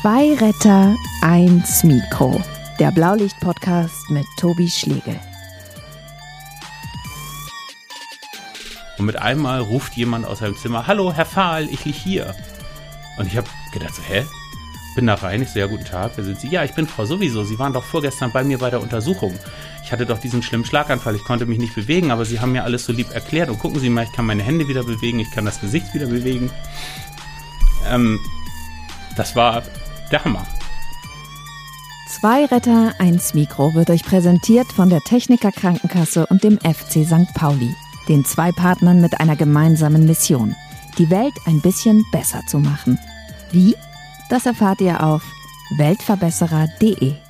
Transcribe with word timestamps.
Zwei 0.00 0.34
Retter, 0.34 0.96
eins 1.22 1.84
Mikro. 1.84 2.42
Der 2.80 2.90
Blaulicht-Podcast 2.90 4.10
mit 4.10 4.26
Tobi 4.36 4.68
Schlegel. 4.68 5.20
Und 8.98 9.06
mit 9.06 9.14
einmal 9.16 9.60
ruft 9.60 9.94
jemand 9.94 10.26
aus 10.26 10.40
seinem 10.40 10.56
Zimmer, 10.56 10.88
Hallo, 10.88 11.12
Herr 11.12 11.24
Fahl, 11.24 11.68
ich 11.70 11.84
liege 11.84 11.96
hier. 11.96 12.34
Und 13.18 13.28
ich 13.28 13.36
habe 13.36 13.46
gedacht 13.72 13.94
so, 13.94 14.02
hä? 14.02 14.24
Bin 14.96 15.06
da 15.06 15.14
rein, 15.14 15.42
ich 15.42 15.50
so, 15.50 15.60
ja, 15.60 15.66
guten 15.66 15.84
Tag, 15.84 16.12
wer 16.16 16.24
sind 16.24 16.40
Sie? 16.40 16.48
Ja, 16.48 16.64
ich 16.64 16.74
bin 16.74 16.88
Frau 16.88 17.04
sowieso, 17.04 17.44
Sie 17.44 17.60
waren 17.60 17.72
doch 17.72 17.84
vorgestern 17.84 18.32
bei 18.32 18.42
mir 18.42 18.58
bei 18.58 18.70
der 18.70 18.82
Untersuchung. 18.82 19.38
Ich 19.84 19.92
hatte 19.92 20.06
doch 20.06 20.18
diesen 20.18 20.42
schlimmen 20.42 20.64
Schlaganfall, 20.64 21.14
ich 21.14 21.22
konnte 21.22 21.46
mich 21.46 21.58
nicht 21.58 21.76
bewegen, 21.76 22.10
aber 22.10 22.24
Sie 22.24 22.40
haben 22.40 22.50
mir 22.50 22.64
alles 22.64 22.84
so 22.84 22.92
lieb 22.92 23.14
erklärt. 23.14 23.48
Und 23.48 23.60
gucken 23.60 23.78
Sie 23.78 23.90
mal, 23.90 24.02
ich 24.02 24.12
kann 24.12 24.26
meine 24.26 24.42
Hände 24.42 24.66
wieder 24.66 24.82
bewegen, 24.82 25.20
ich 25.20 25.30
kann 25.30 25.44
das 25.44 25.60
Gesicht 25.60 25.94
wieder 25.94 26.06
bewegen. 26.06 26.50
Ähm, 27.86 28.18
das 29.16 29.36
war 29.36 29.62
der 30.14 30.24
Hammer. 30.24 30.46
Zwei 32.08 32.44
Retter, 32.44 32.94
eins 33.00 33.34
Mikro 33.34 33.74
wird 33.74 33.90
euch 33.90 34.04
präsentiert 34.04 34.70
von 34.70 34.88
der 34.88 35.00
Techniker 35.00 35.50
Krankenkasse 35.50 36.26
und 36.26 36.44
dem 36.44 36.58
FC 36.60 37.04
St. 37.04 37.34
Pauli, 37.34 37.74
den 38.08 38.24
zwei 38.24 38.52
Partnern 38.52 39.00
mit 39.00 39.20
einer 39.20 39.34
gemeinsamen 39.34 40.06
Mission, 40.06 40.54
die 40.98 41.10
Welt 41.10 41.34
ein 41.46 41.60
bisschen 41.60 42.04
besser 42.12 42.42
zu 42.46 42.58
machen. 42.60 42.96
Wie? 43.50 43.74
Das 44.30 44.46
erfahrt 44.46 44.80
ihr 44.80 45.02
auf 45.02 45.22
weltverbesserer.de. 45.78 47.23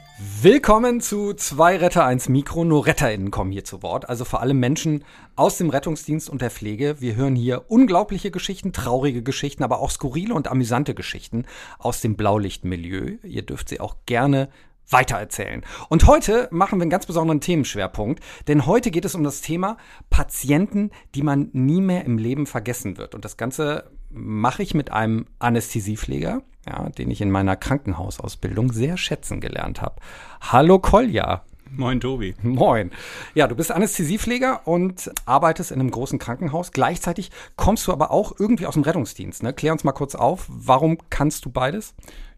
Willkommen 0.45 1.01
zu 1.01 1.33
zwei 1.33 1.79
Retter, 1.79 2.05
eins 2.05 2.29
Mikro. 2.29 2.67
Nur 2.67 2.87
RetterInnen 2.87 3.31
kommen 3.31 3.51
hier 3.51 3.65
zu 3.65 3.83
Wort. 3.83 4.11
Also 4.11 4.27
vor 4.27 4.43
allem 4.43 4.61
Menschen 4.61 5.03
aus 5.37 5.57
dem 5.57 5.71
Rettungsdienst 5.71 6.29
und 6.29 6.43
der 6.43 6.51
Pflege. 6.51 7.01
Wir 7.01 7.17
hören 7.17 7.35
hier 7.35 7.65
unglaubliche 7.69 8.31
Geschichten, 8.31 8.75
traurige 8.75 9.23
Geschichten, 9.23 9.65
aber 9.65 9.81
auch 9.81 9.91
skurrile 9.91 10.35
und 10.35 10.49
amüsante 10.49 10.95
Geschichten 10.95 11.47
aus 11.79 12.03
dem 12.03 12.15
Blaulichtmilieu. 12.15 13.17
Ihr 13.23 13.41
dürft 13.41 13.71
sie 13.71 13.81
auch 13.81 13.97
gerne 14.05 14.51
weitererzählen. 14.91 15.65
Und 15.89 16.07
heute 16.07 16.49
machen 16.51 16.79
wir 16.79 16.83
einen 16.83 16.91
ganz 16.91 17.07
besonderen 17.07 17.41
Themenschwerpunkt, 17.41 18.23
denn 18.47 18.67
heute 18.67 18.91
geht 18.91 19.07
es 19.07 19.15
um 19.15 19.25
das 19.25 19.41
Thema 19.41 19.79
Patienten, 20.11 20.91
die 21.15 21.23
man 21.23 21.49
nie 21.55 21.81
mehr 21.81 22.05
im 22.05 22.19
Leben 22.19 22.45
vergessen 22.45 22.99
wird. 22.99 23.15
Und 23.15 23.25
das 23.25 23.39
Ganze 23.39 23.91
mache 24.11 24.63
ich 24.63 24.75
mit 24.75 24.93
einem 24.93 25.25
Anästhesiepfleger, 25.39 26.43
ja, 26.67 26.89
den 26.91 27.11
ich 27.11 27.21
in 27.21 27.31
meiner 27.31 27.57
Krankenhausausbildung 27.57 28.73
sehr 28.73 28.97
schätzen 28.97 29.41
gelernt 29.41 29.83
habe. 29.83 29.97
Hallo 30.41 30.79
Kolja. 30.79 31.43
Moin, 31.77 32.01
Tobi. 32.01 32.35
Moin. 32.43 32.93
Ja, 33.35 33.49
du 33.49 33.57
bist 33.57 33.73
Anästhesiepfleger 33.73 34.67
und 34.67 35.11
arbeitest 35.27 35.73
in 35.73 35.81
einem 35.81 35.91
großen 35.91 36.21
Krankenhaus. 36.21 36.71
Gleichzeitig 36.71 37.33
kommst 37.57 37.87
du 37.89 37.93
aber 37.93 38.13
auch 38.13 38.33
irgendwie 38.39 38.67
aus 38.67 38.75
dem 38.75 38.85
Rettungsdienst. 38.85 39.43
Ne? 39.43 39.53
Klär 39.53 39.73
uns 39.73 39.83
mal 39.83 39.93
kurz 39.93 40.15
auf, 40.15 40.47
warum 40.49 40.99
kannst 41.11 41.45
du 41.45 41.51
beides? 41.51 41.95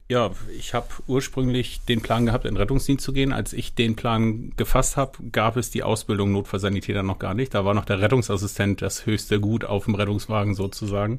Ja, 0.09 0.31
ich 0.57 0.73
habe 0.73 0.87
ursprünglich 1.09 1.81
den 1.89 2.01
Plan 2.01 2.27
gehabt, 2.27 2.45
in 2.45 2.55
den 2.55 2.59
Rettungsdienst 2.59 3.05
zu 3.05 3.13
gehen. 3.13 3.33
Als 3.33 3.53
ich 3.53 3.75
den 3.75 3.97
Plan 3.97 4.53
gefasst 4.57 4.97
habe, 4.97 5.19
gab 5.33 5.57
es 5.57 5.71
die 5.71 5.83
Ausbildung 5.83 6.31
Notfallsanitäter 6.31 7.03
noch 7.03 7.19
gar 7.19 7.35
nicht. 7.35 7.55
Da 7.55 7.65
war 7.65 7.75
noch 7.75 7.85
der 7.85 8.01
Rettungsassistent 8.01 8.83
das 8.83 9.05
höchste 9.05 9.41
Gut 9.41 9.65
auf 9.65 9.87
dem 9.87 9.97
Rettungswagen 9.97 10.55
sozusagen. 10.55 11.19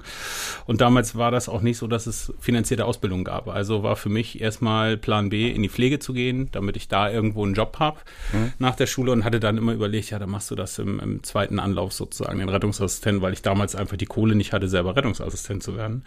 Und 0.67 0.79
damals 0.79 1.17
war 1.17 1.31
das 1.31 1.49
auch 1.49 1.59
nicht 1.61 1.77
so, 1.77 1.87
dass 1.87 2.07
es 2.07 2.31
finanzierte 2.39 2.85
Ausbildung 2.85 3.25
gab. 3.25 3.49
Also 3.49 3.83
war 3.83 3.97
für 3.97 4.07
mich 4.07 4.39
erstmal 4.39 4.95
Plan 4.95 5.27
B, 5.27 5.51
in 5.51 5.63
die 5.63 5.69
Pflege 5.69 5.99
zu 5.99 6.13
gehen, 6.13 6.47
damit 6.53 6.77
ich 6.77 6.87
da 6.87 7.11
irgendwo 7.11 7.43
einen 7.43 7.55
Job 7.55 7.79
habe 7.79 7.97
mhm. 8.31 8.53
nach 8.57 8.77
der 8.77 8.87
Schule 8.87 9.11
und 9.11 9.25
hatte 9.25 9.41
dann 9.41 9.57
immer 9.57 9.73
überlegt, 9.73 10.11
ja, 10.11 10.19
dann 10.19 10.29
machst 10.29 10.49
du 10.49 10.55
das 10.55 10.79
im, 10.79 11.01
im 11.01 11.23
zweiten 11.23 11.59
Anlauf 11.59 11.91
sozusagen, 11.91 12.39
den 12.39 12.47
Rettungsassistent, 12.47 13.21
weil 13.21 13.33
ich 13.33 13.41
damals 13.41 13.75
einfach 13.75 13.97
die 13.97 14.05
Kohle 14.05 14.33
nicht 14.33 14.53
hatte, 14.53 14.69
selber 14.69 14.95
Rettungsassistent 14.95 15.61
zu 15.61 15.75
werden. 15.75 16.05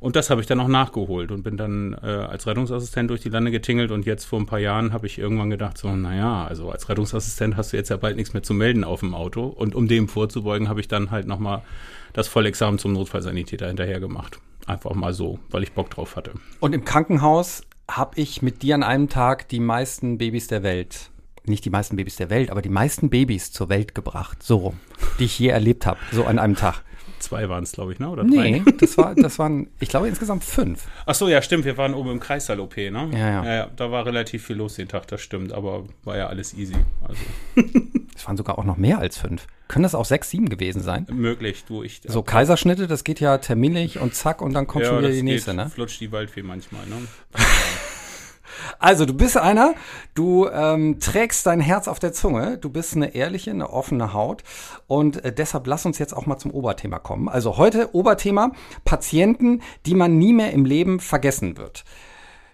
Und 0.00 0.16
das 0.16 0.30
habe 0.30 0.40
ich 0.40 0.46
dann 0.46 0.60
auch 0.60 0.68
nachgeholt 0.68 1.30
und 1.30 1.42
bin 1.42 1.58
dann 1.58 1.92
äh, 2.02 2.21
als 2.28 2.46
Rettungsassistent 2.46 3.10
durch 3.10 3.20
die 3.20 3.28
Lande 3.28 3.50
getingelt 3.50 3.90
und 3.90 4.06
jetzt 4.06 4.24
vor 4.24 4.38
ein 4.38 4.46
paar 4.46 4.58
Jahren 4.58 4.92
habe 4.92 5.06
ich 5.06 5.18
irgendwann 5.18 5.50
gedacht, 5.50 5.78
so, 5.78 5.94
naja, 5.94 6.44
also 6.44 6.70
als 6.70 6.88
Rettungsassistent 6.88 7.56
hast 7.56 7.72
du 7.72 7.76
jetzt 7.76 7.88
ja 7.88 7.96
bald 7.96 8.16
nichts 8.16 8.32
mehr 8.32 8.42
zu 8.42 8.54
melden 8.54 8.84
auf 8.84 9.00
dem 9.00 9.14
Auto. 9.14 9.46
Und 9.46 9.74
um 9.74 9.88
dem 9.88 10.08
vorzubeugen, 10.08 10.68
habe 10.68 10.80
ich 10.80 10.88
dann 10.88 11.10
halt 11.10 11.26
nochmal 11.26 11.62
das 12.12 12.28
Vollexamen 12.28 12.78
zum 12.78 12.92
Notfallsanitäter 12.92 13.66
hinterher 13.66 14.00
gemacht. 14.00 14.38
Einfach 14.66 14.94
mal 14.94 15.12
so, 15.12 15.38
weil 15.50 15.62
ich 15.62 15.72
Bock 15.72 15.90
drauf 15.90 16.16
hatte. 16.16 16.32
Und 16.60 16.74
im 16.74 16.84
Krankenhaus 16.84 17.62
habe 17.90 18.20
ich 18.20 18.42
mit 18.42 18.62
dir 18.62 18.74
an 18.74 18.82
einem 18.82 19.08
Tag 19.08 19.48
die 19.48 19.60
meisten 19.60 20.18
Babys 20.18 20.46
der 20.46 20.62
Welt 20.62 21.10
nicht 21.44 21.64
die 21.64 21.70
meisten 21.70 21.96
Babys 21.96 22.16
der 22.16 22.30
Welt, 22.30 22.50
aber 22.50 22.62
die 22.62 22.68
meisten 22.68 23.10
Babys 23.10 23.52
zur 23.52 23.68
Welt 23.68 23.94
gebracht, 23.94 24.42
so 24.42 24.56
rum, 24.58 24.80
die 25.18 25.24
ich 25.24 25.38
je 25.38 25.48
erlebt 25.48 25.86
habe, 25.86 25.98
so 26.12 26.24
an 26.24 26.38
einem 26.38 26.56
Tag. 26.56 26.82
Zwei 27.22 27.48
waren 27.48 27.62
es, 27.62 27.72
glaube 27.72 27.92
ich, 27.92 28.00
ne? 28.00 28.10
Oder 28.10 28.24
drei? 28.24 28.50
Nee, 28.50 28.62
das, 28.78 28.98
war, 28.98 29.14
das 29.14 29.38
waren, 29.38 29.68
ich 29.78 29.88
glaube, 29.88 30.08
insgesamt 30.08 30.42
fünf. 30.42 30.86
Ach 31.06 31.14
so, 31.14 31.28
ja, 31.28 31.40
stimmt. 31.40 31.64
Wir 31.64 31.76
waren 31.76 31.94
oben 31.94 32.10
im 32.10 32.20
Kreissaal-OP, 32.20 32.76
ne? 32.76 33.10
Ja, 33.12 33.18
ja. 33.18 33.44
ja, 33.44 33.54
ja. 33.54 33.70
Da 33.76 33.92
war 33.92 34.04
relativ 34.04 34.44
viel 34.44 34.56
los 34.56 34.74
den 34.74 34.88
Tag, 34.88 35.06
das 35.06 35.20
stimmt. 35.20 35.52
Aber 35.52 35.84
war 36.02 36.16
ja 36.16 36.26
alles 36.26 36.52
easy. 36.54 36.74
Also. 37.02 37.22
Es 38.14 38.26
waren 38.28 38.36
sogar 38.36 38.58
auch 38.58 38.64
noch 38.64 38.76
mehr 38.76 38.98
als 38.98 39.16
fünf. 39.16 39.46
Können 39.68 39.84
das 39.84 39.94
auch 39.94 40.04
sechs, 40.04 40.28
sieben 40.28 40.48
gewesen 40.48 40.82
sein? 40.82 41.06
Möglich, 41.10 41.64
du, 41.66 41.82
ich. 41.82 42.02
So 42.06 42.22
Kaiserschnitte, 42.22 42.86
das 42.86 43.04
geht 43.04 43.20
ja 43.20 43.38
terminlich 43.38 43.98
und 43.98 44.14
zack 44.14 44.42
und 44.42 44.52
dann 44.52 44.66
kommt 44.66 44.84
ja, 44.84 44.90
schon 44.90 44.98
wieder 44.98 45.10
die 45.10 45.22
nächste, 45.22 45.54
ne? 45.54 45.70
flutscht 45.70 46.00
die 46.00 46.12
Waldfee 46.12 46.42
manchmal, 46.42 46.86
ne? 46.86 46.96
Also, 48.78 49.06
du 49.06 49.14
bist 49.14 49.36
einer, 49.36 49.74
du 50.14 50.48
ähm, 50.48 50.98
trägst 51.00 51.46
dein 51.46 51.60
Herz 51.60 51.88
auf 51.88 51.98
der 51.98 52.12
Zunge, 52.12 52.58
du 52.58 52.70
bist 52.70 52.96
eine 52.96 53.14
ehrliche, 53.14 53.50
eine 53.50 53.70
offene 53.70 54.12
Haut 54.12 54.42
und 54.86 55.24
äh, 55.24 55.32
deshalb 55.32 55.66
lass 55.66 55.86
uns 55.86 55.98
jetzt 55.98 56.14
auch 56.16 56.26
mal 56.26 56.38
zum 56.38 56.50
Oberthema 56.52 56.98
kommen. 56.98 57.28
Also 57.28 57.56
heute 57.56 57.94
Oberthema 57.94 58.52
Patienten, 58.84 59.62
die 59.86 59.94
man 59.94 60.18
nie 60.18 60.32
mehr 60.32 60.52
im 60.52 60.64
Leben 60.64 61.00
vergessen 61.00 61.56
wird. 61.56 61.84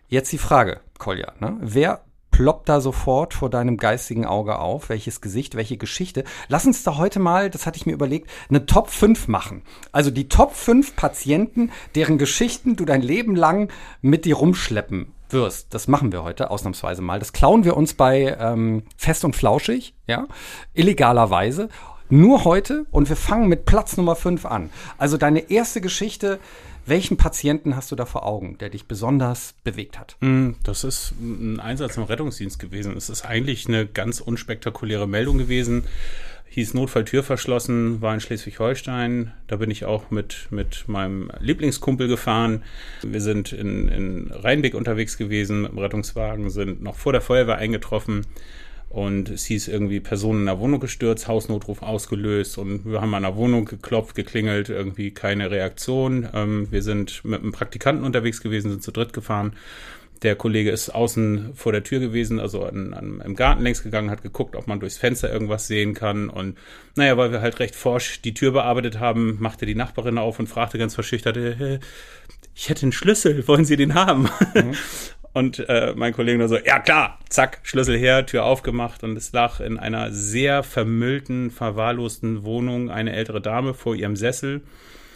Jetzt 0.08 0.32
die 0.32 0.38
Frage, 0.38 0.80
Kolja, 0.98 1.32
ne? 1.38 1.56
wer 1.60 2.02
ploppt 2.30 2.69
da 2.69 2.80
sofort 2.80 3.34
vor 3.34 3.50
deinem 3.50 3.76
geistigen 3.76 4.25
Auge 4.25 4.58
auf? 4.58 4.88
Welches 4.88 5.20
Gesicht, 5.20 5.56
welche 5.56 5.76
Geschichte? 5.76 6.25
Lass 6.48 6.66
uns 6.66 6.84
da 6.84 6.96
heute 6.96 7.19
mal, 7.19 7.50
das 7.50 7.66
hatte 7.66 7.76
ich 7.76 7.84
mir 7.84 7.92
überlegt, 7.92 8.30
eine 8.48 8.64
Top 8.64 8.90
5 8.90 9.28
machen. 9.28 9.62
Also 9.92 10.10
die 10.10 10.28
Top 10.28 10.54
5 10.54 10.94
Patienten, 10.94 11.72
deren 11.94 12.16
Geschichten 12.16 12.76
du 12.76 12.84
dein 12.84 13.02
Leben 13.02 13.34
lang 13.34 13.72
mit 14.02 14.25
dir 14.25 14.36
rumschleppen 14.36 15.12
wirst. 15.33 15.72
Das 15.75 15.89
machen 15.89 16.12
wir 16.12 16.22
heute 16.22 16.50
ausnahmsweise 16.50 17.03
mal. 17.03 17.19
Das 17.19 17.33
klauen 17.33 17.65
wir 17.65 17.77
uns 17.77 17.94
bei 17.94 18.37
ähm, 18.39 18.83
Fest 18.97 19.25
und 19.25 19.37
Flauschig, 19.37 19.94
ja, 20.06 20.27
illegalerweise. 20.75 21.69
Nur 22.11 22.44
heute 22.44 22.87
und 22.91 23.09
wir 23.09 23.16
fangen 23.16 23.49
mit 23.49 23.67
Platz 23.67 23.97
Nummer 23.97 24.17
5 24.17 24.47
an. 24.47 24.71
Also 24.97 25.19
deine 25.19 25.50
erste 25.50 25.83
Geschichte, 25.83 26.38
welchen 26.87 27.19
Patienten 27.19 27.77
hast 27.77 27.93
du 27.93 27.97
da 27.97 28.06
vor 28.06 28.25
Augen, 28.25 28.56
der 28.59 28.71
dich 28.71 28.87
besonders 28.87 29.55
bewegt 29.62 29.99
hat? 29.99 30.17
Hm, 30.21 30.56
das 30.62 30.84
ist 30.84 31.12
ein 31.21 31.61
Einsatz 31.61 31.99
im 31.99 32.05
Rettungsdienst 32.05 32.59
gewesen. 32.59 32.97
Es 32.97 33.11
ist 33.11 33.27
eigentlich 33.27 33.69
eine 33.69 33.87
ganz 33.87 34.21
unspektakuläre 34.21 35.06
Meldung 35.06 35.37
gewesen 35.37 35.84
hieß 36.50 36.75
Notfalltür 36.75 37.22
verschlossen, 37.22 38.00
war 38.00 38.14
in 38.14 38.20
Schleswig-Holstein. 38.20 39.32
Da 39.47 39.56
bin 39.56 39.70
ich 39.70 39.84
auch 39.84 40.10
mit, 40.10 40.48
mit 40.50 40.88
meinem 40.88 41.31
Lieblingskumpel 41.41 42.09
gefahren. 42.09 42.62
Wir 43.03 43.20
sind 43.20 43.53
in, 43.53 43.88
in 43.88 44.31
Rheinbeck 44.32 44.75
unterwegs 44.75 45.19
gewesen 45.19 45.62
mit 45.62 45.72
dem 45.72 45.78
Rettungswagen, 45.78 46.50
sind 46.50 46.82
noch 46.82 46.97
vor 46.97 47.12
der 47.12 47.20
Feuerwehr 47.20 47.56
eingetroffen. 47.56 48.26
Und 48.91 49.28
es 49.28 49.44
hieß 49.44 49.69
irgendwie 49.69 50.00
Personen 50.00 50.41
in 50.41 50.47
der 50.47 50.58
Wohnung 50.60 50.81
gestürzt, 50.81 51.28
Hausnotruf 51.28 51.82
ausgelöst 51.82 52.56
und 52.56 52.87
wir 52.87 53.03
haben 53.03 53.12
an 53.12 53.22
der 53.22 53.37
Wohnung 53.37 53.66
geklopft, 53.66 54.14
geklingelt, 54.14 54.70
irgendwie 54.70 55.10
keine 55.10 55.50
Reaktion. 55.50 56.26
Ähm, 56.32 56.69
wir 56.70 56.82
sind 56.82 57.22
mit 57.22 57.42
einem 57.42 57.53
Praktikanten 57.53 58.06
unterwegs 58.06 58.41
gewesen, 58.41 58.70
sind 58.70 58.82
zu 58.82 58.91
dritt 58.91 59.12
gefahren 59.12 59.53
der 60.23 60.34
Kollege 60.37 60.71
ist 60.71 60.91
außen 60.91 61.55
vor 61.55 61.73
der 61.73 61.84
Tür 61.84 62.01
gewesen, 62.01 62.41
also 62.41 62.65
an, 62.65 62.93
an, 62.95 63.23
im 63.25 63.37
Garten 63.37 63.62
längs 63.62 63.83
gegangen, 63.83 64.11
hat 64.11 64.23
geguckt, 64.23 64.56
ob 64.56 64.67
man 64.67 64.81
durchs 64.81 64.99
Fenster 64.99 65.33
irgendwas 65.33 65.67
sehen 65.67 65.95
kann. 65.95 66.29
Und 66.29 66.59
naja, 66.97 67.17
weil 67.17 67.31
wir 67.31 67.41
halt 67.41 67.61
recht 67.61 67.77
forsch 67.77 68.21
die 68.23 68.34
Tür 68.34 68.53
bearbeitet 68.53 68.99
haben, 68.99 69.37
machte 69.41 69.67
die 69.67 69.75
Nachbarin 69.75 70.19
auf 70.19 70.39
und 70.39 70.49
fragte 70.49 70.79
ganz 70.79 70.95
verschüchtert, 70.95 71.37
äh, 71.37 71.79
ich 72.55 72.69
hätte 72.69 72.82
einen 72.82 72.93
Schlüssel, 72.93 73.47
wollen 73.47 73.65
Sie 73.65 73.76
den 73.76 73.94
haben? 73.94 74.29
Mhm. 74.55 74.75
Und 75.35 75.69
äh, 75.69 75.93
mein 75.94 76.15
Kollege 76.15 76.38
nur 76.38 76.49
so, 76.49 76.56
ja 76.56 76.81
klar, 76.81 77.19
zack, 77.29 77.61
Schlüssel 77.62 77.97
her, 77.97 78.26
Tür 78.26 78.44
aufgemacht 78.44 79.05
und 79.05 79.17
es 79.17 79.31
lag 79.31 79.61
in 79.61 79.79
einer 79.79 80.11
sehr 80.11 80.64
vermüllten, 80.64 81.53
verwahrlosten 81.53 82.43
Wohnung 82.43 82.91
eine 82.91 83.12
ältere 83.12 83.41
Dame 83.41 83.75
vor 83.75 83.94
ihrem 83.94 84.17
Sessel 84.17 84.62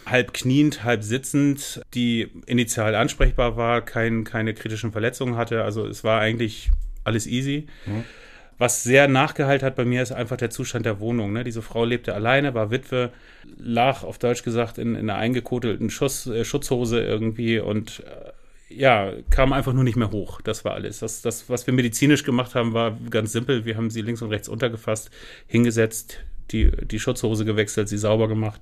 halb 0.05 0.33
kniend, 0.33 0.83
halb 0.83 1.03
sitzend, 1.03 1.81
die 1.93 2.29
initial 2.45 2.95
ansprechbar 2.95 3.57
war, 3.57 3.81
kein, 3.81 4.23
keine 4.23 4.53
kritischen 4.53 4.91
Verletzungen 4.91 5.35
hatte. 5.35 5.63
Also 5.63 5.85
es 5.85 6.03
war 6.03 6.19
eigentlich 6.19 6.71
alles 7.03 7.27
easy. 7.27 7.67
Mhm. 7.85 8.03
Was 8.57 8.83
sehr 8.83 9.07
nachgehalten 9.07 9.65
hat 9.65 9.75
bei 9.75 9.85
mir, 9.85 10.01
ist 10.01 10.11
einfach 10.11 10.37
der 10.37 10.49
Zustand 10.49 10.85
der 10.85 10.99
Wohnung. 10.99 11.33
Ne? 11.33 11.43
Diese 11.43 11.61
Frau 11.61 11.85
lebte 11.85 12.13
alleine, 12.13 12.53
war 12.53 12.71
Witwe, 12.71 13.11
lag 13.57 14.03
auf 14.03 14.19
Deutsch 14.19 14.43
gesagt 14.43 14.77
in, 14.77 14.95
in 14.95 15.09
einer 15.09 15.19
eingekotelten 15.19 15.89
Schuss, 15.89 16.27
äh, 16.27 16.45
Schutzhose 16.45 17.01
irgendwie 17.01 17.59
und 17.59 18.03
äh, 18.05 18.31
ja, 18.69 19.11
kam 19.29 19.53
einfach 19.53 19.73
nur 19.73 19.83
nicht 19.83 19.97
mehr 19.97 20.11
hoch. 20.11 20.41
Das 20.41 20.65
war 20.65 20.73
alles. 20.73 20.99
Das, 20.99 21.21
das, 21.21 21.49
was 21.49 21.67
wir 21.67 21.73
medizinisch 21.73 22.23
gemacht 22.23 22.55
haben, 22.55 22.73
war 22.73 22.97
ganz 23.09 23.31
simpel. 23.31 23.65
Wir 23.65 23.77
haben 23.77 23.89
sie 23.89 24.01
links 24.01 24.21
und 24.21 24.31
rechts 24.31 24.49
untergefasst, 24.49 25.11
hingesetzt, 25.47 26.19
die, 26.51 26.71
die 26.71 26.99
Schutzhose 26.99 27.45
gewechselt, 27.45 27.89
sie 27.89 27.97
sauber 27.97 28.27
gemacht 28.27 28.61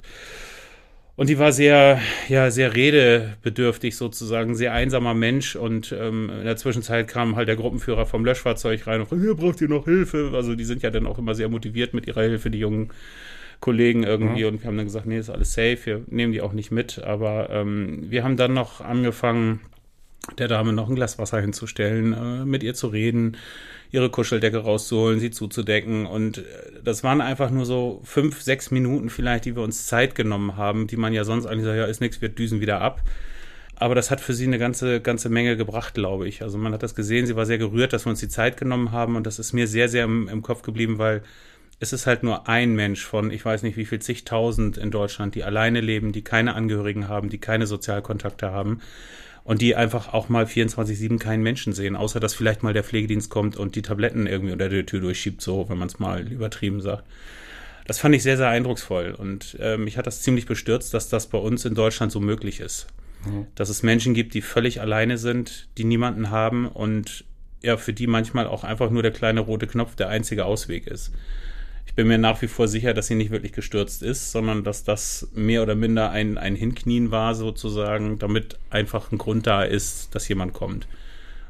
Und 1.21 1.29
die 1.29 1.37
war 1.37 1.51
sehr, 1.51 2.01
ja, 2.29 2.49
sehr 2.49 2.75
redebedürftig 2.75 3.95
sozusagen, 3.95 4.55
sehr 4.55 4.73
einsamer 4.73 5.13
Mensch. 5.13 5.55
Und 5.55 5.91
ähm, 5.95 6.31
in 6.31 6.45
der 6.45 6.57
Zwischenzeit 6.57 7.07
kam 7.07 7.35
halt 7.35 7.47
der 7.47 7.57
Gruppenführer 7.57 8.07
vom 8.07 8.25
Löschfahrzeug 8.25 8.87
rein 8.87 9.01
und 9.01 9.05
fragte, 9.05 9.23
hier 9.23 9.35
braucht 9.35 9.61
ihr 9.61 9.69
noch 9.69 9.85
Hilfe. 9.85 10.31
Also 10.33 10.55
die 10.55 10.63
sind 10.63 10.81
ja 10.81 10.89
dann 10.89 11.05
auch 11.05 11.19
immer 11.19 11.35
sehr 11.35 11.47
motiviert 11.47 11.93
mit 11.93 12.07
ihrer 12.07 12.23
Hilfe, 12.23 12.49
die 12.49 12.57
jungen 12.57 12.89
Kollegen 13.59 14.01
irgendwie. 14.01 14.41
Mhm. 14.41 14.47
Und 14.47 14.63
wir 14.63 14.67
haben 14.67 14.77
dann 14.77 14.87
gesagt, 14.87 15.05
nee, 15.05 15.19
ist 15.19 15.29
alles 15.29 15.53
safe, 15.53 15.77
wir 15.85 16.01
nehmen 16.07 16.33
die 16.33 16.41
auch 16.41 16.53
nicht 16.53 16.71
mit. 16.71 16.97
Aber 17.03 17.51
ähm, 17.51 18.09
wir 18.09 18.23
haben 18.23 18.35
dann 18.35 18.55
noch 18.55 18.81
angefangen, 18.81 19.59
der 20.37 20.47
Dame 20.47 20.73
noch 20.73 20.89
ein 20.89 20.95
Glas 20.95 21.17
Wasser 21.17 21.41
hinzustellen, 21.41 22.13
äh, 22.13 22.45
mit 22.45 22.63
ihr 22.63 22.73
zu 22.73 22.87
reden, 22.87 23.37
ihre 23.91 24.09
Kuscheldecke 24.09 24.59
rauszuholen, 24.59 25.19
sie 25.19 25.31
zuzudecken. 25.31 26.05
Und 26.05 26.39
äh, 26.39 26.43
das 26.83 27.03
waren 27.03 27.21
einfach 27.21 27.49
nur 27.49 27.65
so 27.65 28.01
fünf, 28.03 28.41
sechs 28.41 28.71
Minuten 28.71 29.09
vielleicht, 29.09 29.45
die 29.45 29.55
wir 29.55 29.63
uns 29.63 29.87
Zeit 29.87 30.15
genommen 30.15 30.57
haben, 30.57 30.87
die 30.87 30.97
man 30.97 31.13
ja 31.13 31.23
sonst 31.23 31.45
eigentlich 31.45 31.65
sagt, 31.65 31.77
ja, 31.77 31.85
ist 31.85 32.01
nichts, 32.01 32.21
wir 32.21 32.29
düsen 32.29 32.61
wieder 32.61 32.81
ab. 32.81 33.01
Aber 33.75 33.95
das 33.95 34.11
hat 34.11 34.21
für 34.21 34.33
sie 34.33 34.45
eine 34.45 34.59
ganze, 34.59 35.01
ganze 35.01 35.29
Menge 35.29 35.57
gebracht, 35.57 35.95
glaube 35.95 36.27
ich. 36.27 36.43
Also 36.43 36.59
man 36.59 36.71
hat 36.71 36.83
das 36.83 36.93
gesehen, 36.93 37.25
sie 37.25 37.35
war 37.35 37.47
sehr 37.47 37.57
gerührt, 37.57 37.93
dass 37.93 38.05
wir 38.05 38.11
uns 38.11 38.19
die 38.19 38.29
Zeit 38.29 38.57
genommen 38.57 38.91
haben 38.91 39.15
und 39.15 39.25
das 39.25 39.39
ist 39.39 39.53
mir 39.53 39.67
sehr, 39.67 39.89
sehr 39.89 40.03
im, 40.03 40.27
im 40.27 40.43
Kopf 40.43 40.61
geblieben, 40.61 40.99
weil 40.99 41.23
es 41.79 41.91
ist 41.91 42.05
halt 42.05 42.21
nur 42.21 42.47
ein 42.47 42.75
Mensch 42.75 43.03
von, 43.03 43.31
ich 43.31 43.43
weiß 43.43 43.63
nicht 43.63 43.77
wie 43.77 43.85
viel, 43.85 43.97
zigtausend 43.97 44.77
in 44.77 44.91
Deutschland, 44.91 45.33
die 45.33 45.43
alleine 45.43 45.81
leben, 45.81 46.11
die 46.11 46.23
keine 46.23 46.53
Angehörigen 46.53 47.07
haben, 47.07 47.29
die 47.29 47.39
keine 47.39 47.65
Sozialkontakte 47.65 48.51
haben 48.51 48.81
und 49.43 49.61
die 49.61 49.75
einfach 49.75 50.13
auch 50.13 50.29
mal 50.29 50.45
24-7 50.45 51.17
keinen 51.19 51.43
Menschen 51.43 51.73
sehen, 51.73 51.95
außer 51.95 52.19
dass 52.19 52.33
vielleicht 52.33 52.63
mal 52.63 52.73
der 52.73 52.83
Pflegedienst 52.83 53.29
kommt 53.29 53.57
und 53.57 53.75
die 53.75 53.81
Tabletten 53.81 54.27
irgendwie 54.27 54.53
unter 54.53 54.69
der 54.69 54.85
Tür 54.85 55.01
durchschiebt, 55.01 55.41
so, 55.41 55.67
wenn 55.69 55.77
man 55.77 55.87
es 55.87 55.99
mal 55.99 56.27
übertrieben 56.27 56.81
sagt. 56.81 57.03
Das 57.87 57.99
fand 57.99 58.15
ich 58.15 58.23
sehr, 58.23 58.37
sehr 58.37 58.49
eindrucksvoll 58.49 59.15
und 59.17 59.57
äh, 59.59 59.77
mich 59.77 59.97
hat 59.97 60.07
das 60.07 60.21
ziemlich 60.21 60.45
bestürzt, 60.45 60.93
dass 60.93 61.09
das 61.09 61.27
bei 61.27 61.37
uns 61.37 61.65
in 61.65 61.75
Deutschland 61.75 62.11
so 62.11 62.19
möglich 62.19 62.59
ist. 62.59 62.87
Mhm. 63.25 63.47
Dass 63.55 63.69
es 63.69 63.83
Menschen 63.83 64.13
gibt, 64.13 64.33
die 64.33 64.41
völlig 64.41 64.81
alleine 64.81 65.17
sind, 65.17 65.67
die 65.77 65.83
niemanden 65.83 66.29
haben 66.29 66.67
und 66.67 67.25
ja, 67.63 67.77
für 67.77 67.93
die 67.93 68.07
manchmal 68.07 68.47
auch 68.47 68.63
einfach 68.63 68.89
nur 68.89 69.03
der 69.03 69.11
kleine 69.11 69.41
rote 69.41 69.67
Knopf 69.67 69.95
der 69.95 70.09
einzige 70.09 70.45
Ausweg 70.45 70.87
ist 70.87 71.11
ich 71.85 71.95
bin 71.95 72.07
mir 72.07 72.17
nach 72.17 72.41
wie 72.41 72.47
vor 72.47 72.67
sicher, 72.67 72.93
dass 72.93 73.07
sie 73.07 73.15
nicht 73.15 73.31
wirklich 73.31 73.51
gestürzt 73.51 74.01
ist, 74.01 74.31
sondern 74.31 74.63
dass 74.63 74.83
das 74.83 75.27
mehr 75.33 75.61
oder 75.61 75.75
minder 75.75 76.11
ein, 76.11 76.37
ein 76.37 76.55
Hinknien 76.55 77.11
war, 77.11 77.35
sozusagen, 77.35 78.17
damit 78.17 78.57
einfach 78.69 79.11
ein 79.11 79.17
Grund 79.17 79.45
da 79.45 79.63
ist, 79.63 80.15
dass 80.15 80.27
jemand 80.27 80.53
kommt. 80.53 80.87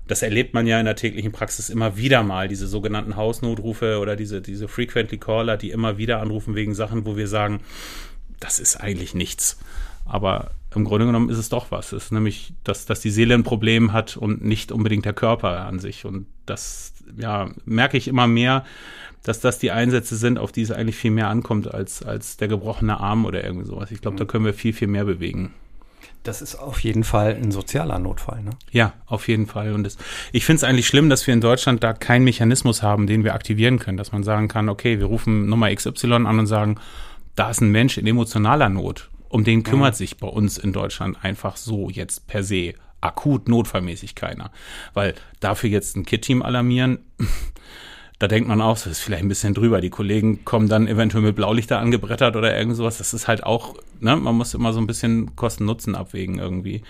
Das 0.07 0.23
erlebt 0.23 0.53
man 0.53 0.65
ja 0.65 0.79
in 0.79 0.85
der 0.85 0.95
täglichen 0.95 1.31
Praxis 1.31 1.69
immer 1.69 1.95
wieder 1.95 2.23
mal, 2.23 2.47
diese 2.47 2.67
sogenannten 2.67 3.15
Hausnotrufe 3.15 3.99
oder 3.99 4.15
diese, 4.15 4.41
diese 4.41 4.67
Frequently 4.67 5.19
Caller, 5.19 5.57
die 5.57 5.69
immer 5.69 5.97
wieder 5.97 6.21
anrufen 6.21 6.55
wegen 6.55 6.73
Sachen, 6.73 7.05
wo 7.05 7.15
wir 7.17 7.27
sagen, 7.27 7.61
das 8.39 8.59
ist 8.59 8.77
eigentlich 8.77 9.13
nichts. 9.13 9.59
Aber 10.05 10.51
im 10.75 10.85
Grunde 10.85 11.05
genommen 11.05 11.29
ist 11.29 11.37
es 11.37 11.49
doch 11.49 11.71
was. 11.71 11.91
Es 11.91 12.05
ist 12.05 12.11
nämlich, 12.11 12.53
dass, 12.63 12.85
dass 12.85 12.99
die 12.99 13.11
Seele 13.11 13.35
ein 13.35 13.43
Problem 13.43 13.93
hat 13.93 14.17
und 14.17 14.43
nicht 14.43 14.71
unbedingt 14.71 15.05
der 15.05 15.13
Körper 15.13 15.65
an 15.65 15.79
sich. 15.79 16.05
Und 16.05 16.25
das, 16.45 16.93
ja, 17.17 17.51
merke 17.65 17.97
ich 17.97 18.07
immer 18.07 18.27
mehr, 18.27 18.65
dass 19.23 19.39
das 19.39 19.59
die 19.59 19.71
Einsätze 19.71 20.15
sind, 20.15 20.39
auf 20.39 20.51
die 20.51 20.61
es 20.61 20.71
eigentlich 20.71 20.95
viel 20.95 21.11
mehr 21.11 21.27
ankommt 21.27 21.73
als, 21.73 22.03
als 22.03 22.37
der 22.37 22.47
gebrochene 22.47 22.99
Arm 22.99 23.25
oder 23.25 23.43
irgendwie 23.43 23.67
sowas. 23.67 23.91
Ich 23.91 24.01
glaube, 24.01 24.17
da 24.17 24.25
können 24.25 24.45
wir 24.45 24.53
viel, 24.53 24.73
viel 24.73 24.87
mehr 24.87 25.05
bewegen. 25.05 25.53
Das 26.23 26.41
ist 26.41 26.55
auf 26.55 26.79
jeden 26.79 27.03
Fall 27.03 27.35
ein 27.35 27.51
sozialer 27.51 27.97
Notfall, 27.97 28.43
ne? 28.43 28.51
Ja, 28.71 28.93
auf 29.07 29.27
jeden 29.27 29.47
Fall. 29.47 29.73
Und 29.73 29.83
das, 29.83 29.97
ich 30.31 30.45
finde 30.45 30.57
es 30.57 30.63
eigentlich 30.63 30.85
schlimm, 30.85 31.09
dass 31.09 31.25
wir 31.25 31.33
in 31.33 31.41
Deutschland 31.41 31.83
da 31.83 31.93
keinen 31.93 32.25
Mechanismus 32.25 32.83
haben, 32.83 33.07
den 33.07 33.23
wir 33.23 33.33
aktivieren 33.33 33.79
können, 33.79 33.97
dass 33.97 34.11
man 34.11 34.23
sagen 34.23 34.47
kann, 34.47 34.69
okay, 34.69 34.99
wir 34.99 35.07
rufen 35.07 35.47
Nummer 35.47 35.73
XY 35.73 36.13
an 36.13 36.39
und 36.39 36.45
sagen, 36.45 36.75
da 37.35 37.49
ist 37.49 37.61
ein 37.61 37.71
Mensch 37.71 37.97
in 37.97 38.05
emotionaler 38.05 38.69
Not. 38.69 39.09
Um 39.29 39.43
den 39.43 39.63
kümmert 39.63 39.93
mhm. 39.93 39.97
sich 39.97 40.17
bei 40.17 40.27
uns 40.27 40.57
in 40.57 40.73
Deutschland 40.73 41.23
einfach 41.23 41.57
so 41.57 41.89
jetzt 41.89 42.27
per 42.27 42.43
se 42.43 42.73
akut 42.99 43.49
notfallmäßig 43.49 44.13
keiner. 44.13 44.51
Weil 44.93 45.15
dafür 45.39 45.69
jetzt 45.69 45.95
ein 45.95 46.05
Kit-Team 46.05 46.43
alarmieren, 46.43 46.99
da 48.21 48.27
denkt 48.27 48.47
man 48.47 48.61
auch, 48.61 48.75
das 48.75 48.85
ist 48.85 48.99
vielleicht 48.99 49.23
ein 49.23 49.29
bisschen 49.29 49.55
drüber. 49.55 49.81
Die 49.81 49.89
Kollegen 49.89 50.45
kommen 50.45 50.69
dann 50.69 50.87
eventuell 50.87 51.23
mit 51.23 51.35
Blaulichter 51.35 51.79
angebrettert 51.79 52.35
oder 52.35 52.55
irgend 52.55 52.75
sowas. 52.75 52.99
Das 52.99 53.15
ist 53.15 53.27
halt 53.27 53.43
auch, 53.43 53.73
ne, 53.99 54.15
man 54.15 54.35
muss 54.35 54.53
immer 54.53 54.73
so 54.73 54.79
ein 54.79 54.85
bisschen 54.85 55.35
Kosten-Nutzen 55.35 55.95
abwägen 55.95 56.37
irgendwie. 56.37 56.83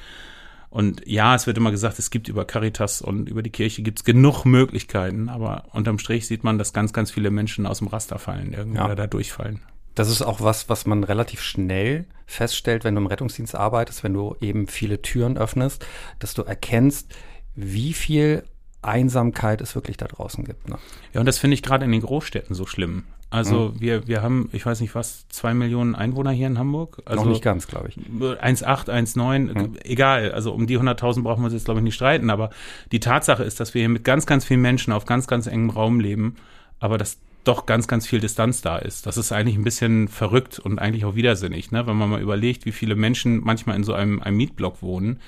Und 0.70 1.08
ja, 1.08 1.34
es 1.34 1.48
wird 1.48 1.58
immer 1.58 1.72
gesagt, 1.72 2.00
es 2.00 2.10
gibt 2.10 2.28
über 2.28 2.44
Caritas 2.44 3.02
und 3.02 3.30
über 3.30 3.44
die 3.44 3.50
Kirche 3.50 3.82
gibt's 3.82 4.04
genug 4.04 4.44
Möglichkeiten, 4.44 5.30
aber 5.30 5.68
unterm 5.72 6.00
Strich 6.00 6.28
sieht 6.28 6.44
man, 6.44 6.58
dass 6.58 6.74
ganz, 6.74 6.92
ganz 6.92 7.12
viele 7.12 7.32
Menschen 7.32 7.66
aus 7.66 7.78
dem 7.78 7.88
Raster 7.88 8.20
fallen 8.20 8.52
irgendwie 8.52 8.80
ja. 8.80 8.86
oder 8.86 8.98
da 8.98 9.08
durchfallen. 9.08 9.62
Das 9.96 10.10
ist 10.10 10.22
auch 10.22 10.42
was, 10.42 10.68
was 10.68 10.86
man 10.86 11.06
relativ 11.06 11.42
schnell 11.42 12.08
feststellt, 12.26 12.84
wenn 12.84 12.96
du 12.96 13.00
im 13.00 13.08
Rettungsdienst 13.08 13.56
arbeitest, 13.56 14.04
wenn 14.04 14.14
du 14.14 14.36
eben 14.42 14.68
viele 14.68 15.02
Türen 15.02 15.38
öffnest, 15.38 15.86
dass 16.20 16.34
du 16.34 16.42
erkennst, 16.42 17.16
wie 17.56 17.94
viel 17.94 18.44
Einsamkeit 18.82 19.62
es 19.62 19.76
wirklich 19.76 19.98
da 19.98 20.08
draußen 20.08 20.44
gibt. 20.44 20.70
Ne? 20.70 20.78
Ja, 21.14 21.20
und 21.20 21.26
das 21.26 21.38
finde 21.38 21.54
ich 21.54 21.64
gerade 21.64 21.86
in 21.86 21.92
den 21.92 22.02
Großstädten 22.02 22.56
so 22.56 22.66
schlimm. 22.66 23.04
Also 23.30 23.70
mhm. 23.70 23.80
wir, 23.80 24.08
wir 24.08 24.22
haben, 24.22 24.50
ich 24.52 24.66
weiß 24.66 24.82
nicht 24.82 24.94
was, 24.94 25.28
zwei 25.30 25.54
Millionen 25.54 25.96
Einwohner 25.96 26.32
hier 26.32 26.48
in 26.48 26.60
Hamburg. 26.60 27.02
Also 27.06 27.24
Noch 27.24 27.32
nicht 27.32 27.44
ganz, 27.44 27.68
glaube 27.68 27.88
ich. 27.88 27.96
1,8, 27.96 28.90
1,9, 28.90 29.40
mhm. 29.40 29.78
egal. 29.84 30.32
Also 30.34 30.52
um 30.52 30.68
die 30.68 30.78
100.000 30.78 31.24
brauchen 31.24 31.42
wir 31.42 31.46
uns 31.46 31.54
jetzt, 31.54 31.66
glaube 31.66 31.80
ich, 31.80 31.84
nicht 31.84 31.96
streiten. 31.96 32.30
Aber 32.30 32.50
die 32.92 33.00
Tatsache 33.00 33.44
ist, 33.44 33.60
dass 33.60 33.74
wir 33.74 33.80
hier 33.82 33.90
mit 33.90 34.04
ganz, 34.04 34.26
ganz 34.26 34.44
vielen 34.44 34.62
Menschen 34.62 34.92
auf 34.92 35.06
ganz, 35.06 35.28
ganz 35.28 35.48
engem 35.48 35.70
Raum 35.70 36.00
leben. 36.02 36.36
Aber 36.80 36.98
dass 36.98 37.20
doch 37.44 37.66
ganz, 37.66 37.88
ganz 37.88 38.06
viel 38.06 38.20
Distanz 38.20 38.62
da 38.62 38.78
ist. 38.78 39.06
Das 39.06 39.18
ist 39.18 39.32
eigentlich 39.32 39.56
ein 39.56 39.64
bisschen 39.64 40.08
verrückt 40.08 40.60
und 40.60 40.80
eigentlich 40.80 41.06
auch 41.06 41.16
widersinnig, 41.16 41.72
ne? 41.72 41.88
wenn 41.88 41.96
man 41.96 42.10
mal 42.10 42.22
überlegt, 42.22 42.66
wie 42.66 42.72
viele 42.72 42.96
Menschen 42.96 43.42
manchmal 43.44 43.76
in 43.78 43.84
so 43.84 43.94
einem, 43.94 44.22
einem 44.22 44.38
Mietblock 44.38 44.82
wohnen 44.84 45.20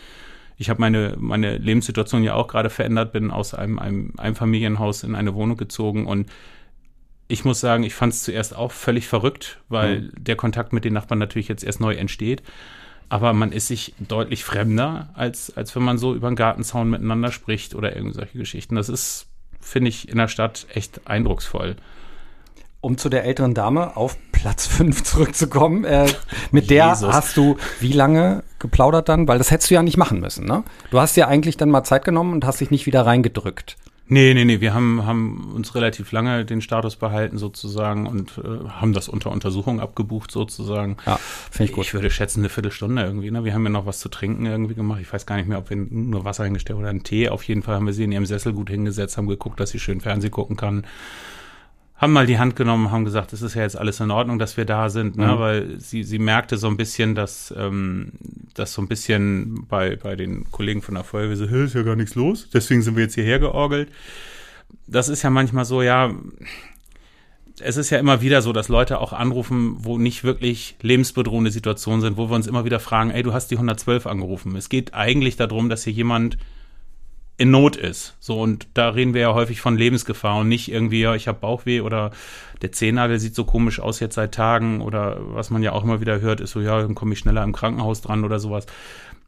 ich 0.63 0.69
habe 0.69 0.79
meine, 0.79 1.15
meine 1.19 1.57
Lebenssituation 1.57 2.23
ja 2.23 2.35
auch 2.35 2.47
gerade 2.47 2.69
verändert, 2.69 3.11
bin 3.11 3.31
aus 3.31 3.53
einem, 3.53 3.79
einem 3.79 4.13
Einfamilienhaus 4.17 5.03
in 5.03 5.13
eine 5.13 5.33
Wohnung 5.33 5.57
gezogen 5.57 6.07
und 6.07 6.31
ich 7.27 7.43
muss 7.43 7.59
sagen, 7.59 7.83
ich 7.83 7.93
fand 7.93 8.13
es 8.13 8.23
zuerst 8.23 8.55
auch 8.55 8.71
völlig 8.71 9.05
verrückt, 9.07 9.59
weil 9.67 10.03
mhm. 10.03 10.11
der 10.15 10.37
Kontakt 10.37 10.71
mit 10.71 10.85
den 10.85 10.93
Nachbarn 10.93 11.19
natürlich 11.19 11.49
jetzt 11.49 11.65
erst 11.65 11.81
neu 11.81 11.95
entsteht. 11.95 12.43
Aber 13.09 13.33
man 13.33 13.51
ist 13.51 13.67
sich 13.67 13.93
deutlich 13.99 14.45
fremder, 14.45 15.09
als, 15.15 15.55
als 15.57 15.75
wenn 15.75 15.83
man 15.83 15.97
so 15.97 16.15
über 16.15 16.29
den 16.29 16.37
Gartenzaun 16.37 16.89
miteinander 16.89 17.33
spricht 17.33 17.75
oder 17.75 17.93
irgendwelche 17.93 18.37
Geschichten. 18.37 18.75
Das 18.75 18.87
ist, 18.87 19.27
finde 19.59 19.89
ich, 19.89 20.07
in 20.07 20.17
der 20.17 20.29
Stadt 20.29 20.65
echt 20.73 21.07
eindrucksvoll 21.07 21.75
um 22.83 22.97
zu 22.97 23.07
der 23.07 23.23
älteren 23.23 23.53
Dame 23.53 23.95
auf 23.95 24.17
Platz 24.33 24.67
5 24.67 25.03
zurückzukommen, 25.03 25.85
äh, 25.85 26.05
mit 26.51 26.69
der 26.69 26.87
hast 26.87 27.37
du 27.37 27.57
wie 27.79 27.93
lange 27.93 28.43
geplaudert 28.59 29.07
dann? 29.07 29.27
Weil 29.27 29.37
das 29.37 29.51
hättest 29.51 29.71
du 29.71 29.75
ja 29.75 29.83
nicht 29.83 29.97
machen 29.97 30.19
müssen, 30.19 30.45
ne? 30.45 30.63
Du 30.91 30.99
hast 30.99 31.15
ja 31.15 31.27
eigentlich 31.27 31.55
dann 31.55 31.69
mal 31.69 31.83
Zeit 31.83 32.03
genommen 32.03 32.33
und 32.33 32.45
hast 32.45 32.59
dich 32.59 32.71
nicht 32.71 32.85
wieder 32.85 33.05
reingedrückt. 33.05 33.77
Nee, 34.09 34.33
nee, 34.33 34.43
nee, 34.43 34.59
wir 34.59 34.73
haben, 34.73 35.05
haben 35.05 35.53
uns 35.55 35.75
relativ 35.75 36.11
lange 36.11 36.43
den 36.43 36.59
Status 36.59 36.97
behalten 36.97 37.37
sozusagen 37.37 38.05
und 38.05 38.37
äh, 38.37 38.67
haben 38.67 38.91
das 38.91 39.07
unter 39.07 39.31
Untersuchung 39.31 39.79
abgebucht 39.79 40.29
sozusagen. 40.29 40.97
Ja, 41.05 41.17
finde 41.49 41.69
ich 41.69 41.75
gut. 41.75 41.85
Ich 41.85 41.93
würde 41.93 42.11
schätzen 42.11 42.41
eine 42.41 42.49
Viertelstunde 42.49 43.01
irgendwie. 43.01 43.31
Ne? 43.31 43.45
Wir 43.45 43.53
haben 43.53 43.63
ja 43.63 43.69
noch 43.69 43.85
was 43.85 43.99
zu 43.99 44.09
trinken 44.09 44.45
irgendwie 44.45 44.75
gemacht. 44.75 44.99
Ich 45.01 45.11
weiß 45.11 45.25
gar 45.25 45.37
nicht 45.37 45.47
mehr, 45.47 45.57
ob 45.57 45.69
wir 45.69 45.77
nur 45.77 46.25
Wasser 46.25 46.43
hingestellt 46.43 46.77
oder 46.77 46.89
einen 46.89 47.03
Tee. 47.03 47.29
Auf 47.29 47.43
jeden 47.43 47.63
Fall 47.63 47.75
haben 47.75 47.85
wir 47.85 47.93
sie 47.93 48.03
in 48.03 48.11
ihrem 48.11 48.25
Sessel 48.25 48.51
gut 48.51 48.69
hingesetzt, 48.69 49.15
haben 49.15 49.27
geguckt, 49.27 49.61
dass 49.61 49.69
sie 49.69 49.79
schön 49.79 50.01
Fernsehen 50.01 50.31
gucken 50.31 50.57
kann 50.57 50.85
haben 51.95 52.13
mal 52.13 52.25
die 52.25 52.39
Hand 52.39 52.55
genommen, 52.55 52.91
haben 52.91 53.05
gesagt, 53.05 53.33
es 53.33 53.41
ist 53.41 53.53
ja 53.53 53.61
jetzt 53.61 53.77
alles 53.77 53.99
in 53.99 54.11
Ordnung, 54.11 54.39
dass 54.39 54.57
wir 54.57 54.65
da 54.65 54.89
sind, 54.89 55.15
ne? 55.15 55.27
Mhm. 55.27 55.39
weil 55.39 55.79
sie, 55.79 56.03
sie 56.03 56.19
merkte 56.19 56.57
so 56.57 56.67
ein 56.67 56.77
bisschen, 56.77 57.15
dass 57.15 57.53
ähm, 57.57 58.13
das 58.53 58.73
so 58.73 58.81
ein 58.81 58.87
bisschen 58.87 59.65
bei, 59.67 59.95
bei 59.95 60.15
den 60.15 60.49
Kollegen 60.51 60.81
von 60.81 60.95
der 60.95 61.03
Feuerwehr 61.03 61.37
so, 61.37 61.45
ist 61.45 61.75
ja 61.75 61.83
gar 61.83 61.95
nichts 61.95 62.15
los, 62.15 62.49
deswegen 62.53 62.81
sind 62.81 62.95
wir 62.95 63.03
jetzt 63.03 63.15
hierher 63.15 63.39
georgelt. 63.39 63.89
Das 64.87 65.07
ist 65.07 65.21
ja 65.21 65.29
manchmal 65.29 65.65
so, 65.65 65.81
ja, 65.81 66.13
es 67.59 67.77
ist 67.77 67.89
ja 67.89 67.99
immer 67.99 68.21
wieder 68.21 68.41
so, 68.41 68.51
dass 68.51 68.67
Leute 68.67 68.99
auch 68.99 69.13
anrufen, 69.13 69.75
wo 69.79 69.97
nicht 69.97 70.23
wirklich 70.23 70.75
lebensbedrohende 70.81 71.51
Situationen 71.51 72.01
sind, 72.01 72.17
wo 72.17 72.29
wir 72.29 72.35
uns 72.35 72.47
immer 72.47 72.65
wieder 72.65 72.79
fragen, 72.79 73.11
ey, 73.11 73.23
du 73.23 73.33
hast 73.33 73.51
die 73.51 73.55
112 73.55 74.07
angerufen. 74.07 74.55
Es 74.55 74.69
geht 74.69 74.93
eigentlich 74.93 75.35
darum, 75.35 75.69
dass 75.69 75.83
hier 75.83 75.93
jemand 75.93 76.37
in 77.37 77.51
Not 77.51 77.75
ist. 77.75 78.15
So, 78.19 78.39
und 78.39 78.67
da 78.73 78.89
reden 78.89 79.13
wir 79.13 79.21
ja 79.21 79.33
häufig 79.33 79.59
von 79.59 79.77
Lebensgefahr 79.77 80.37
und 80.37 80.49
nicht 80.49 80.71
irgendwie, 80.71 81.01
ja, 81.01 81.15
ich 81.15 81.27
habe 81.27 81.39
Bauchweh 81.39 81.81
oder 81.81 82.11
der 82.61 82.71
Zehennagel 82.71 83.19
sieht 83.19 83.35
so 83.35 83.43
komisch 83.43 83.79
aus 83.79 83.99
jetzt 83.99 84.15
seit 84.15 84.33
Tagen 84.33 84.81
oder 84.81 85.17
was 85.19 85.49
man 85.49 85.63
ja 85.63 85.71
auch 85.71 85.83
immer 85.83 85.99
wieder 85.99 86.21
hört, 86.21 86.41
ist 86.41 86.51
so, 86.51 86.61
ja, 86.61 86.81
dann 86.81 86.95
komme 86.95 87.13
ich 87.13 87.19
schneller 87.19 87.43
im 87.43 87.53
Krankenhaus 87.53 88.01
dran 88.01 88.23
oder 88.23 88.39
sowas. 88.39 88.65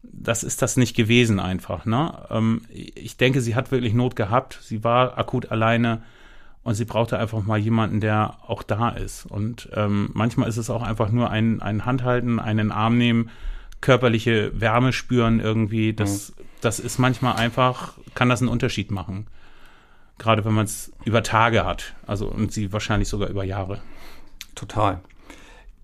Das 0.04 0.44
ist 0.44 0.62
das 0.62 0.78
nicht 0.78 0.96
gewesen 0.96 1.40
einfach. 1.40 1.86
Ne? 1.86 2.14
Ähm, 2.30 2.62
ich 2.70 3.18
denke, 3.18 3.42
sie 3.42 3.56
hat 3.56 3.72
wirklich 3.72 3.94
Not 3.94 4.16
gehabt. 4.16 4.60
Sie 4.62 4.84
war 4.84 5.18
akut 5.18 5.50
alleine 5.52 6.04
und 6.64 6.76
sie 6.76 6.86
brauchte 6.86 7.18
einfach 7.18 7.44
mal 7.44 7.58
jemanden, 7.58 8.02
der 8.02 8.38
auch 8.48 8.62
da 8.62 8.90
ist. 8.90 9.26
Und 9.26 9.70
ähm, 9.74 10.12
manchmal 10.14 10.48
ist 10.48 10.58
es 10.58 10.70
auch 10.70 10.84
einfach 10.84 11.12
nur 11.12 11.32
ein, 11.32 11.60
ein 11.62 11.86
Handhalten, 11.86 12.40
einen 12.40 12.72
Arm 12.72 12.98
nehmen, 12.98 13.30
körperliche 13.82 14.52
Wärme 14.60 14.94
spüren 14.94 15.40
irgendwie. 15.40 15.94
Das, 15.94 16.34
mhm. 16.38 16.45
Das 16.66 16.80
ist 16.80 16.98
manchmal 16.98 17.36
einfach, 17.36 17.94
kann 18.16 18.30
das 18.30 18.42
einen 18.42 18.50
Unterschied 18.50 18.92
machen. 18.92 19.28
Gerade 20.18 20.46
wenn 20.46 20.54
man 20.54 20.66
es 20.66 20.92
über 21.04 21.24
Tage 21.24 21.66
hat. 21.66 21.94
Also 22.08 22.28
und 22.28 22.52
sie 22.52 22.74
wahrscheinlich 22.74 23.10
sogar 23.10 23.30
über 23.30 23.44
Jahre. 23.44 23.82
Total. 24.56 25.02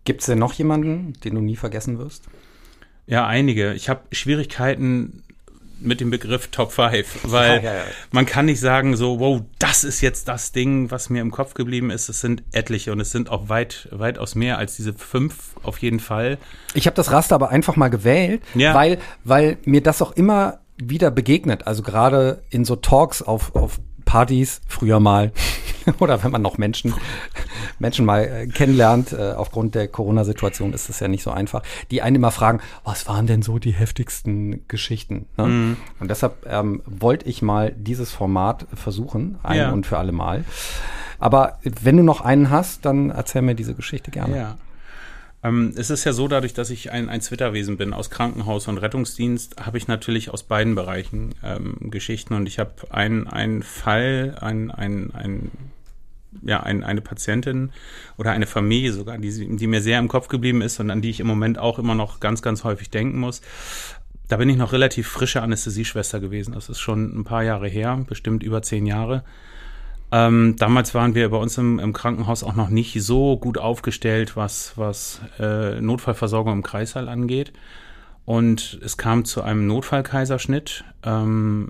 Gibt 0.05 0.21
es 0.21 0.27
denn 0.27 0.39
noch 0.39 0.53
jemanden, 0.53 1.13
den 1.23 1.35
du 1.35 1.41
nie 1.41 1.55
vergessen 1.55 1.99
wirst? 1.99 2.27
Ja, 3.05 3.27
einige. 3.27 3.73
Ich 3.73 3.89
habe 3.89 4.01
Schwierigkeiten 4.11 5.23
mit 5.81 5.99
dem 5.99 6.11
Begriff 6.11 6.47
Top 6.47 6.71
5, 6.71 7.19
weil 7.23 7.57
ja, 7.57 7.63
ja, 7.63 7.73
ja. 7.77 7.83
man 8.11 8.25
kann 8.25 8.45
nicht 8.45 8.59
sagen 8.59 8.95
so, 8.95 9.19
wow, 9.19 9.41
das 9.59 9.83
ist 9.83 10.01
jetzt 10.01 10.27
das 10.27 10.51
Ding, 10.51 10.91
was 10.91 11.09
mir 11.09 11.21
im 11.21 11.31
Kopf 11.31 11.53
geblieben 11.53 11.89
ist. 11.89 12.07
Es 12.07 12.21
sind 12.21 12.43
etliche 12.51 12.91
und 12.91 12.99
es 12.99 13.11
sind 13.11 13.29
auch 13.29 13.49
weit, 13.49 13.89
weitaus 13.91 14.35
mehr 14.35 14.57
als 14.57 14.75
diese 14.75 14.93
fünf 14.93 15.55
auf 15.63 15.79
jeden 15.79 15.99
Fall. 15.99 16.37
Ich 16.73 16.85
habe 16.85 16.95
das 16.95 17.11
Raster 17.11 17.35
aber 17.35 17.49
einfach 17.49 17.75
mal 17.75 17.89
gewählt, 17.89 18.41
weil, 18.53 18.99
weil 19.23 19.57
mir 19.65 19.81
das 19.81 20.01
auch 20.01 20.11
immer 20.11 20.59
wieder 20.89 21.11
begegnet. 21.11 21.67
Also 21.67 21.83
gerade 21.83 22.43
in 22.49 22.65
so 22.65 22.75
Talks 22.75 23.21
auf, 23.21 23.55
auf 23.55 23.79
Partys, 24.05 24.61
früher 24.67 24.99
mal, 24.99 25.31
oder 25.99 26.23
wenn 26.23 26.31
man 26.31 26.41
noch 26.41 26.57
Menschen, 26.57 26.93
Menschen 27.79 28.05
mal 28.05 28.23
äh, 28.23 28.47
kennenlernt, 28.47 29.13
äh, 29.13 29.31
aufgrund 29.31 29.75
der 29.75 29.87
Corona-Situation 29.87 30.73
ist 30.73 30.89
es 30.89 30.99
ja 30.99 31.07
nicht 31.07 31.23
so 31.23 31.31
einfach, 31.31 31.63
die 31.91 32.01
einen 32.01 32.17
immer 32.17 32.31
fragen, 32.31 32.59
was 32.83 33.07
waren 33.07 33.27
denn 33.27 33.41
so 33.41 33.57
die 33.57 33.71
heftigsten 33.71 34.67
Geschichten? 34.67 35.27
Ne? 35.37 35.47
Mhm. 35.47 35.77
Und 35.99 36.11
deshalb 36.11 36.45
ähm, 36.45 36.81
wollte 36.85 37.27
ich 37.29 37.41
mal 37.41 37.73
dieses 37.77 38.11
Format 38.11 38.67
versuchen, 38.73 39.39
ein 39.43 39.57
ja. 39.57 39.71
und 39.71 39.85
für 39.85 39.97
alle 39.97 40.11
Mal. 40.11 40.43
Aber 41.19 41.59
wenn 41.63 41.97
du 41.97 42.03
noch 42.03 42.21
einen 42.21 42.49
hast, 42.49 42.85
dann 42.85 43.11
erzähl 43.11 43.43
mir 43.43 43.55
diese 43.55 43.75
Geschichte 43.75 44.11
gerne. 44.11 44.35
Ja. 44.35 44.57
Ähm, 45.43 45.73
es 45.75 45.89
ist 45.89 46.03
ja 46.03 46.13
so, 46.13 46.27
dadurch, 46.27 46.53
dass 46.53 46.69
ich 46.69 46.91
ein, 46.91 47.09
ein 47.09 47.21
Zwitterwesen 47.21 47.77
bin 47.77 47.93
aus 47.93 48.09
Krankenhaus 48.09 48.67
und 48.67 48.77
Rettungsdienst, 48.77 49.65
habe 49.65 49.77
ich 49.77 49.87
natürlich 49.87 50.29
aus 50.29 50.43
beiden 50.43 50.75
Bereichen 50.75 51.33
ähm, 51.43 51.77
Geschichten 51.91 52.33
und 52.35 52.47
ich 52.47 52.59
habe 52.59 52.71
einen, 52.89 53.27
einen 53.27 53.63
Fall, 53.63 54.37
ein, 54.39 54.69
ein, 54.69 55.11
ein, 55.13 55.51
ja, 56.43 56.61
ein, 56.61 56.83
eine 56.83 57.01
Patientin 57.01 57.71
oder 58.17 58.31
eine 58.31 58.45
Familie 58.45 58.93
sogar, 58.93 59.17
die, 59.17 59.55
die 59.55 59.67
mir 59.67 59.81
sehr 59.81 59.99
im 59.99 60.07
Kopf 60.07 60.27
geblieben 60.27 60.61
ist 60.61 60.79
und 60.79 60.91
an 60.91 61.01
die 61.01 61.09
ich 61.09 61.19
im 61.19 61.27
Moment 61.27 61.57
auch 61.57 61.79
immer 61.79 61.95
noch 61.95 62.19
ganz, 62.19 62.41
ganz 62.41 62.63
häufig 62.63 62.89
denken 62.89 63.19
muss. 63.19 63.41
Da 64.27 64.37
bin 64.37 64.47
ich 64.47 64.55
noch 64.55 64.71
relativ 64.71 65.09
frische 65.09 65.41
Anästhesieschwester 65.41 66.21
gewesen. 66.21 66.53
Das 66.53 66.69
ist 66.69 66.79
schon 66.79 67.19
ein 67.19 67.25
paar 67.25 67.43
Jahre 67.43 67.67
her, 67.67 67.99
bestimmt 68.07 68.43
über 68.43 68.61
zehn 68.61 68.85
Jahre. 68.85 69.25
Ähm, 70.11 70.55
damals 70.57 70.93
waren 70.93 71.15
wir 71.15 71.29
bei 71.29 71.37
uns 71.37 71.57
im, 71.57 71.79
im, 71.79 71.93
Krankenhaus 71.93 72.43
auch 72.43 72.55
noch 72.55 72.69
nicht 72.69 73.01
so 73.01 73.37
gut 73.37 73.57
aufgestellt, 73.57 74.35
was, 74.35 74.73
was 74.75 75.21
äh, 75.39 75.79
Notfallversorgung 75.79 76.53
im 76.53 76.63
Kreißsaal 76.63 77.07
angeht. 77.07 77.53
Und 78.23 78.79
es 78.83 78.97
kam 78.97 79.25
zu 79.25 79.41
einem 79.41 79.65
Notfallkaiserschnitt. 79.65 80.83
Ähm, 81.03 81.67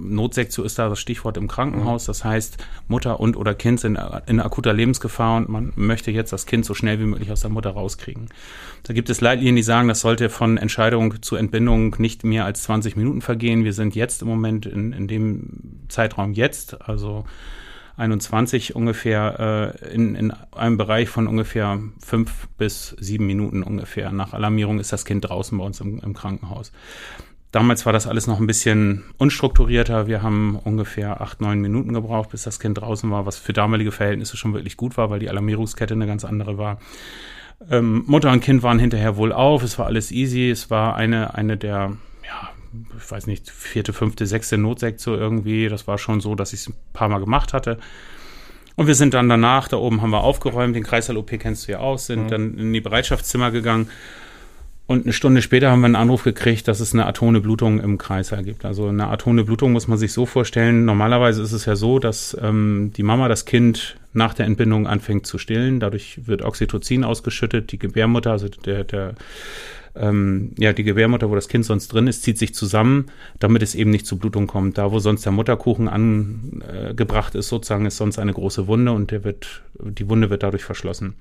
Notsektion 0.00 0.64
ist 0.64 0.78
da 0.78 0.88
das 0.88 1.00
Stichwort 1.00 1.36
im 1.36 1.48
Krankenhaus. 1.48 2.04
Das 2.04 2.24
heißt, 2.24 2.56
Mutter 2.86 3.18
und 3.18 3.36
oder 3.36 3.54
Kind 3.54 3.80
sind 3.80 3.98
in 4.26 4.40
akuter 4.40 4.72
Lebensgefahr 4.72 5.38
und 5.38 5.48
man 5.48 5.72
möchte 5.74 6.12
jetzt 6.12 6.32
das 6.32 6.46
Kind 6.46 6.64
so 6.64 6.74
schnell 6.74 7.00
wie 7.00 7.04
möglich 7.04 7.32
aus 7.32 7.40
der 7.40 7.50
Mutter 7.50 7.70
rauskriegen. 7.70 8.28
Da 8.84 8.94
gibt 8.94 9.10
es 9.10 9.20
Leitlinien, 9.20 9.56
die 9.56 9.62
sagen, 9.62 9.88
das 9.88 10.00
sollte 10.00 10.30
von 10.30 10.56
Entscheidung 10.56 11.20
zu 11.20 11.34
Entbindung 11.34 11.96
nicht 11.98 12.22
mehr 12.22 12.44
als 12.44 12.62
20 12.62 12.96
Minuten 12.96 13.20
vergehen. 13.20 13.64
Wir 13.64 13.72
sind 13.72 13.96
jetzt 13.96 14.22
im 14.22 14.28
Moment 14.28 14.66
in, 14.66 14.92
in 14.92 15.08
dem 15.08 15.80
Zeitraum 15.88 16.32
jetzt, 16.32 16.80
also 16.88 17.24
21 17.98 18.76
ungefähr 18.76 19.74
äh, 19.82 19.94
in, 19.94 20.14
in 20.14 20.30
einem 20.52 20.76
Bereich 20.76 21.08
von 21.08 21.26
ungefähr 21.26 21.80
fünf 21.98 22.48
bis 22.56 22.96
sieben 22.98 23.26
Minuten 23.26 23.62
ungefähr. 23.62 24.12
Nach 24.12 24.32
Alarmierung 24.32 24.78
ist 24.78 24.92
das 24.92 25.04
Kind 25.04 25.28
draußen 25.28 25.58
bei 25.58 25.64
uns 25.64 25.80
im, 25.80 25.98
im 26.00 26.14
Krankenhaus. 26.14 26.72
Damals 27.50 27.86
war 27.86 27.94
das 27.94 28.06
alles 28.06 28.26
noch 28.26 28.40
ein 28.40 28.46
bisschen 28.46 29.04
unstrukturierter. 29.16 30.06
Wir 30.06 30.22
haben 30.22 30.56
ungefähr 30.62 31.20
acht, 31.20 31.40
neun 31.40 31.60
Minuten 31.60 31.94
gebraucht, 31.94 32.30
bis 32.30 32.42
das 32.42 32.60
Kind 32.60 32.78
draußen 32.78 33.10
war, 33.10 33.26
was 33.26 33.38
für 33.38 33.54
damalige 33.54 33.90
Verhältnisse 33.90 34.36
schon 34.36 34.52
wirklich 34.52 34.76
gut 34.76 34.96
war, 34.96 35.08
weil 35.10 35.18
die 35.18 35.30
Alarmierungskette 35.30 35.94
eine 35.94 36.06
ganz 36.06 36.24
andere 36.24 36.58
war. 36.58 36.78
Ähm, 37.70 38.04
Mutter 38.06 38.30
und 38.30 38.40
Kind 38.40 38.62
waren 38.62 38.78
hinterher 38.78 39.16
wohl 39.16 39.32
auf, 39.32 39.62
es 39.62 39.78
war 39.78 39.86
alles 39.86 40.12
easy, 40.12 40.50
es 40.50 40.70
war 40.70 40.94
eine, 40.94 41.34
eine 41.34 41.56
der 41.56 41.96
ich 42.96 43.10
weiß 43.10 43.26
nicht, 43.26 43.50
vierte, 43.50 43.92
fünfte, 43.92 44.26
sechste 44.26 44.58
Notsektion 44.58 45.18
irgendwie. 45.18 45.68
Das 45.68 45.86
war 45.86 45.98
schon 45.98 46.20
so, 46.20 46.34
dass 46.34 46.52
ich 46.52 46.60
es 46.60 46.68
ein 46.68 46.74
paar 46.92 47.08
Mal 47.08 47.18
gemacht 47.18 47.52
hatte. 47.52 47.78
Und 48.76 48.86
wir 48.86 48.94
sind 48.94 49.14
dann 49.14 49.28
danach, 49.28 49.66
da 49.66 49.76
oben 49.76 50.02
haben 50.02 50.10
wir 50.10 50.22
aufgeräumt, 50.22 50.76
den 50.76 50.84
Kreislauf-OP 50.84 51.40
kennst 51.40 51.66
du 51.66 51.72
ja 51.72 51.80
auch, 51.80 51.98
sind 51.98 52.24
mhm. 52.24 52.28
dann 52.28 52.58
in 52.58 52.72
die 52.72 52.80
Bereitschaftszimmer 52.80 53.50
gegangen. 53.50 53.88
Und 54.86 55.04
eine 55.04 55.12
Stunde 55.12 55.42
später 55.42 55.70
haben 55.70 55.80
wir 55.80 55.86
einen 55.86 55.96
Anruf 55.96 56.24
gekriegt, 56.24 56.66
dass 56.66 56.80
es 56.80 56.94
eine 56.94 57.04
atone 57.04 57.42
Blutung 57.42 57.78
im 57.78 57.98
Kreislauf 57.98 58.42
gibt. 58.42 58.64
Also 58.64 58.86
eine 58.86 59.08
atone 59.08 59.44
Blutung 59.44 59.72
muss 59.72 59.86
man 59.86 59.98
sich 59.98 60.14
so 60.14 60.24
vorstellen. 60.24 60.86
Normalerweise 60.86 61.42
ist 61.42 61.52
es 61.52 61.66
ja 61.66 61.76
so, 61.76 61.98
dass 61.98 62.34
ähm, 62.40 62.92
die 62.96 63.02
Mama 63.02 63.28
das 63.28 63.44
Kind 63.44 63.98
nach 64.14 64.32
der 64.32 64.46
Entbindung 64.46 64.86
anfängt 64.86 65.26
zu 65.26 65.36
stillen. 65.36 65.78
Dadurch 65.78 66.26
wird 66.26 66.40
Oxytocin 66.40 67.04
ausgeschüttet. 67.04 67.70
Die 67.72 67.78
Gebärmutter, 67.78 68.30
also 68.30 68.48
der, 68.48 68.84
der 68.84 69.14
ähm, 69.94 70.52
ja, 70.58 70.72
die 70.72 70.84
Gebärmutter, 70.84 71.30
wo 71.30 71.34
das 71.34 71.48
Kind 71.48 71.64
sonst 71.64 71.88
drin 71.88 72.06
ist, 72.06 72.22
zieht 72.22 72.38
sich 72.38 72.54
zusammen, 72.54 73.06
damit 73.38 73.62
es 73.62 73.74
eben 73.74 73.90
nicht 73.90 74.06
zu 74.06 74.18
Blutung 74.18 74.46
kommt. 74.46 74.78
Da, 74.78 74.92
wo 74.92 74.98
sonst 74.98 75.24
der 75.24 75.32
Mutterkuchen 75.32 75.88
angebracht 75.88 77.34
ist, 77.34 77.48
sozusagen, 77.48 77.86
ist 77.86 77.96
sonst 77.96 78.18
eine 78.18 78.32
große 78.32 78.66
Wunde 78.66 78.92
und 78.92 79.10
der 79.10 79.24
wird, 79.24 79.62
die 79.74 80.08
Wunde 80.08 80.30
wird 80.30 80.42
dadurch 80.42 80.64
verschlossen. 80.64 81.14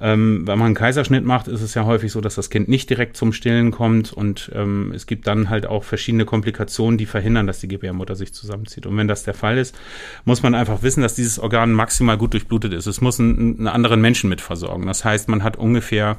Ähm, 0.00 0.46
wenn 0.46 0.58
man 0.58 0.66
einen 0.66 0.74
Kaiserschnitt 0.74 1.24
macht, 1.24 1.46
ist 1.46 1.62
es 1.62 1.74
ja 1.74 1.84
häufig 1.84 2.10
so, 2.10 2.20
dass 2.20 2.34
das 2.34 2.50
Kind 2.50 2.68
nicht 2.68 2.90
direkt 2.90 3.16
zum 3.16 3.32
Stillen 3.32 3.70
kommt 3.70 4.12
und 4.12 4.50
ähm, 4.52 4.92
es 4.94 5.06
gibt 5.06 5.28
dann 5.28 5.48
halt 5.48 5.64
auch 5.64 5.84
verschiedene 5.84 6.24
Komplikationen, 6.24 6.98
die 6.98 7.06
verhindern, 7.06 7.46
dass 7.46 7.60
die 7.60 7.68
Gebärmutter 7.68 8.16
sich 8.16 8.34
zusammenzieht. 8.34 8.86
Und 8.86 8.96
wenn 8.96 9.06
das 9.06 9.22
der 9.22 9.34
Fall 9.34 9.58
ist, 9.58 9.78
muss 10.24 10.42
man 10.42 10.56
einfach 10.56 10.82
wissen, 10.82 11.02
dass 11.02 11.14
dieses 11.14 11.38
Organ 11.38 11.72
maximal 11.72 12.18
gut 12.18 12.32
durchblutet 12.32 12.72
ist. 12.72 12.86
Es 12.86 13.00
muss 13.00 13.20
einen, 13.20 13.58
einen 13.58 13.68
anderen 13.68 14.00
Menschen 14.00 14.28
mitversorgen. 14.28 14.86
Das 14.86 15.04
heißt, 15.04 15.28
man 15.28 15.44
hat 15.44 15.56
ungefähr 15.56 16.16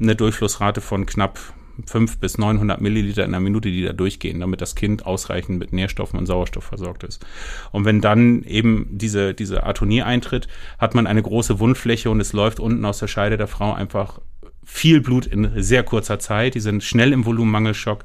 eine 0.00 0.14
Durchflussrate 0.16 0.80
von 0.80 1.06
knapp 1.14 1.38
5 1.86 2.18
bis 2.18 2.38
900 2.38 2.80
Milliliter 2.80 3.24
in 3.24 3.32
der 3.32 3.40
Minute, 3.40 3.70
die 3.70 3.82
da 3.82 3.92
durchgehen, 3.92 4.40
damit 4.40 4.60
das 4.60 4.74
Kind 4.74 5.06
ausreichend 5.06 5.58
mit 5.58 5.72
Nährstoffen 5.72 6.18
und 6.18 6.26
Sauerstoff 6.26 6.64
versorgt 6.64 7.02
ist. 7.02 7.24
Und 7.72 7.84
wenn 7.84 8.00
dann 8.00 8.42
eben 8.44 8.86
diese, 8.90 9.34
diese 9.34 9.64
Atonie 9.64 10.02
eintritt, 10.02 10.46
hat 10.78 10.94
man 10.94 11.06
eine 11.06 11.22
große 11.22 11.58
Wundfläche 11.58 12.10
und 12.10 12.20
es 12.20 12.32
läuft 12.32 12.60
unten 12.60 12.84
aus 12.84 13.00
der 13.00 13.08
Scheide 13.08 13.36
der 13.36 13.48
Frau 13.48 13.72
einfach 13.72 14.20
viel 14.64 15.00
Blut 15.00 15.26
in 15.26 15.50
sehr 15.62 15.82
kurzer 15.82 16.18
Zeit. 16.18 16.54
Die 16.54 16.60
sind 16.60 16.84
schnell 16.84 17.12
im 17.12 17.26
Volumenmangelschock 17.26 18.04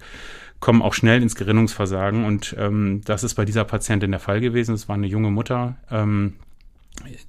kommen 0.59 0.81
auch 0.81 0.93
schnell 0.93 1.21
ins 1.21 1.35
Gerinnungsversagen 1.35 2.25
und 2.25 2.53
ähm, 2.59 3.01
das 3.05 3.23
ist 3.23 3.35
bei 3.35 3.45
dieser 3.45 3.63
Patientin 3.63 4.11
der 4.11 4.19
Fall 4.19 4.41
gewesen. 4.41 4.75
Es 4.75 4.89
war 4.89 4.95
eine 4.95 5.07
junge 5.07 5.31
Mutter, 5.31 5.77
ähm, 5.89 6.33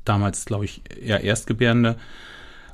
damals 0.05 0.47
glaube 0.47 0.65
ich 0.65 0.83
eher 1.01 1.23
Erstgebärende 1.23 1.97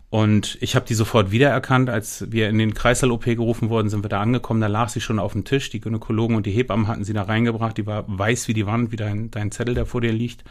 und 0.08 0.56
ich 0.60 0.76
habe 0.76 0.86
die 0.86 0.94
sofort 0.94 1.32
wiedererkannt, 1.32 1.90
als 1.90 2.30
wir 2.30 2.48
in 2.48 2.58
den 2.58 2.74
Kreislauf-OP 2.74 3.24
gerufen 3.24 3.70
wurden, 3.70 3.88
sind 3.88 4.04
wir 4.04 4.08
da 4.08 4.20
angekommen, 4.20 4.60
da 4.60 4.68
lag 4.68 4.88
sie 4.88 5.00
schon 5.00 5.18
auf 5.18 5.32
dem 5.32 5.44
Tisch, 5.44 5.68
die 5.70 5.80
Gynäkologen 5.80 6.36
und 6.36 6.46
die 6.46 6.52
Hebammen 6.52 6.86
hatten 6.86 7.04
sie 7.04 7.12
da 7.12 7.22
reingebracht, 7.22 7.76
die 7.76 7.86
war 7.86 8.04
weiß 8.06 8.46
wie 8.46 8.54
die 8.54 8.66
Wand, 8.66 8.92
wie 8.92 8.96
dein, 8.96 9.30
dein 9.30 9.50
Zettel, 9.50 9.74
der 9.74 9.84
vor 9.84 10.00
dir 10.00 10.12
liegt. 10.12 10.44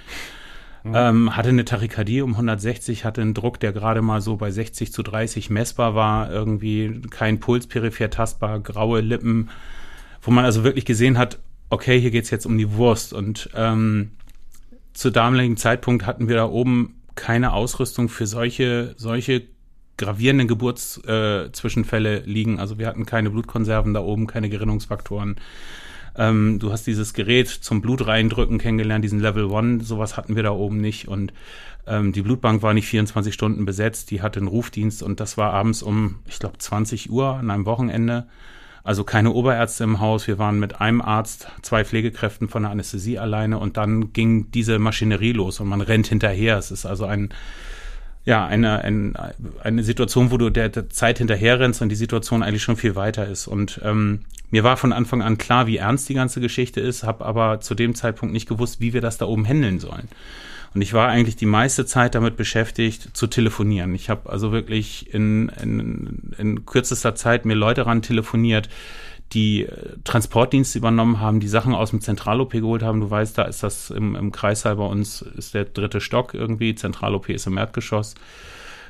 Mhm. 0.84 0.94
Ähm, 0.94 1.36
hatte 1.36 1.50
eine 1.50 1.64
Tachykardie 1.64 2.22
um 2.22 2.32
160, 2.32 3.06
hatte 3.06 3.22
einen 3.22 3.34
Druck, 3.34 3.60
der 3.60 3.72
gerade 3.72 4.02
mal 4.02 4.22
so 4.22 4.36
bei 4.36 4.52
60 4.52 4.92
zu 4.92 5.04
30 5.04 5.50
messbar 5.50 5.96
war, 5.96 6.30
irgendwie 6.30 7.02
kein 7.10 7.40
Puls 7.40 7.66
peripher 7.66 8.10
tastbar, 8.10 8.60
graue 8.60 9.00
Lippen, 9.00 9.50
wo 10.22 10.32
man 10.32 10.44
also 10.44 10.64
wirklich 10.64 10.86
gesehen 10.86 11.18
hat, 11.18 11.40
okay, 11.70 12.00
hier 12.00 12.12
geht's 12.12 12.30
jetzt 12.30 12.46
um 12.46 12.58
die 12.58 12.74
Wurst. 12.74 13.14
Und 13.14 13.50
ähm, 13.56 14.12
zu 14.94 15.12
damaligen 15.12 15.58
Zeitpunkt 15.58 16.06
hatten 16.06 16.28
wir 16.28 16.36
da 16.36 16.46
oben 16.46 17.02
keine 17.16 17.54
Ausrüstung 17.54 18.10
für 18.10 18.28
solche, 18.28 18.94
solche 18.98 19.44
gravierenden 19.98 20.48
Geburtszwischenfälle 20.48 22.22
äh, 22.22 22.26
liegen. 22.26 22.60
Also 22.60 22.78
wir 22.78 22.88
hatten 22.88 23.06
keine 23.06 23.30
Blutkonserven 23.30 23.94
da 23.94 24.02
oben, 24.02 24.28
keine 24.28 24.50
Gerinnungsfaktoren. 24.50 25.38
Ähm, 26.18 26.60
du 26.60 26.72
hast 26.72 26.88
dieses 26.88 27.14
Gerät 27.14 27.48
zum 27.50 27.82
Blut 27.82 28.06
reindrücken 28.08 28.58
kennengelernt, 28.58 29.04
diesen 29.04 29.20
Level 29.20 29.46
One, 29.46 29.84
sowas 29.84 30.18
hatten 30.18 30.36
wir 30.36 30.44
da 30.44 30.52
oben 30.52 30.78
nicht. 30.78 31.08
Und 31.08 31.34
ähm, 31.88 32.12
die 32.14 32.22
Blutbank 32.22 32.62
war 32.62 32.74
nicht 32.74 32.88
24 32.88 33.34
Stunden 33.34 33.66
besetzt, 33.66 34.12
die 34.12 34.22
hatte 34.22 34.40
einen 34.40 34.48
Rufdienst 34.48 35.04
und 35.04 35.20
das 35.20 35.38
war 35.38 35.54
abends 35.54 35.84
um, 35.84 36.20
ich 36.28 36.40
glaube, 36.40 36.58
20 36.58 37.10
Uhr 37.10 37.36
an 37.36 37.52
einem 37.52 37.66
Wochenende. 37.66 38.28
Also 38.86 39.04
keine 39.04 39.32
Oberärzte 39.32 39.84
im 39.84 40.00
Haus. 40.00 40.28
Wir 40.28 40.38
waren 40.38 40.60
mit 40.60 40.80
einem 40.80 41.02
Arzt, 41.02 41.48
zwei 41.64 41.84
Pflegekräften 41.84 42.50
von 42.50 42.62
der 42.62 42.72
Anästhesie 42.72 43.18
alleine 43.18 43.58
und 43.58 43.78
dann 43.78 44.14
ging 44.14 44.52
diese 44.52 44.78
Maschinerie 44.78 45.32
los 45.32 45.60
und 45.60 45.68
man 45.68 45.82
rennt 45.82 46.06
hinterher. 46.06 46.60
Es 46.60 46.70
ist 46.70 46.86
also 46.86 47.06
ein, 47.06 47.30
ja, 48.26 48.46
eine, 48.46 48.82
eine, 48.82 49.34
eine 49.64 49.84
Situation, 49.84 50.30
wo 50.30 50.38
du 50.38 50.52
der, 50.52 50.70
der 50.70 50.88
Zeit 50.92 51.18
hinterherrennst 51.18 51.82
und 51.82 51.90
die 51.90 51.96
Situation 51.96 52.44
eigentlich 52.44 52.62
schon 52.62 52.78
viel 52.78 52.96
weiter 52.96 53.28
ist. 53.28 53.48
Und 53.48 53.82
ähm, 53.84 54.20
mir 54.52 54.64
war 54.64 54.78
von 54.78 54.94
Anfang 54.94 55.24
an 55.24 55.40
klar, 55.40 55.66
wie 55.66 55.78
ernst 55.78 56.08
die 56.08 56.14
ganze 56.14 56.40
Geschichte 56.40 56.80
ist, 56.80 57.04
habe 57.04 57.26
aber 57.26 57.62
zu 57.62 57.74
dem 57.74 57.96
Zeitpunkt 57.96 58.34
nicht 58.34 58.48
gewusst, 58.48 58.82
wie 58.82 58.94
wir 58.94 59.02
das 59.02 59.18
da 59.18 59.26
oben 59.26 59.46
handeln 59.46 59.80
sollen. 59.80 60.10
Und 60.76 60.82
ich 60.82 60.92
war 60.92 61.08
eigentlich 61.08 61.38
die 61.38 61.46
meiste 61.46 61.86
Zeit 61.86 62.16
damit 62.16 62.36
beschäftigt, 62.36 63.16
zu 63.16 63.28
telefonieren. 63.28 63.96
Ich 63.96 64.10
habe 64.10 64.30
also 64.30 64.52
wirklich 64.52 65.14
in, 65.14 65.48
in, 65.62 66.34
in 66.38 66.66
kürzester 66.66 67.16
Zeit 67.16 67.46
mir 67.46 67.54
Leute 67.54 67.86
ran 67.86 68.02
telefoniert, 68.02 68.68
die 69.32 69.64
äh, 69.64 69.70
Transportdienste 70.04 70.78
übernommen 70.78 71.22
haben, 71.22 71.40
die 71.40 71.48
Sachen 71.48 71.74
aus 71.74 71.92
dem 71.92 72.02
Zentral-OP 72.02 72.52
geholt 72.52 72.84
haben. 72.84 73.00
Du 73.00 73.10
weißt, 73.10 73.38
da 73.38 73.44
ist 73.44 73.64
das 73.64 73.90
im, 73.90 74.18
im 74.18 74.34
Kreissaal 74.34 74.76
bei 74.76 74.84
uns, 74.84 75.22
ist 75.22 75.54
der 75.54 75.64
dritte 75.64 76.02
Stock 76.02 76.34
irgendwie. 76.34 76.76
Zentral-OP 76.76 77.30
ist 77.30 77.48
im 77.48 77.58
Erdgeschoss. 77.58 78.16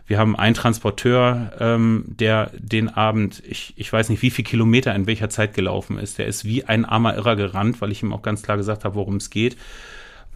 Wir 0.07 0.17
haben 0.17 0.35
einen 0.35 0.55
Transporteur, 0.55 1.51
ähm, 1.59 2.05
der 2.07 2.49
den 2.57 2.89
Abend, 2.89 3.43
ich, 3.47 3.73
ich 3.75 3.93
weiß 3.93 4.09
nicht, 4.09 4.23
wie 4.23 4.31
viel 4.31 4.45
Kilometer 4.45 4.93
in 4.95 5.05
welcher 5.05 5.29
Zeit 5.29 5.53
gelaufen 5.53 5.99
ist. 5.99 6.17
Der 6.17 6.25
ist 6.25 6.45
wie 6.45 6.63
ein 6.63 6.83
armer 6.83 7.15
Irrer 7.15 7.35
gerannt, 7.35 7.79
weil 7.79 7.91
ich 7.91 8.01
ihm 8.01 8.11
auch 8.11 8.23
ganz 8.23 8.41
klar 8.41 8.57
gesagt 8.57 8.85
habe, 8.85 8.95
worum 8.95 9.17
es 9.17 9.29
geht. 9.29 9.55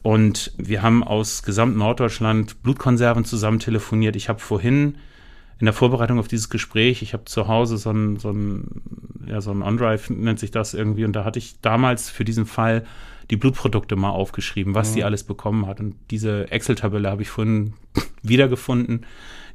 Und 0.01 0.53
wir 0.57 0.81
haben 0.81 1.03
aus 1.03 1.43
gesamt 1.43 1.75
Norddeutschland 1.77 2.63
Blutkonserven 2.63 3.25
zusammen 3.25 3.59
telefoniert. 3.59 4.15
Ich 4.15 4.29
habe 4.29 4.39
vorhin 4.39 4.95
in 5.59 5.65
der 5.65 5.73
Vorbereitung 5.73 6.19
auf 6.19 6.29
dieses 6.29 6.49
Gespräch, 6.49 7.01
ich 7.01 7.13
habe 7.13 7.25
zu 7.25 7.47
Hause 7.47 7.77
so 7.77 7.91
ein, 7.91 8.17
so 8.17 8.31
ein, 8.31 8.81
ja, 9.27 9.41
so 9.41 9.51
ein 9.51 9.61
OnDrive 9.61 10.09
nennt 10.09 10.39
sich 10.39 10.51
das 10.51 10.73
irgendwie, 10.73 11.03
und 11.03 11.13
da 11.13 11.25
hatte 11.25 11.37
ich 11.37 11.59
damals 11.61 12.09
für 12.09 12.23
diesen 12.23 12.45
Fall 12.45 12.85
die 13.29 13.35
Blutprodukte 13.35 13.95
mal 13.95 14.09
aufgeschrieben, 14.09 14.73
was 14.73 14.89
mhm. 14.89 14.93
sie 14.93 15.03
alles 15.03 15.23
bekommen 15.23 15.67
hat. 15.67 15.79
Und 15.79 15.95
diese 16.11 16.49
Excel-Tabelle 16.49 17.11
habe 17.11 17.21
ich 17.21 17.29
vorhin 17.29 17.73
wiedergefunden. 18.23 19.05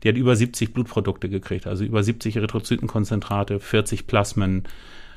Die 0.03 0.09
hat 0.09 0.17
über 0.17 0.37
70 0.37 0.75
Blutprodukte 0.75 1.31
gekriegt, 1.31 1.67
also 1.67 1.85
über 1.85 2.03
70 2.03 2.37
Erythrozytenkonzentrate, 2.37 3.59
40 3.59 4.07
Plasmen, 4.07 4.65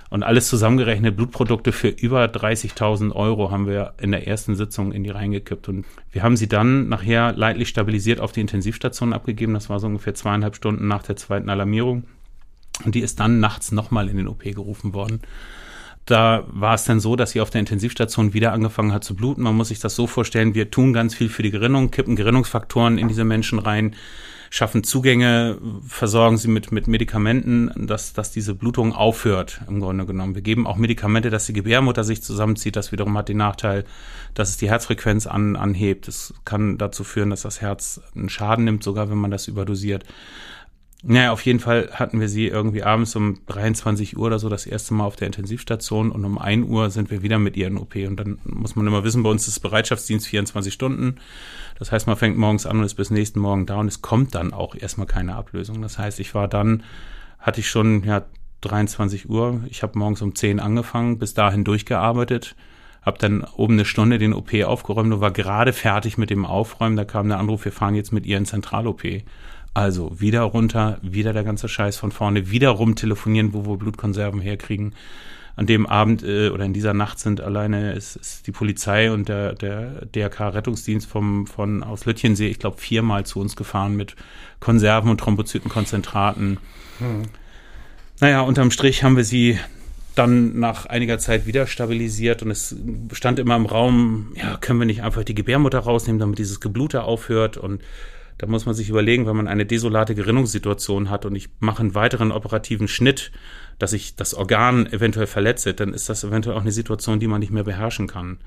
und 0.09 0.23
alles 0.23 0.47
zusammengerechnet, 0.47 1.17
Blutprodukte 1.17 1.71
für 1.71 1.89
über 1.89 2.25
30.000 2.25 3.11
Euro 3.13 3.51
haben 3.51 3.67
wir 3.67 3.93
in 3.99 4.11
der 4.11 4.27
ersten 4.27 4.55
Sitzung 4.55 4.93
in 4.93 5.03
die 5.03 5.09
reingekippt. 5.09 5.67
Und 5.67 5.85
wir 6.11 6.23
haben 6.23 6.37
sie 6.37 6.47
dann 6.47 6.87
nachher 6.87 7.33
leidlich 7.33 7.67
stabilisiert 7.67 8.21
auf 8.21 8.31
die 8.31 8.41
Intensivstation 8.41 9.11
abgegeben. 9.11 9.53
Das 9.53 9.69
war 9.69 9.79
so 9.79 9.87
ungefähr 9.87 10.13
zweieinhalb 10.13 10.55
Stunden 10.55 10.87
nach 10.87 11.03
der 11.03 11.17
zweiten 11.17 11.49
Alarmierung. 11.49 12.05
Und 12.85 12.95
die 12.95 13.01
ist 13.01 13.19
dann 13.19 13.39
nachts 13.39 13.71
nochmal 13.71 14.07
in 14.07 14.17
den 14.17 14.27
OP 14.27 14.43
gerufen 14.43 14.93
worden. 14.93 15.21
Da 16.05 16.45
war 16.47 16.75
es 16.75 16.85
dann 16.85 17.01
so, 17.01 17.17
dass 17.17 17.31
sie 17.31 17.41
auf 17.41 17.49
der 17.49 17.59
Intensivstation 17.59 18.33
wieder 18.33 18.53
angefangen 18.53 18.93
hat 18.93 19.03
zu 19.03 19.13
bluten. 19.13 19.41
Man 19.41 19.57
muss 19.57 19.67
sich 19.67 19.79
das 19.79 19.93
so 19.93 20.07
vorstellen, 20.07 20.55
wir 20.55 20.71
tun 20.71 20.93
ganz 20.93 21.15
viel 21.15 21.27
für 21.27 21.43
die 21.43 21.51
Gerinnung, 21.51 21.91
kippen 21.91 22.15
Gerinnungsfaktoren 22.15 22.97
in 22.97 23.09
diese 23.09 23.25
Menschen 23.25 23.59
rein 23.59 23.93
schaffen 24.49 24.83
Zugänge, 24.83 25.57
versorgen 25.87 26.37
sie 26.37 26.47
mit, 26.47 26.71
mit 26.71 26.87
Medikamenten, 26.87 27.87
dass, 27.87 28.13
dass 28.13 28.31
diese 28.31 28.55
Blutung 28.55 28.93
aufhört, 28.93 29.61
im 29.67 29.79
Grunde 29.79 30.05
genommen. 30.05 30.35
Wir 30.35 30.41
geben 30.41 30.67
auch 30.67 30.77
Medikamente, 30.77 31.29
dass 31.29 31.45
die 31.45 31.53
Gebärmutter 31.53 32.03
sich 32.03 32.21
zusammenzieht. 32.21 32.75
Das 32.75 32.91
wiederum 32.91 33.17
hat 33.17 33.29
den 33.29 33.37
Nachteil, 33.37 33.85
dass 34.33 34.49
es 34.49 34.57
die 34.57 34.69
Herzfrequenz 34.69 35.27
an, 35.27 35.55
anhebt. 35.55 36.07
Das 36.07 36.33
kann 36.45 36.77
dazu 36.77 37.03
führen, 37.03 37.29
dass 37.29 37.41
das 37.41 37.61
Herz 37.61 38.01
einen 38.15 38.29
Schaden 38.29 38.65
nimmt, 38.65 38.83
sogar 38.83 39.09
wenn 39.09 39.17
man 39.17 39.31
das 39.31 39.47
überdosiert. 39.47 40.05
Naja, 41.03 41.31
auf 41.31 41.45
jeden 41.45 41.59
Fall 41.59 41.89
hatten 41.93 42.19
wir 42.19 42.27
sie 42.27 42.47
irgendwie 42.47 42.81
abends 42.81 43.15
um 43.15 43.39
23 43.45 44.17
Uhr 44.17 44.25
oder 44.25 44.39
so 44.39 44.49
das 44.49 44.65
erste 44.65 44.95
Mal 44.95 45.05
auf 45.05 45.15
der 45.15 45.27
Intensivstation 45.27 46.11
und 46.11 46.25
um 46.25 46.39
1 46.39 46.67
Uhr 46.67 46.89
sind 46.89 47.11
wir 47.11 47.21
wieder 47.21 47.37
mit 47.37 47.55
ihr 47.55 47.67
in 47.67 47.77
OP. 47.77 47.95
Und 47.95 48.15
dann 48.15 48.39
muss 48.43 48.75
man 48.75 48.87
immer 48.87 49.03
wissen, 49.03 49.21
bei 49.21 49.29
uns 49.29 49.47
ist 49.47 49.59
Bereitschaftsdienst 49.59 50.27
24 50.27 50.73
Stunden. 50.73 51.17
Das 51.77 51.91
heißt, 51.91 52.07
man 52.07 52.17
fängt 52.17 52.37
morgens 52.37 52.65
an 52.65 52.79
und 52.79 52.83
ist 52.83 52.95
bis 52.95 53.11
nächsten 53.11 53.39
Morgen 53.39 53.67
da 53.67 53.75
und 53.75 53.87
es 53.87 54.01
kommt 54.01 54.33
dann 54.33 54.53
auch 54.53 54.73
erstmal 54.73 55.05
keine 55.05 55.35
Ablösung. 55.35 55.83
Das 55.83 55.99
heißt, 55.99 56.19
ich 56.19 56.33
war 56.33 56.47
dann, 56.47 56.83
hatte 57.37 57.59
ich 57.59 57.69
schon 57.69 58.03
ja 58.03 58.25
23 58.61 59.29
Uhr, 59.29 59.61
ich 59.69 59.83
habe 59.83 59.99
morgens 59.99 60.23
um 60.23 60.33
10 60.33 60.59
angefangen, 60.59 61.19
bis 61.19 61.35
dahin 61.35 61.63
durchgearbeitet, 61.63 62.55
habe 63.03 63.19
dann 63.19 63.43
oben 63.55 63.73
eine 63.73 63.85
Stunde 63.85 64.17
den 64.17 64.33
OP 64.33 64.51
aufgeräumt 64.65 65.13
und 65.13 65.21
war 65.21 65.31
gerade 65.31 65.73
fertig 65.73 66.17
mit 66.17 66.31
dem 66.31 66.43
Aufräumen. 66.43 66.97
Da 66.97 67.05
kam 67.05 67.29
der 67.29 67.37
Anruf, 67.37 67.65
wir 67.65 67.71
fahren 67.71 67.93
jetzt 67.93 68.11
mit 68.11 68.25
ihr 68.25 68.37
in 68.37 68.45
Zentral-OP. 68.45 69.03
Also 69.77 70.19
wieder 70.19 70.41
runter, 70.41 70.97
wieder 71.03 71.33
der 71.33 71.43
ganze 71.43 71.69
Scheiß 71.69 71.97
von 71.97 72.11
vorne, 72.11 72.49
wieder 72.49 72.69
rum 72.69 72.95
telefonieren, 72.95 73.53
wo 73.53 73.63
wir 73.67 73.77
Blutkonserven 73.77 74.41
herkriegen. 74.41 74.95
An 75.55 75.67
dem 75.67 75.85
Abend 75.85 76.23
äh, 76.23 76.49
oder 76.49 76.65
in 76.65 76.73
dieser 76.73 76.95
Nacht 76.95 77.19
sind 77.19 77.41
alleine 77.41 77.93
ist, 77.93 78.15
ist 78.15 78.47
die 78.47 78.51
Polizei 78.51 79.11
und 79.11 79.29
der, 79.29 79.53
der 79.53 80.07
DRK-Rettungsdienst 80.15 81.07
vom, 81.07 81.45
von 81.45 81.83
aus 81.83 82.05
Lütchensee, 82.05 82.47
ich 82.47 82.57
glaube, 82.57 82.79
viermal 82.79 83.27
zu 83.27 83.39
uns 83.39 83.55
gefahren 83.55 83.95
mit 83.95 84.15
Konserven 84.59 85.11
und 85.11 85.19
Thrombozytenkonzentraten. 85.19 86.57
Hm. 86.97 87.21
Naja, 88.19 88.41
unterm 88.41 88.71
Strich 88.71 89.03
haben 89.03 89.15
wir 89.15 89.25
sie 89.25 89.59
dann 90.15 90.57
nach 90.59 90.87
einiger 90.87 91.19
Zeit 91.19 91.45
wieder 91.45 91.67
stabilisiert 91.67 92.41
und 92.41 92.49
es 92.49 92.75
stand 93.11 93.37
immer 93.37 93.55
im 93.55 93.67
Raum, 93.67 94.33
ja, 94.33 94.57
können 94.57 94.79
wir 94.79 94.87
nicht 94.87 95.03
einfach 95.03 95.23
die 95.23 95.35
Gebärmutter 95.35 95.77
rausnehmen, 95.77 96.17
damit 96.19 96.39
dieses 96.39 96.61
Geblute 96.61 97.03
aufhört 97.03 97.57
und 97.57 97.83
da 98.37 98.47
muss 98.47 98.65
man 98.65 98.75
sich 98.75 98.89
überlegen, 98.89 99.25
wenn 99.25 99.35
man 99.35 99.47
eine 99.47 99.65
desolate 99.65 100.13
Gerinnungssituation 100.13 101.09
hat 101.09 101.25
und 101.25 101.35
ich 101.35 101.49
mache 101.59 101.79
einen 101.79 101.95
weiteren 101.95 102.31
operativen 102.31 102.87
Schnitt, 102.87 103.31
dass 103.79 103.93
ich 103.93 104.15
das 104.15 104.33
Organ 104.33 104.85
eventuell 104.87 105.27
verletze, 105.27 105.73
dann 105.73 105.93
ist 105.93 106.09
das 106.09 106.23
eventuell 106.23 106.55
auch 106.55 106.61
eine 106.61 106.71
Situation, 106.71 107.19
die 107.19 107.27
man 107.27 107.39
nicht 107.39 107.51
mehr 107.51 107.63
beherrschen 107.63 108.07
kann. 108.07 108.39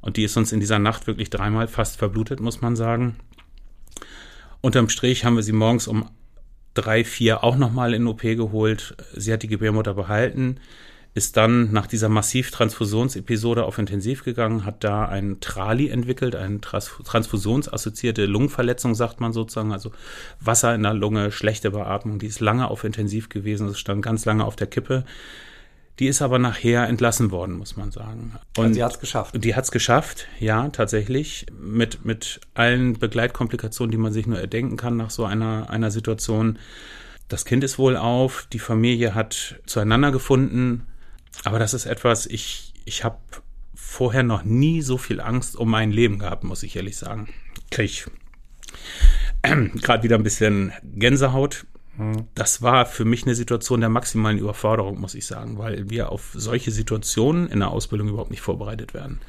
Und 0.00 0.16
die 0.16 0.24
ist 0.24 0.36
uns 0.36 0.52
in 0.52 0.60
dieser 0.60 0.78
Nacht 0.78 1.06
wirklich 1.06 1.30
dreimal 1.30 1.68
fast 1.68 1.96
verblutet, 1.96 2.40
muss 2.40 2.60
man 2.60 2.76
sagen. 2.76 3.16
Unterm 4.60 4.88
Strich 4.88 5.24
haben 5.24 5.36
wir 5.36 5.42
sie 5.42 5.52
morgens 5.52 5.88
um 5.88 6.08
drei, 6.74 7.04
vier 7.04 7.42
auch 7.44 7.56
nochmal 7.56 7.94
in 7.94 8.06
OP 8.06 8.22
geholt. 8.22 8.96
Sie 9.14 9.32
hat 9.32 9.42
die 9.42 9.48
Gebärmutter 9.48 9.94
behalten 9.94 10.60
ist 11.12 11.36
dann 11.36 11.72
nach 11.72 11.86
dieser 11.86 12.08
Massivtransfusionsepisode 12.08 13.64
auf 13.64 13.78
Intensiv 13.78 14.22
gegangen, 14.22 14.64
hat 14.64 14.84
da 14.84 15.06
ein 15.06 15.40
Trali 15.40 15.88
entwickelt, 15.88 16.36
eine 16.36 16.60
Trans 16.60 16.92
transfusionsassoziierte 17.04 18.26
Lungenverletzung, 18.26 18.94
sagt 18.94 19.20
man 19.20 19.32
sozusagen, 19.32 19.72
also 19.72 19.90
Wasser 20.38 20.74
in 20.74 20.84
der 20.84 20.94
Lunge, 20.94 21.32
schlechte 21.32 21.72
Beatmung, 21.72 22.20
die 22.20 22.26
ist 22.26 22.40
lange 22.40 22.68
auf 22.68 22.84
Intensiv 22.84 23.28
gewesen, 23.28 23.66
das 23.66 23.78
stand 23.78 24.02
ganz 24.02 24.24
lange 24.24 24.44
auf 24.44 24.56
der 24.56 24.68
Kippe. 24.68 25.04
Die 25.98 26.06
ist 26.06 26.22
aber 26.22 26.38
nachher 26.38 26.88
entlassen 26.88 27.30
worden, 27.30 27.58
muss 27.58 27.76
man 27.76 27.90
sagen. 27.90 28.36
Und 28.56 28.64
also 28.64 28.74
die 28.74 28.82
hat 28.82 28.92
es 28.92 29.00
geschafft. 29.00 29.44
Die 29.44 29.54
hat 29.54 29.64
es 29.64 29.70
geschafft, 29.70 30.28
ja, 30.38 30.68
tatsächlich. 30.68 31.44
Mit, 31.60 32.06
mit 32.06 32.40
allen 32.54 32.98
Begleitkomplikationen, 32.98 33.90
die 33.90 33.98
man 33.98 34.12
sich 34.12 34.26
nur 34.26 34.40
erdenken 34.40 34.78
kann 34.78 34.96
nach 34.96 35.10
so 35.10 35.26
einer, 35.26 35.68
einer 35.68 35.90
Situation. 35.90 36.58
Das 37.28 37.44
Kind 37.44 37.62
ist 37.64 37.78
wohl 37.78 37.98
auf, 37.98 38.46
die 38.50 38.58
Familie 38.58 39.14
hat 39.14 39.60
zueinander 39.66 40.10
gefunden, 40.10 40.86
aber 41.44 41.58
das 41.58 41.74
ist 41.74 41.86
etwas, 41.86 42.26
ich, 42.26 42.72
ich 42.84 43.04
habe 43.04 43.18
vorher 43.74 44.22
noch 44.22 44.44
nie 44.44 44.82
so 44.82 44.98
viel 44.98 45.20
Angst 45.20 45.56
um 45.56 45.70
mein 45.70 45.90
Leben 45.90 46.18
gehabt, 46.18 46.44
muss 46.44 46.62
ich 46.62 46.76
ehrlich 46.76 46.96
sagen. 46.96 47.28
Krieg 47.70 48.10
äh, 49.42 49.56
gerade 49.82 50.02
wieder 50.02 50.16
ein 50.16 50.22
bisschen 50.22 50.72
Gänsehaut. 50.82 51.66
Hm. 51.96 52.26
Das 52.34 52.62
war 52.62 52.86
für 52.86 53.04
mich 53.04 53.24
eine 53.24 53.34
Situation 53.34 53.80
der 53.80 53.90
maximalen 53.90 54.38
Überforderung, 54.38 55.00
muss 55.00 55.14
ich 55.14 55.26
sagen, 55.26 55.58
weil 55.58 55.90
wir 55.90 56.10
auf 56.10 56.30
solche 56.34 56.70
Situationen 56.70 57.48
in 57.48 57.60
der 57.60 57.70
Ausbildung 57.70 58.08
überhaupt 58.08 58.30
nicht 58.30 58.42
vorbereitet 58.42 58.94
werden. 58.94 59.20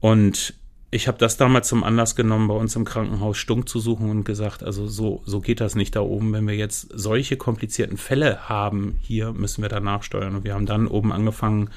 Und 0.00 0.54
ich 0.90 1.08
habe 1.08 1.18
das 1.18 1.36
damals 1.36 1.68
zum 1.68 1.82
Anlass 1.82 2.14
genommen, 2.14 2.48
bei 2.48 2.54
uns 2.54 2.76
im 2.76 2.84
Krankenhaus 2.84 3.36
Stunk 3.38 3.68
zu 3.68 3.80
suchen 3.80 4.08
und 4.08 4.24
gesagt, 4.24 4.62
also 4.62 4.86
so, 4.86 5.22
so 5.24 5.40
geht 5.40 5.60
das 5.60 5.74
nicht 5.74 5.96
da 5.96 6.00
oben. 6.00 6.32
Wenn 6.32 6.46
wir 6.46 6.54
jetzt 6.54 6.88
solche 6.94 7.36
komplizierten 7.36 7.96
Fälle 7.96 8.48
haben, 8.48 8.98
hier 9.02 9.32
müssen 9.32 9.62
wir 9.62 9.68
danach 9.68 10.04
steuern. 10.04 10.36
Und 10.36 10.44
wir 10.44 10.54
haben 10.54 10.66
dann 10.66 10.86
oben 10.86 11.12
angefangen 11.12 11.70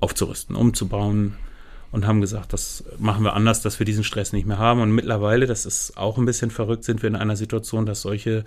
aufzurüsten, 0.00 0.56
umzubauen 0.56 1.36
und 1.92 2.06
haben 2.06 2.20
gesagt, 2.20 2.52
das 2.52 2.84
machen 2.98 3.24
wir 3.24 3.34
anders, 3.34 3.62
dass 3.62 3.78
wir 3.78 3.86
diesen 3.86 4.04
Stress 4.04 4.32
nicht 4.32 4.46
mehr 4.46 4.58
haben. 4.58 4.80
Und 4.80 4.92
mittlerweile, 4.92 5.46
das 5.46 5.64
ist 5.64 5.96
auch 5.96 6.18
ein 6.18 6.26
bisschen 6.26 6.50
verrückt, 6.50 6.84
sind 6.84 7.02
wir 7.02 7.08
in 7.08 7.16
einer 7.16 7.36
Situation, 7.36 7.86
dass 7.86 8.02
solche 8.02 8.44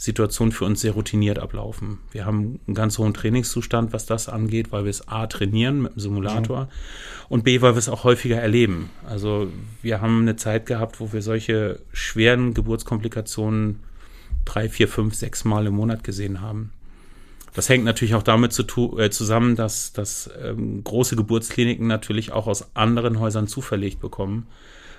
Situationen 0.00 0.52
für 0.52 0.64
uns 0.64 0.80
sehr 0.80 0.92
routiniert 0.92 1.40
ablaufen. 1.40 1.98
Wir 2.12 2.24
haben 2.24 2.60
einen 2.66 2.74
ganz 2.74 2.98
hohen 2.98 3.14
Trainingszustand, 3.14 3.92
was 3.92 4.06
das 4.06 4.28
angeht, 4.28 4.70
weil 4.70 4.84
wir 4.84 4.90
es 4.90 5.08
A 5.08 5.26
trainieren 5.26 5.82
mit 5.82 5.96
dem 5.96 5.98
Simulator 5.98 6.64
mhm. 6.64 6.68
und 7.28 7.42
B, 7.42 7.60
weil 7.62 7.74
wir 7.74 7.80
es 7.80 7.88
auch 7.88 8.04
häufiger 8.04 8.36
erleben. 8.36 8.90
Also 9.04 9.50
wir 9.82 10.00
haben 10.00 10.20
eine 10.20 10.36
Zeit 10.36 10.66
gehabt, 10.66 11.00
wo 11.00 11.12
wir 11.12 11.20
solche 11.20 11.80
schweren 11.92 12.54
Geburtskomplikationen 12.54 13.80
drei, 14.44 14.68
vier, 14.68 14.86
fünf, 14.86 15.16
sechs 15.16 15.44
Mal 15.44 15.66
im 15.66 15.74
Monat 15.74 16.04
gesehen 16.04 16.40
haben. 16.40 16.70
Das 17.54 17.68
hängt 17.68 17.84
natürlich 17.84 18.14
auch 18.14 18.22
damit 18.22 18.52
zu, 18.52 18.98
äh, 19.00 19.10
zusammen, 19.10 19.56
dass, 19.56 19.92
dass 19.92 20.30
ähm, 20.40 20.84
große 20.84 21.16
Geburtskliniken 21.16 21.88
natürlich 21.88 22.30
auch 22.30 22.46
aus 22.46 22.76
anderen 22.76 23.18
Häusern 23.18 23.48
zuverlegt 23.48 23.98
bekommen 23.98 24.46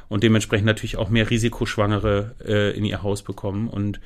und 0.09 0.23
dementsprechend 0.23 0.65
natürlich 0.65 0.97
auch 0.97 1.09
mehr 1.09 1.29
Risikoschwangere 1.29 2.35
äh, 2.45 2.77
in 2.77 2.83
ihr 2.83 3.01
Haus 3.01 3.21
bekommen. 3.21 3.69
Und 3.69 4.01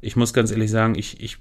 ich 0.00 0.16
muss 0.16 0.32
ganz 0.32 0.50
ehrlich 0.50 0.70
sagen, 0.70 0.94
ich, 0.94 1.20
ich 1.20 1.38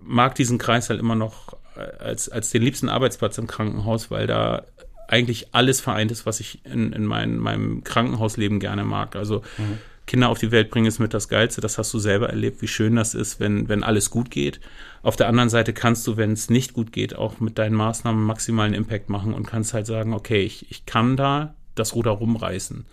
mag 0.00 0.34
diesen 0.34 0.58
Kreis 0.58 0.90
halt 0.90 1.00
immer 1.00 1.14
noch 1.14 1.56
als, 1.98 2.28
als 2.28 2.50
den 2.50 2.62
liebsten 2.62 2.88
Arbeitsplatz 2.88 3.38
im 3.38 3.46
Krankenhaus, 3.46 4.10
weil 4.10 4.26
da 4.26 4.64
eigentlich 5.08 5.54
alles 5.54 5.80
vereint 5.80 6.10
ist, 6.10 6.26
was 6.26 6.40
ich 6.40 6.64
in, 6.64 6.92
in 6.92 7.04
mein, 7.04 7.36
meinem 7.38 7.84
Krankenhausleben 7.84 8.60
gerne 8.60 8.84
mag. 8.84 9.16
Also 9.16 9.42
mhm. 9.58 9.78
Kinder 10.06 10.28
auf 10.28 10.38
die 10.38 10.50
Welt 10.50 10.70
bringen 10.70 10.86
ist 10.86 10.98
mit 10.98 11.14
das 11.14 11.28
Geilste. 11.28 11.60
Das 11.60 11.78
hast 11.78 11.92
du 11.94 11.98
selber 11.98 12.28
erlebt, 12.28 12.62
wie 12.62 12.68
schön 12.68 12.96
das 12.96 13.14
ist, 13.14 13.40
wenn, 13.40 13.68
wenn 13.68 13.82
alles 13.82 14.10
gut 14.10 14.30
geht. 14.30 14.60
Auf 15.02 15.16
der 15.16 15.28
anderen 15.28 15.48
Seite 15.48 15.72
kannst 15.72 16.06
du, 16.06 16.16
wenn 16.16 16.32
es 16.32 16.50
nicht 16.50 16.74
gut 16.74 16.92
geht, 16.92 17.16
auch 17.16 17.40
mit 17.40 17.58
deinen 17.58 17.74
Maßnahmen 17.74 18.22
maximalen 18.22 18.74
Impact 18.74 19.08
machen 19.08 19.34
und 19.34 19.46
kannst 19.46 19.74
halt 19.74 19.86
sagen, 19.86 20.12
okay, 20.12 20.42
ich, 20.42 20.70
ich 20.70 20.86
kann 20.86 21.16
da 21.16 21.54
das 21.74 21.94
Ruder 21.94 22.12
rumreißen. 22.12 22.84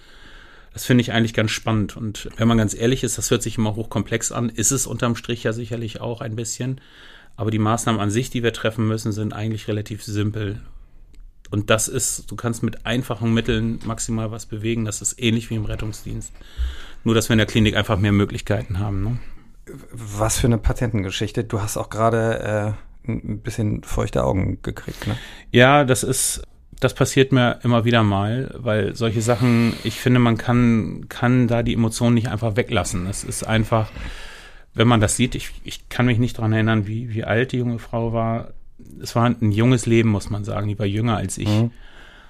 Das 0.74 0.86
finde 0.86 1.02
ich 1.02 1.12
eigentlich 1.12 1.34
ganz 1.34 1.52
spannend. 1.52 1.98
Und 1.98 2.30
wenn 2.38 2.48
man 2.48 2.58
ganz 2.58 2.74
ehrlich 2.74 3.04
ist, 3.04 3.18
das 3.18 3.30
hört 3.30 3.44
sich 3.44 3.58
immer 3.58 3.76
hochkomplex 3.76 4.32
an, 4.32 4.50
ist 4.50 4.72
es 4.72 4.88
unterm 4.88 5.16
Strich 5.16 5.44
ja 5.44 5.54
sicherlich 5.54 6.00
auch 6.00 6.22
ein 6.22 6.36
bisschen. 6.36 6.80
Aber 7.36 7.52
die 7.52 7.60
Maßnahmen 7.60 8.00
an 8.00 8.12
sich, 8.12 8.30
die 8.30 8.44
wir 8.44 8.54
treffen 8.54 8.88
müssen, 8.88 9.12
sind 9.12 9.34
eigentlich 9.34 9.68
relativ 9.68 10.04
simpel. 10.04 10.62
Und 11.50 11.70
das 11.70 11.90
ist, 11.90 12.32
du 12.32 12.36
kannst 12.36 12.64
mit 12.64 12.86
einfachen 12.86 13.34
Mitteln 13.34 13.80
maximal 13.84 14.32
was 14.32 14.46
bewegen. 14.46 14.86
Das 14.86 15.02
ist 15.02 15.22
ähnlich 15.22 15.50
wie 15.50 15.56
im 15.56 15.66
Rettungsdienst. 15.66 16.32
Nur, 17.04 17.16
dass 17.16 17.28
wir 17.28 17.34
in 17.34 17.40
der 17.40 17.48
Klinik 17.48 17.76
einfach 17.76 17.98
mehr 17.98 18.14
Möglichkeiten 18.14 18.80
haben. 18.80 19.04
Ne? 19.04 19.20
Was 19.92 20.40
für 20.40 20.48
eine 20.48 20.58
Patientengeschichte. 20.58 21.44
Du 21.44 21.62
hast 21.62 21.76
auch 21.76 21.90
gerade 21.90 22.76
äh, 23.08 23.10
ein 23.12 23.42
bisschen 23.42 23.84
feuchte 23.84 24.24
Augen 24.24 24.62
gekriegt, 24.62 25.08
ne? 25.08 25.18
Ja, 25.52 25.84
das 25.84 26.04
ist, 26.04 26.44
das 26.82 26.96
passiert 26.96 27.32
mir 27.32 27.60
immer 27.64 27.86
wieder 27.86 28.02
mal, 28.02 28.54
weil 28.58 28.96
solche 28.96 29.22
Sachen, 29.22 29.74
ich 29.84 30.00
finde, 30.00 30.20
man 30.20 30.38
kann, 30.38 31.06
kann 31.10 31.48
da 31.48 31.62
die 31.62 31.76
Emotionen 31.76 32.16
nicht 32.16 32.28
einfach 32.28 32.56
weglassen. 32.56 33.06
Es 33.06 33.24
ist 33.24 33.44
einfach, 33.44 33.92
wenn 34.74 34.88
man 34.88 35.00
das 35.00 35.16
sieht, 35.16 35.36
ich, 35.36 35.52
ich 35.64 35.90
kann 35.90 36.08
mich 36.08 36.18
nicht 36.18 36.40
dran 36.40 36.52
erinnern, 36.52 36.88
wie, 36.88 37.14
wie 37.14 37.24
alt 37.24 37.52
die 37.52 37.58
junge 37.58 37.78
Frau 37.78 38.14
war. 38.14 38.50
Es 39.00 39.16
war 39.16 39.26
ein 39.26 39.52
junges 39.52 39.86
Leben, 39.86 40.10
muss 40.10 40.32
man 40.32 40.44
sagen. 40.44 40.68
Die 40.70 40.80
war 40.80 40.88
jünger 40.88 41.18
als 41.18 41.38
ich. 41.38 41.48
Mhm. 41.48 41.70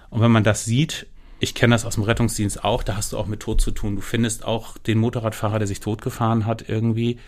Und 0.09 0.19
wenn 0.21 0.31
man 0.31 0.43
das 0.43 0.65
sieht, 0.65 1.07
ich 1.39 1.55
kenne 1.55 1.73
das 1.73 1.85
aus 1.85 1.95
dem 1.95 2.03
Rettungsdienst 2.03 2.61
auch, 2.65 2.83
da 2.83 2.97
hast 2.97 3.13
du 3.13 3.17
auch 3.17 3.27
mit 3.27 3.39
Tod 3.39 3.61
zu 3.61 3.71
tun. 3.71 3.95
Du 3.95 4.01
findest 4.01 4.43
auch 4.43 4.77
den 4.77 4.97
Motorradfahrer, 4.97 5.59
der 5.59 5.67
sich 5.67 5.79
totgefahren 5.79 6.45
hat 6.45 6.67
irgendwie. 6.67 7.19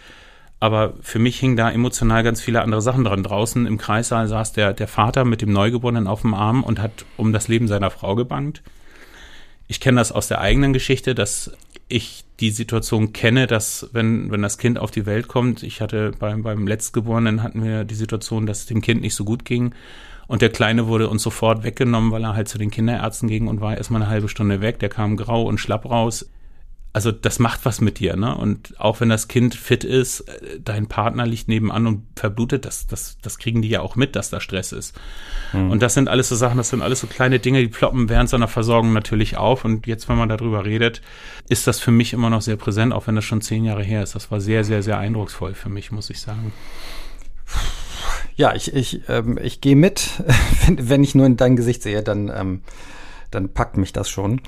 Aber 0.64 0.94
für 1.02 1.20
mich 1.20 1.42
hingen 1.42 1.58
da 1.58 1.70
emotional 1.70 2.24
ganz 2.24 2.40
viele 2.40 2.62
andere 2.62 2.82
Sachen 2.82 3.04
dran. 3.04 3.22
Draußen 3.22 3.66
im 3.66 3.78
Kreissaal 3.78 4.30
saß 4.30 4.54
der, 4.54 4.72
der 4.72 4.88
Vater 4.88 5.26
mit 5.26 5.42
dem 5.42 5.52
Neugeborenen 5.52 6.08
auf 6.08 6.22
dem 6.22 6.34
Arm 6.34 6.64
und 6.64 6.82
hat 6.82 7.04
um 7.18 7.34
das 7.34 7.50
Leben 7.50 7.68
seiner 7.68 7.92
Frau 7.92 8.16
gebangt. 8.16 8.64
Ich 9.68 9.82
kenne 9.82 10.00
das 10.00 10.14
aus 10.14 10.30
der 10.30 10.40
eigenen 10.40 10.72
Geschichte, 10.72 11.16
dass 11.16 11.52
ich 11.90 12.24
die 12.40 12.50
Situation 12.50 13.12
kenne, 13.12 13.46
dass 13.46 13.90
wenn, 13.92 14.32
wenn 14.32 14.42
das 14.42 14.58
Kind 14.58 14.80
auf 14.80 14.90
die 14.90 15.06
Welt 15.06 15.28
kommt, 15.28 15.64
ich 15.64 15.82
hatte 15.82 16.14
beim, 16.18 16.44
beim 16.44 16.66
Letztgeborenen 16.66 17.44
hatten 17.44 17.62
wir 17.62 17.84
die 17.84 17.96
Situation, 17.96 18.46
dass 18.46 18.60
es 18.60 18.66
dem 18.66 18.80
Kind 18.80 19.02
nicht 19.02 19.16
so 19.16 19.26
gut 19.26 19.44
ging 19.44 19.76
und 20.28 20.42
der 20.42 20.50
Kleine 20.50 20.88
wurde 20.88 21.10
uns 21.10 21.24
sofort 21.24 21.66
weggenommen, 21.66 22.12
weil 22.12 22.24
er 22.24 22.36
halt 22.36 22.48
zu 22.48 22.58
den 22.58 22.72
Kinderärzten 22.72 23.28
ging 23.28 23.50
und 23.50 23.60
war 23.60 23.76
erstmal 23.76 24.02
eine 24.02 24.10
halbe 24.10 24.30
Stunde 24.30 24.62
weg. 24.62 24.80
Der 24.80 24.88
kam 24.88 25.18
grau 25.18 25.44
und 25.44 25.58
schlapp 25.58 25.84
raus. 25.90 26.26
Also 26.96 27.12
das 27.12 27.40
macht 27.40 27.66
was 27.66 27.82
mit 27.82 27.98
dir, 27.98 28.16
ne? 28.16 28.38
Und 28.38 28.80
auch 28.80 29.02
wenn 29.02 29.10
das 29.10 29.28
Kind 29.28 29.56
fit 29.56 29.84
ist, 29.84 30.22
äh, 30.22 30.60
dein 30.64 30.88
Partner 30.88 31.26
liegt 31.26 31.48
nebenan 31.48 31.88
und 31.88 32.06
verblutet, 32.16 32.66
das, 32.66 32.86
das, 32.86 33.18
das 33.20 33.40
kriegen 33.40 33.64
die 33.64 33.70
ja 33.70 33.82
auch 33.82 33.96
mit, 33.96 34.16
dass 34.16 34.30
da 34.30 34.40
Stress 34.40 34.72
ist. 34.72 34.96
Mhm. 35.54 35.72
Und 35.72 35.82
das 35.82 35.96
sind 35.96 36.08
alles 36.08 36.30
so 36.30 36.36
Sachen, 36.36 36.58
das 36.58 36.70
sind 36.70 36.84
alles 36.84 37.00
so 37.00 37.08
kleine 37.08 37.40
Dinge, 37.40 37.62
die 37.62 37.68
ploppen 37.68 38.10
während 38.10 38.30
seiner 38.30 38.48
Versorgung 38.48 38.94
natürlich 38.94 39.38
auf. 39.38 39.66
Und 39.66 39.88
jetzt, 39.88 40.08
wenn 40.08 40.18
man 40.18 40.30
darüber 40.30 40.66
redet, 40.66 41.02
ist 41.50 41.66
das 41.66 41.80
für 41.80 41.90
mich 41.90 42.14
immer 42.14 42.30
noch 42.30 42.44
sehr 42.44 42.58
präsent, 42.58 42.94
auch 42.94 43.08
wenn 43.08 43.16
das 43.16 43.26
schon 43.26 43.42
zehn 43.42 43.66
Jahre 43.66 43.84
her 43.84 44.04
ist. 44.04 44.14
Das 44.14 44.30
war 44.30 44.40
sehr, 44.40 44.64
sehr, 44.64 44.84
sehr 44.84 45.00
eindrucksvoll 45.00 45.56
für 45.56 45.70
mich, 45.70 45.92
muss 45.92 46.12
ich 46.12 46.22
sagen. 46.22 46.54
Ja, 48.36 48.54
ich, 48.54 48.72
ich, 48.72 49.02
ähm, 49.10 49.40
ich 49.42 49.62
gehe 49.62 49.76
mit. 49.76 50.24
wenn, 50.68 50.90
wenn 50.90 51.04
ich 51.04 51.16
nur 51.16 51.26
in 51.26 51.38
dein 51.38 51.56
Gesicht 51.56 51.82
sehe, 51.82 52.04
dann, 52.04 52.32
ähm, 52.34 52.62
dann 53.32 53.52
packt 53.52 53.78
mich 53.78 53.94
das 53.94 54.12
schon. 54.12 54.42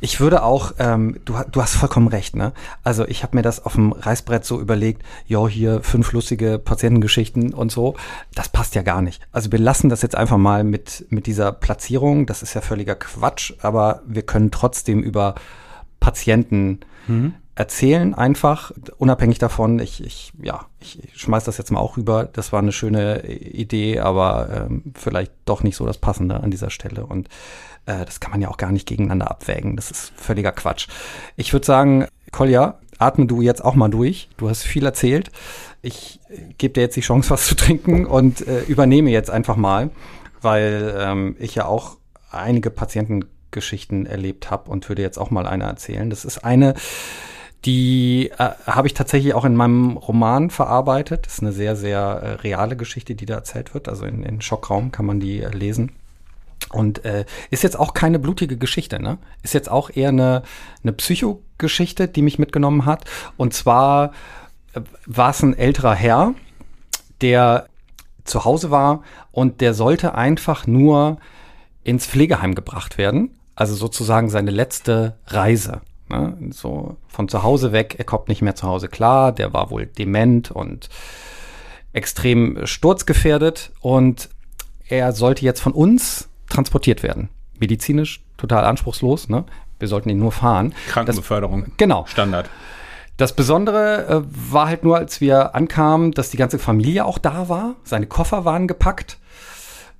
Ich 0.00 0.20
würde 0.20 0.42
auch, 0.42 0.72
ähm, 0.78 1.20
du, 1.24 1.34
du 1.50 1.62
hast 1.62 1.74
vollkommen 1.74 2.08
recht, 2.08 2.34
ne? 2.34 2.52
Also 2.82 3.06
ich 3.06 3.22
habe 3.22 3.36
mir 3.36 3.42
das 3.42 3.64
auf 3.64 3.74
dem 3.74 3.92
Reißbrett 3.92 4.44
so 4.44 4.60
überlegt, 4.60 5.02
ja, 5.26 5.46
hier 5.46 5.82
fünf 5.82 6.12
lustige 6.12 6.58
Patientengeschichten 6.58 7.52
und 7.52 7.70
so. 7.70 7.96
Das 8.34 8.48
passt 8.48 8.74
ja 8.74 8.82
gar 8.82 9.02
nicht. 9.02 9.22
Also 9.32 9.52
wir 9.52 9.58
lassen 9.58 9.88
das 9.88 10.02
jetzt 10.02 10.16
einfach 10.16 10.38
mal 10.38 10.64
mit, 10.64 11.06
mit 11.10 11.26
dieser 11.26 11.52
Platzierung. 11.52 12.26
Das 12.26 12.42
ist 12.42 12.54
ja 12.54 12.60
völliger 12.60 12.94
Quatsch, 12.94 13.52
aber 13.60 14.02
wir 14.06 14.22
können 14.22 14.50
trotzdem 14.50 15.02
über 15.02 15.34
Patienten 16.00 16.80
mhm 17.06 17.34
erzählen 17.54 18.14
einfach, 18.14 18.72
unabhängig 18.98 19.38
davon, 19.38 19.78
ich, 19.80 20.02
ich, 20.04 20.32
ja, 20.40 20.66
ich 20.80 21.00
schmeiß 21.14 21.44
das 21.44 21.58
jetzt 21.58 21.70
mal 21.70 21.80
auch 21.80 21.96
rüber, 21.96 22.24
das 22.24 22.52
war 22.52 22.60
eine 22.60 22.72
schöne 22.72 23.26
Idee, 23.26 24.00
aber 24.00 24.66
ähm, 24.68 24.92
vielleicht 24.94 25.32
doch 25.44 25.62
nicht 25.62 25.76
so 25.76 25.86
das 25.86 25.98
Passende 25.98 26.40
an 26.40 26.50
dieser 26.50 26.70
Stelle. 26.70 27.04
Und 27.04 27.28
äh, 27.86 28.04
das 28.04 28.20
kann 28.20 28.30
man 28.30 28.40
ja 28.40 28.48
auch 28.48 28.56
gar 28.56 28.72
nicht 28.72 28.86
gegeneinander 28.86 29.30
abwägen, 29.30 29.76
das 29.76 29.90
ist 29.90 30.12
völliger 30.16 30.52
Quatsch. 30.52 30.88
Ich 31.36 31.52
würde 31.52 31.66
sagen, 31.66 32.06
Kolja, 32.32 32.78
atme 32.98 33.26
du 33.26 33.42
jetzt 33.42 33.64
auch 33.64 33.74
mal 33.74 33.88
durch, 33.88 34.28
du 34.36 34.48
hast 34.48 34.62
viel 34.62 34.84
erzählt, 34.84 35.30
ich 35.82 36.20
gebe 36.58 36.74
dir 36.74 36.82
jetzt 36.82 36.96
die 36.96 37.00
Chance, 37.00 37.30
was 37.30 37.46
zu 37.46 37.56
trinken 37.56 38.06
und 38.06 38.46
äh, 38.46 38.62
übernehme 38.62 39.10
jetzt 39.10 39.30
einfach 39.30 39.56
mal, 39.56 39.90
weil 40.40 40.94
ähm, 40.98 41.36
ich 41.38 41.54
ja 41.54 41.66
auch 41.66 41.96
einige 42.30 42.70
Patientengeschichten 42.70 44.06
erlebt 44.06 44.50
habe 44.50 44.70
und 44.70 44.88
würde 44.88 45.02
jetzt 45.02 45.18
auch 45.18 45.30
mal 45.30 45.46
eine 45.46 45.64
erzählen. 45.64 46.10
Das 46.10 46.24
ist 46.24 46.44
eine, 46.44 46.74
die 47.64 48.30
äh, 48.38 48.50
habe 48.66 48.86
ich 48.86 48.94
tatsächlich 48.94 49.34
auch 49.34 49.44
in 49.44 49.54
meinem 49.54 49.96
Roman 49.96 50.50
verarbeitet. 50.50 51.26
Das 51.26 51.34
ist 51.34 51.42
eine 51.42 51.52
sehr, 51.52 51.76
sehr 51.76 52.00
äh, 52.00 52.32
reale 52.34 52.76
Geschichte, 52.76 53.14
die 53.14 53.26
da 53.26 53.34
erzählt 53.34 53.74
wird. 53.74 53.88
Also 53.88 54.06
in, 54.06 54.22
in 54.22 54.40
Schockraum 54.40 54.92
kann 54.92 55.06
man 55.06 55.20
die 55.20 55.42
äh, 55.42 55.50
lesen. 55.50 55.92
Und 56.70 57.04
äh, 57.04 57.24
ist 57.50 57.62
jetzt 57.62 57.78
auch 57.78 57.94
keine 57.94 58.18
blutige 58.18 58.56
Geschichte, 58.56 59.00
ne? 59.00 59.18
Ist 59.42 59.54
jetzt 59.54 59.70
auch 59.70 59.90
eher 59.90 60.10
eine, 60.10 60.42
eine 60.82 60.92
Psychogeschichte, 60.92 62.06
die 62.06 62.22
mich 62.22 62.38
mitgenommen 62.38 62.86
hat. 62.86 63.04
Und 63.36 63.54
zwar 63.54 64.12
äh, 64.74 64.80
war 65.06 65.30
es 65.30 65.42
ein 65.42 65.56
älterer 65.56 65.94
Herr, 65.94 66.34
der 67.20 67.66
zu 68.24 68.44
Hause 68.44 68.70
war 68.70 69.02
und 69.32 69.60
der 69.60 69.74
sollte 69.74 70.14
einfach 70.14 70.66
nur 70.66 71.18
ins 71.82 72.06
Pflegeheim 72.06 72.54
gebracht 72.54 72.98
werden. 72.98 73.36
Also 73.54 73.74
sozusagen 73.74 74.30
seine 74.30 74.50
letzte 74.50 75.16
Reise. 75.26 75.80
Ne? 76.10 76.36
So 76.50 76.96
von 77.08 77.28
zu 77.28 77.42
Hause 77.42 77.72
weg, 77.72 77.96
er 77.98 78.04
kommt 78.04 78.28
nicht 78.28 78.42
mehr 78.42 78.54
zu 78.54 78.66
Hause 78.66 78.88
klar, 78.88 79.32
der 79.32 79.52
war 79.52 79.70
wohl 79.70 79.86
dement 79.86 80.50
und 80.50 80.88
extrem 81.92 82.66
sturzgefährdet 82.66 83.72
und 83.80 84.28
er 84.88 85.12
sollte 85.12 85.44
jetzt 85.44 85.60
von 85.60 85.72
uns 85.72 86.28
transportiert 86.48 87.02
werden. 87.02 87.28
Medizinisch 87.58 88.22
total 88.36 88.64
anspruchslos, 88.64 89.28
ne? 89.28 89.44
Wir 89.78 89.88
sollten 89.88 90.10
ihn 90.10 90.18
nur 90.18 90.32
fahren. 90.32 90.74
Krankenbeförderung. 90.88 91.64
Das, 91.64 91.72
genau. 91.78 92.04
Standard. 92.06 92.50
Das 93.16 93.34
Besondere 93.34 94.06
äh, 94.06 94.52
war 94.52 94.68
halt 94.68 94.84
nur, 94.84 94.96
als 94.96 95.20
wir 95.20 95.54
ankamen, 95.54 96.12
dass 96.12 96.30
die 96.30 96.36
ganze 96.36 96.58
Familie 96.58 97.04
auch 97.04 97.18
da 97.18 97.48
war. 97.48 97.76
Seine 97.84 98.06
Koffer 98.06 98.44
waren 98.44 98.66
gepackt. 98.68 99.18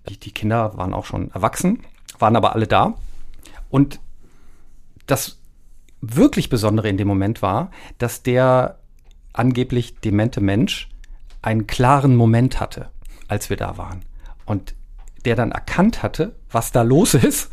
Die, 0.08 0.18
die 0.18 0.32
Kinder 0.32 0.76
waren 0.76 0.94
auch 0.94 1.04
schon 1.04 1.30
erwachsen, 1.30 1.80
waren 2.18 2.36
aber 2.36 2.54
alle 2.54 2.66
da. 2.66 2.94
Und 3.70 4.00
das 5.06 5.39
wirklich 6.00 6.48
Besondere 6.48 6.88
in 6.88 6.96
dem 6.96 7.08
Moment 7.08 7.42
war, 7.42 7.70
dass 7.98 8.22
der 8.22 8.78
angeblich 9.32 10.00
demente 10.00 10.40
Mensch 10.40 10.88
einen 11.42 11.66
klaren 11.66 12.16
Moment 12.16 12.60
hatte, 12.60 12.90
als 13.28 13.50
wir 13.50 13.56
da 13.56 13.76
waren. 13.78 14.02
Und 14.44 14.74
der 15.24 15.36
dann 15.36 15.52
erkannt 15.52 16.02
hatte, 16.02 16.34
was 16.50 16.72
da 16.72 16.82
los 16.82 17.14
ist 17.14 17.50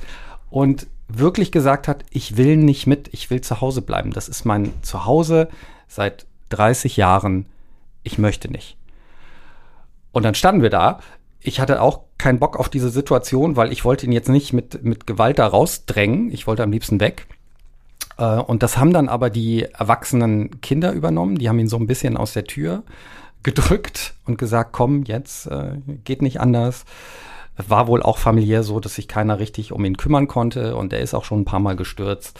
und 0.50 0.88
wirklich 1.08 1.52
gesagt 1.52 1.88
hat, 1.88 2.04
ich 2.10 2.38
will 2.38 2.58
nicht 2.58 2.88
mit, 2.88 3.14
ich 3.14 3.30
will 3.30 3.42
zu 3.42 3.62
Hause 3.62 3.82
bleiben. 3.82 4.12
Das 4.12 4.28
ist 4.28 4.46
mein 4.46 4.72
Zuhause 4.82 5.50
seit 5.88 6.26
30 6.50 6.98
Jahren. 6.98 7.46
Ich 8.04 8.18
möchte 8.18 8.50
nicht. 8.52 8.78
Und 10.12 10.24
dann 10.24 10.36
standen 10.36 10.62
wir 10.62 10.70
da. 10.70 11.00
Ich 11.40 11.60
hatte 11.60 11.82
auch 11.82 12.02
keinen 12.18 12.40
Bock 12.40 12.58
auf 12.58 12.70
diese 12.70 12.90
Situation, 12.90 13.56
weil 13.56 13.72
ich 13.72 13.86
wollte 13.86 14.06
ihn 14.06 14.12
jetzt 14.12 14.30
nicht 14.30 14.54
mit, 14.54 14.84
mit 14.84 15.08
Gewalt 15.08 15.40
da 15.40 15.48
rausdrängen. 15.48 16.32
Ich 16.32 16.48
wollte 16.48 16.64
am 16.64 16.72
liebsten 16.72 17.00
weg. 17.00 17.28
Äh, 18.18 18.38
und 18.40 18.64
das 18.64 18.78
haben 18.78 18.94
dann 18.94 19.10
aber 19.10 19.30
die 19.30 19.64
erwachsenen 19.64 20.62
Kinder 20.62 20.92
übernommen. 20.92 21.38
Die 21.38 21.50
haben 21.50 21.60
ihn 21.60 21.70
so 21.70 21.78
ein 21.78 21.88
bisschen 21.88 22.18
aus 22.18 22.34
der 22.34 22.46
Tür 22.46 22.84
gedrückt 23.44 24.16
und 24.26 24.38
gesagt, 24.38 24.74
komm, 24.74 25.04
jetzt 25.04 25.48
äh, 25.48 25.78
geht 26.04 26.22
nicht 26.22 26.42
anders. 26.42 26.86
War 27.56 27.88
wohl 27.88 28.04
auch 28.04 28.18
familiär 28.18 28.64
so, 28.64 28.80
dass 28.80 28.96
sich 28.96 29.08
keiner 29.08 29.40
richtig 29.40 29.72
um 29.72 29.84
ihn 29.86 29.98
kümmern 29.98 30.28
konnte 30.28 30.76
und 30.76 30.94
er 30.94 31.00
ist 31.00 31.14
auch 31.14 31.26
schon 31.26 31.42
ein 31.42 31.46
paar 31.46 31.60
Mal 31.60 31.76
gestürzt. 31.76 32.40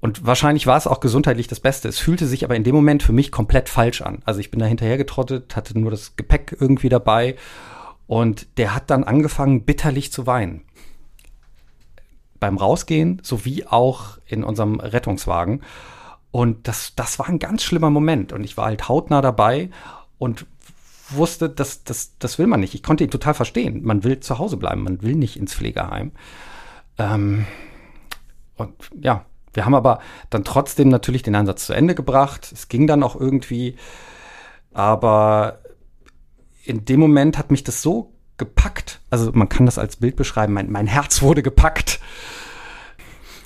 Und 0.00 0.26
wahrscheinlich 0.26 0.66
war 0.66 0.76
es 0.76 0.86
auch 0.86 1.00
gesundheitlich 1.00 1.48
das 1.48 1.60
Beste. 1.60 1.88
Es 1.88 1.98
fühlte 1.98 2.26
sich 2.26 2.44
aber 2.44 2.54
in 2.54 2.62
dem 2.62 2.74
Moment 2.74 3.02
für 3.02 3.12
mich 3.12 3.32
komplett 3.32 3.68
falsch 3.68 4.02
an. 4.02 4.22
Also 4.24 4.38
ich 4.40 4.50
bin 4.50 4.60
da 4.60 4.66
hinterhergetrottet, 4.66 5.56
hatte 5.56 5.78
nur 5.78 5.90
das 5.90 6.14
Gepäck 6.16 6.56
irgendwie 6.58 6.88
dabei 6.88 7.36
und 8.06 8.46
der 8.58 8.74
hat 8.74 8.90
dann 8.90 9.04
angefangen, 9.04 9.64
bitterlich 9.64 10.12
zu 10.12 10.26
weinen 10.26 10.62
beim 12.40 12.56
Rausgehen 12.56 13.20
sowie 13.22 13.64
auch 13.64 14.18
in 14.26 14.44
unserem 14.44 14.80
Rettungswagen. 14.80 15.62
Und 16.30 16.68
das, 16.68 16.94
das 16.94 17.18
war 17.18 17.28
ein 17.28 17.38
ganz 17.38 17.62
schlimmer 17.62 17.90
Moment. 17.90 18.32
Und 18.32 18.44
ich 18.44 18.56
war 18.56 18.66
halt 18.66 18.88
hautnah 18.88 19.22
dabei 19.22 19.70
und 20.18 20.46
wusste, 21.10 21.48
dass 21.48 21.84
das, 21.84 22.18
das 22.18 22.38
will 22.38 22.46
man 22.46 22.60
nicht. 22.60 22.74
Ich 22.74 22.82
konnte 22.82 23.04
ihn 23.04 23.10
total 23.10 23.34
verstehen. 23.34 23.82
Man 23.82 24.04
will 24.04 24.20
zu 24.20 24.38
Hause 24.38 24.56
bleiben, 24.56 24.82
man 24.82 25.02
will 25.02 25.14
nicht 25.14 25.36
ins 25.36 25.54
Pflegeheim. 25.54 26.12
Ähm, 26.98 27.46
und 28.56 28.72
ja, 29.00 29.24
wir 29.54 29.64
haben 29.64 29.74
aber 29.74 30.00
dann 30.30 30.44
trotzdem 30.44 30.88
natürlich 30.88 31.22
den 31.22 31.34
Einsatz 31.34 31.66
zu 31.66 31.72
Ende 31.72 31.94
gebracht. 31.94 32.50
Es 32.52 32.68
ging 32.68 32.86
dann 32.86 33.02
auch 33.02 33.18
irgendwie. 33.18 33.76
Aber 34.72 35.60
in 36.64 36.84
dem 36.84 37.00
Moment 37.00 37.38
hat 37.38 37.50
mich 37.50 37.64
das 37.64 37.80
so 37.80 38.12
gepackt. 38.38 39.00
Also 39.10 39.32
man 39.32 39.48
kann 39.48 39.66
das 39.66 39.78
als 39.78 39.96
Bild 39.96 40.16
beschreiben. 40.16 40.52
Mein, 40.52 40.70
mein 40.70 40.86
Herz 40.86 41.22
wurde 41.22 41.42
gepackt. 41.42 42.00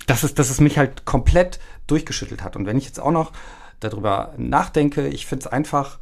Dass 0.07 0.23
es, 0.23 0.35
dass 0.35 0.51
es 0.51 0.61
mich 0.61 0.79
halt 0.79 1.05
komplett 1.05 1.61
durchgeschüttelt 1.87 2.43
hat. 2.43 2.57
Und 2.57 2.67
wenn 2.67 2.79
ich 2.79 2.87
jetzt 2.87 3.01
auch 3.01 3.11
noch 3.11 3.33
darüber 3.81 4.35
nachdenke, 4.37 5.09
ich 5.09 5.27
finde 5.27 5.47
es 5.47 5.53
einfach 5.53 5.99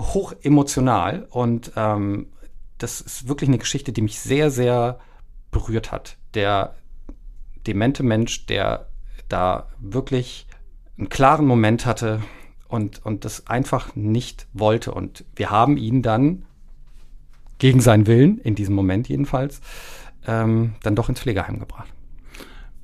hoch 0.00 0.34
emotional 0.42 1.26
und 1.30 1.72
ähm, 1.76 2.28
das 2.78 3.00
ist 3.00 3.28
wirklich 3.28 3.48
eine 3.48 3.58
Geschichte, 3.58 3.92
die 3.92 4.02
mich 4.02 4.20
sehr, 4.20 4.50
sehr 4.50 4.98
berührt 5.50 5.92
hat. 5.92 6.18
Der 6.34 6.74
demente 7.66 8.02
Mensch, 8.02 8.46
der 8.46 8.88
da 9.28 9.68
wirklich 9.78 10.46
einen 10.98 11.08
klaren 11.08 11.46
Moment 11.46 11.86
hatte 11.86 12.22
und, 12.68 13.04
und 13.04 13.24
das 13.24 13.46
einfach 13.46 13.94
nicht 13.94 14.46
wollte. 14.52 14.92
Und 14.92 15.24
wir 15.34 15.50
haben 15.50 15.76
ihn 15.76 16.02
dann 16.02 16.45
gegen 17.58 17.80
seinen 17.80 18.06
Willen, 18.06 18.38
in 18.38 18.54
diesem 18.54 18.74
Moment 18.74 19.08
jedenfalls, 19.08 19.60
ähm, 20.26 20.74
dann 20.82 20.94
doch 20.94 21.08
ins 21.08 21.20
Pflegeheim 21.20 21.58
gebracht. 21.58 21.88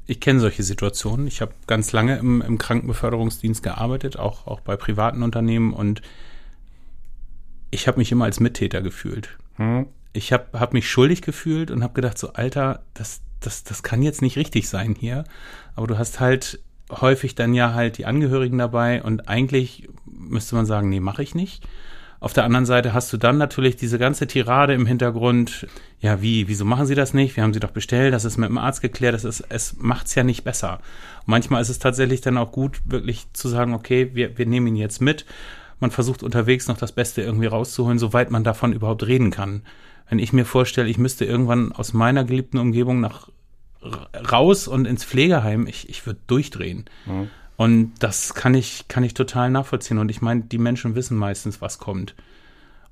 Ich 0.06 0.20
kenne 0.20 0.40
solche 0.40 0.62
Situationen. 0.62 1.26
Ich 1.26 1.40
habe 1.40 1.52
ganz 1.66 1.92
lange 1.92 2.18
im, 2.18 2.42
im 2.42 2.58
Krankenbeförderungsdienst 2.58 3.62
gearbeitet, 3.62 4.18
auch, 4.18 4.46
auch 4.46 4.60
bei 4.60 4.76
privaten 4.76 5.22
Unternehmen 5.22 5.72
und 5.72 6.02
ich 7.70 7.88
habe 7.88 7.98
mich 7.98 8.12
immer 8.12 8.26
als 8.26 8.40
Mittäter 8.40 8.82
gefühlt. 8.82 9.38
Hm. 9.56 9.86
Ich 10.12 10.32
habe 10.32 10.60
hab 10.60 10.74
mich 10.74 10.90
schuldig 10.90 11.22
gefühlt 11.22 11.70
und 11.70 11.82
habe 11.82 11.94
gedacht, 11.94 12.18
so 12.18 12.34
Alter, 12.34 12.84
das, 12.92 13.22
das, 13.40 13.64
das 13.64 13.82
kann 13.82 14.02
jetzt 14.02 14.20
nicht 14.20 14.36
richtig 14.36 14.68
sein 14.68 14.94
hier. 14.98 15.24
Aber 15.74 15.86
du 15.86 15.96
hast 15.96 16.20
halt 16.20 16.60
häufig 16.90 17.34
dann 17.34 17.54
ja 17.54 17.72
halt 17.72 17.96
die 17.96 18.04
Angehörigen 18.04 18.58
dabei 18.58 19.02
und 19.02 19.28
eigentlich 19.28 19.88
müsste 20.04 20.54
man 20.54 20.66
sagen, 20.66 20.90
nee, 20.90 21.00
mache 21.00 21.22
ich 21.22 21.34
nicht. 21.34 21.66
Auf 22.22 22.32
der 22.32 22.44
anderen 22.44 22.66
Seite 22.66 22.94
hast 22.94 23.12
du 23.12 23.16
dann 23.16 23.36
natürlich 23.36 23.74
diese 23.74 23.98
ganze 23.98 24.28
Tirade 24.28 24.74
im 24.74 24.86
Hintergrund. 24.86 25.66
Ja, 25.98 26.22
wie, 26.22 26.46
wieso 26.46 26.64
machen 26.64 26.86
sie 26.86 26.94
das 26.94 27.14
nicht? 27.14 27.34
Wir 27.34 27.42
haben 27.42 27.52
sie 27.52 27.58
doch 27.58 27.72
bestellt, 27.72 28.14
das 28.14 28.24
ist 28.24 28.36
mit 28.36 28.48
dem 28.48 28.58
Arzt 28.58 28.80
geklärt, 28.80 29.14
das 29.14 29.24
ist, 29.24 29.44
es 29.48 29.74
macht's 29.76 30.14
ja 30.14 30.22
nicht 30.22 30.44
besser. 30.44 30.74
Und 31.22 31.28
manchmal 31.32 31.60
ist 31.60 31.68
es 31.68 31.80
tatsächlich 31.80 32.20
dann 32.20 32.38
auch 32.38 32.52
gut, 32.52 32.80
wirklich 32.84 33.26
zu 33.32 33.48
sagen, 33.48 33.74
okay, 33.74 34.12
wir, 34.14 34.38
wir 34.38 34.46
nehmen 34.46 34.68
ihn 34.68 34.76
jetzt 34.76 35.00
mit. 35.00 35.26
Man 35.80 35.90
versucht 35.90 36.22
unterwegs 36.22 36.68
noch 36.68 36.76
das 36.76 36.92
Beste 36.92 37.22
irgendwie 37.22 37.46
rauszuholen, 37.46 37.98
soweit 37.98 38.30
man 38.30 38.44
davon 38.44 38.72
überhaupt 38.72 39.04
reden 39.04 39.32
kann. 39.32 39.62
Wenn 40.08 40.20
ich 40.20 40.32
mir 40.32 40.44
vorstelle, 40.44 40.88
ich 40.88 40.98
müsste 40.98 41.24
irgendwann 41.24 41.72
aus 41.72 41.92
meiner 41.92 42.22
geliebten 42.22 42.58
Umgebung 42.58 43.00
nach 43.00 43.30
raus 44.30 44.68
und 44.68 44.86
ins 44.86 45.04
Pflegeheim, 45.04 45.66
ich, 45.66 45.88
ich 45.88 46.06
würde 46.06 46.20
durchdrehen. 46.28 46.84
Mhm. 47.04 47.30
Und 47.62 47.92
das 48.00 48.34
kann 48.34 48.54
ich, 48.54 48.88
kann 48.88 49.04
ich 49.04 49.14
total 49.14 49.48
nachvollziehen. 49.48 49.98
Und 49.98 50.08
ich 50.08 50.20
meine, 50.20 50.40
die 50.40 50.58
Menschen 50.58 50.96
wissen 50.96 51.16
meistens, 51.16 51.60
was 51.60 51.78
kommt. 51.78 52.16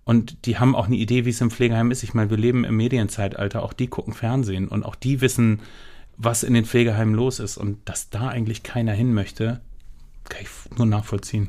Und 0.04 0.46
die 0.46 0.58
haben 0.58 0.76
auch 0.76 0.86
eine 0.86 0.94
Idee, 0.94 1.24
wie 1.24 1.30
es 1.30 1.40
im 1.40 1.50
Pflegeheim 1.50 1.90
ist. 1.90 2.04
Ich 2.04 2.14
meine, 2.14 2.30
wir 2.30 2.36
leben 2.36 2.62
im 2.62 2.76
Medienzeitalter. 2.76 3.64
Auch 3.64 3.72
die 3.72 3.88
gucken 3.88 4.14
Fernsehen 4.14 4.68
und 4.68 4.84
auch 4.84 4.94
die 4.94 5.20
wissen, 5.20 5.58
was 6.16 6.44
in 6.44 6.54
den 6.54 6.66
Pflegeheimen 6.66 7.16
los 7.16 7.40
ist. 7.40 7.56
Und 7.56 7.78
dass 7.88 8.10
da 8.10 8.28
eigentlich 8.28 8.62
keiner 8.62 8.92
hin 8.92 9.12
möchte, 9.12 9.60
kann 10.28 10.42
ich 10.42 10.78
nur 10.78 10.86
nachvollziehen. 10.86 11.48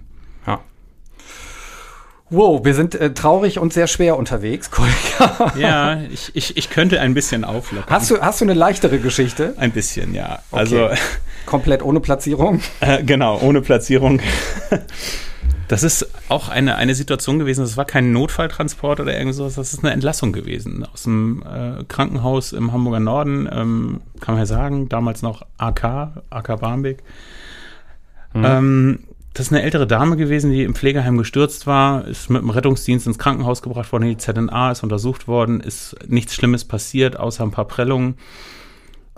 Wow, 2.31 2.63
wir 2.63 2.73
sind 2.73 2.95
äh, 2.95 3.13
traurig 3.13 3.59
und 3.59 3.73
sehr 3.73 3.87
schwer 3.87 4.17
unterwegs, 4.17 4.71
Kollega. 4.71 5.53
Ja, 5.57 6.01
ich, 6.09 6.31
ich, 6.33 6.55
ich 6.55 6.69
könnte 6.69 7.01
ein 7.01 7.13
bisschen 7.13 7.43
auflockern. 7.43 7.89
Hast 7.89 8.09
du, 8.09 8.21
hast 8.21 8.39
du 8.39 8.45
eine 8.45 8.53
leichtere 8.53 8.99
Geschichte? 8.99 9.53
Ein 9.57 9.71
bisschen, 9.71 10.15
ja. 10.15 10.39
Okay. 10.49 10.61
Also 10.61 10.89
komplett 11.45 11.83
ohne 11.83 11.99
Platzierung? 11.99 12.61
Äh, 12.79 13.03
genau, 13.03 13.37
ohne 13.41 13.61
Platzierung. 13.61 14.21
Das 15.67 15.83
ist 15.83 16.09
auch 16.29 16.47
eine, 16.47 16.75
eine 16.77 16.95
Situation 16.95 17.37
gewesen, 17.37 17.61
das 17.61 17.75
war 17.75 17.85
kein 17.85 18.13
Notfalltransport 18.13 19.01
oder 19.01 19.17
irgend 19.17 19.35
sowas, 19.35 19.55
das 19.55 19.73
ist 19.73 19.83
eine 19.83 19.93
Entlassung 19.93 20.31
gewesen 20.31 20.85
aus 20.85 21.03
dem 21.03 21.43
äh, 21.43 21.83
Krankenhaus 21.85 22.53
im 22.53 22.71
Hamburger 22.71 22.99
Norden, 23.01 23.49
ähm, 23.51 24.01
kann 24.21 24.35
man 24.35 24.41
ja 24.41 24.45
sagen, 24.45 24.87
damals 24.87 25.21
noch 25.21 25.43
AK, 25.57 26.23
AK 26.29 26.59
Barmbek. 26.59 27.03
Mhm. 28.33 28.45
Ähm, 28.45 28.99
das 29.33 29.47
ist 29.47 29.53
eine 29.53 29.61
ältere 29.61 29.87
Dame 29.87 30.17
gewesen, 30.17 30.51
die 30.51 30.63
im 30.63 30.75
Pflegeheim 30.75 31.17
gestürzt 31.17 31.65
war, 31.65 32.05
ist 32.05 32.29
mit 32.29 32.41
dem 32.41 32.49
Rettungsdienst 32.49 33.07
ins 33.07 33.17
Krankenhaus 33.17 33.61
gebracht 33.61 33.91
worden, 33.91 34.09
die 34.09 34.17
ZNA 34.17 34.71
ist 34.71 34.83
untersucht 34.83 35.27
worden, 35.27 35.61
ist 35.61 35.95
nichts 36.07 36.35
Schlimmes 36.35 36.65
passiert, 36.65 37.17
außer 37.17 37.43
ein 37.43 37.51
paar 37.51 37.65
Prellungen. 37.65 38.15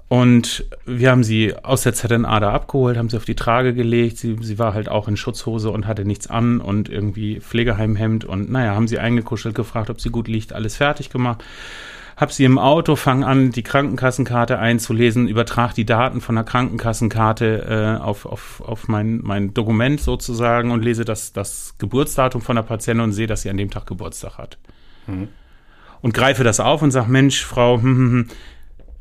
Und 0.09 0.65
wir 0.85 1.09
haben 1.09 1.23
sie 1.23 1.55
aus 1.63 1.81
der 1.81 1.95
ZNA 1.95 2.39
da 2.39 2.53
abgeholt, 2.53 2.97
haben 2.97 3.09
sie 3.09 3.17
auf 3.17 3.25
die 3.25 3.33
Trage 3.33 3.73
gelegt. 3.73 4.19
Sie, 4.19 4.37
sie 4.41 4.59
war 4.59 4.75
halt 4.75 4.87
auch 4.87 5.07
in 5.07 5.17
Schutzhose 5.17 5.71
und 5.71 5.87
hatte 5.87 6.05
nichts 6.05 6.27
an 6.27 6.61
und 6.61 6.87
irgendwie 6.87 7.39
Pflegeheimhemd. 7.39 8.23
Und 8.23 8.51
naja, 8.51 8.75
haben 8.75 8.87
sie 8.87 8.99
eingekuschelt, 8.99 9.55
gefragt, 9.55 9.89
ob 9.89 9.99
sie 9.99 10.09
gut 10.09 10.27
liegt, 10.27 10.53
alles 10.53 10.75
fertig 10.77 11.09
gemacht 11.09 11.43
hab 12.23 12.31
sie 12.31 12.45
im 12.45 12.57
Auto, 12.57 12.95
fang 12.95 13.25
an, 13.25 13.51
die 13.51 13.63
Krankenkassenkarte 13.63 14.57
einzulesen, 14.57 15.27
übertrag 15.27 15.73
die 15.73 15.85
Daten 15.85 16.21
von 16.21 16.35
der 16.35 16.45
Krankenkassenkarte 16.45 17.97
äh, 17.99 18.01
auf, 18.01 18.25
auf, 18.25 18.63
auf 18.65 18.87
mein, 18.87 19.19
mein 19.21 19.53
Dokument 19.53 19.99
sozusagen 19.99 20.71
und 20.71 20.85
lese 20.85 21.03
das, 21.03 21.33
das 21.33 21.75
Geburtsdatum 21.79 22.41
von 22.41 22.55
der 22.55 22.63
Patientin 22.63 23.03
und 23.03 23.11
sehe, 23.11 23.27
dass 23.27 23.41
sie 23.41 23.49
an 23.49 23.57
dem 23.57 23.69
Tag 23.69 23.87
Geburtstag 23.87 24.37
hat. 24.37 24.57
Mhm. 25.05 25.27
Und 26.01 26.13
greife 26.13 26.45
das 26.45 26.61
auf 26.61 26.81
und 26.81 26.91
sag, 26.91 27.09
Mensch, 27.09 27.43
Frau, 27.43 27.75
hm, 27.75 27.83
hm, 27.83 28.11
hm, 28.11 28.27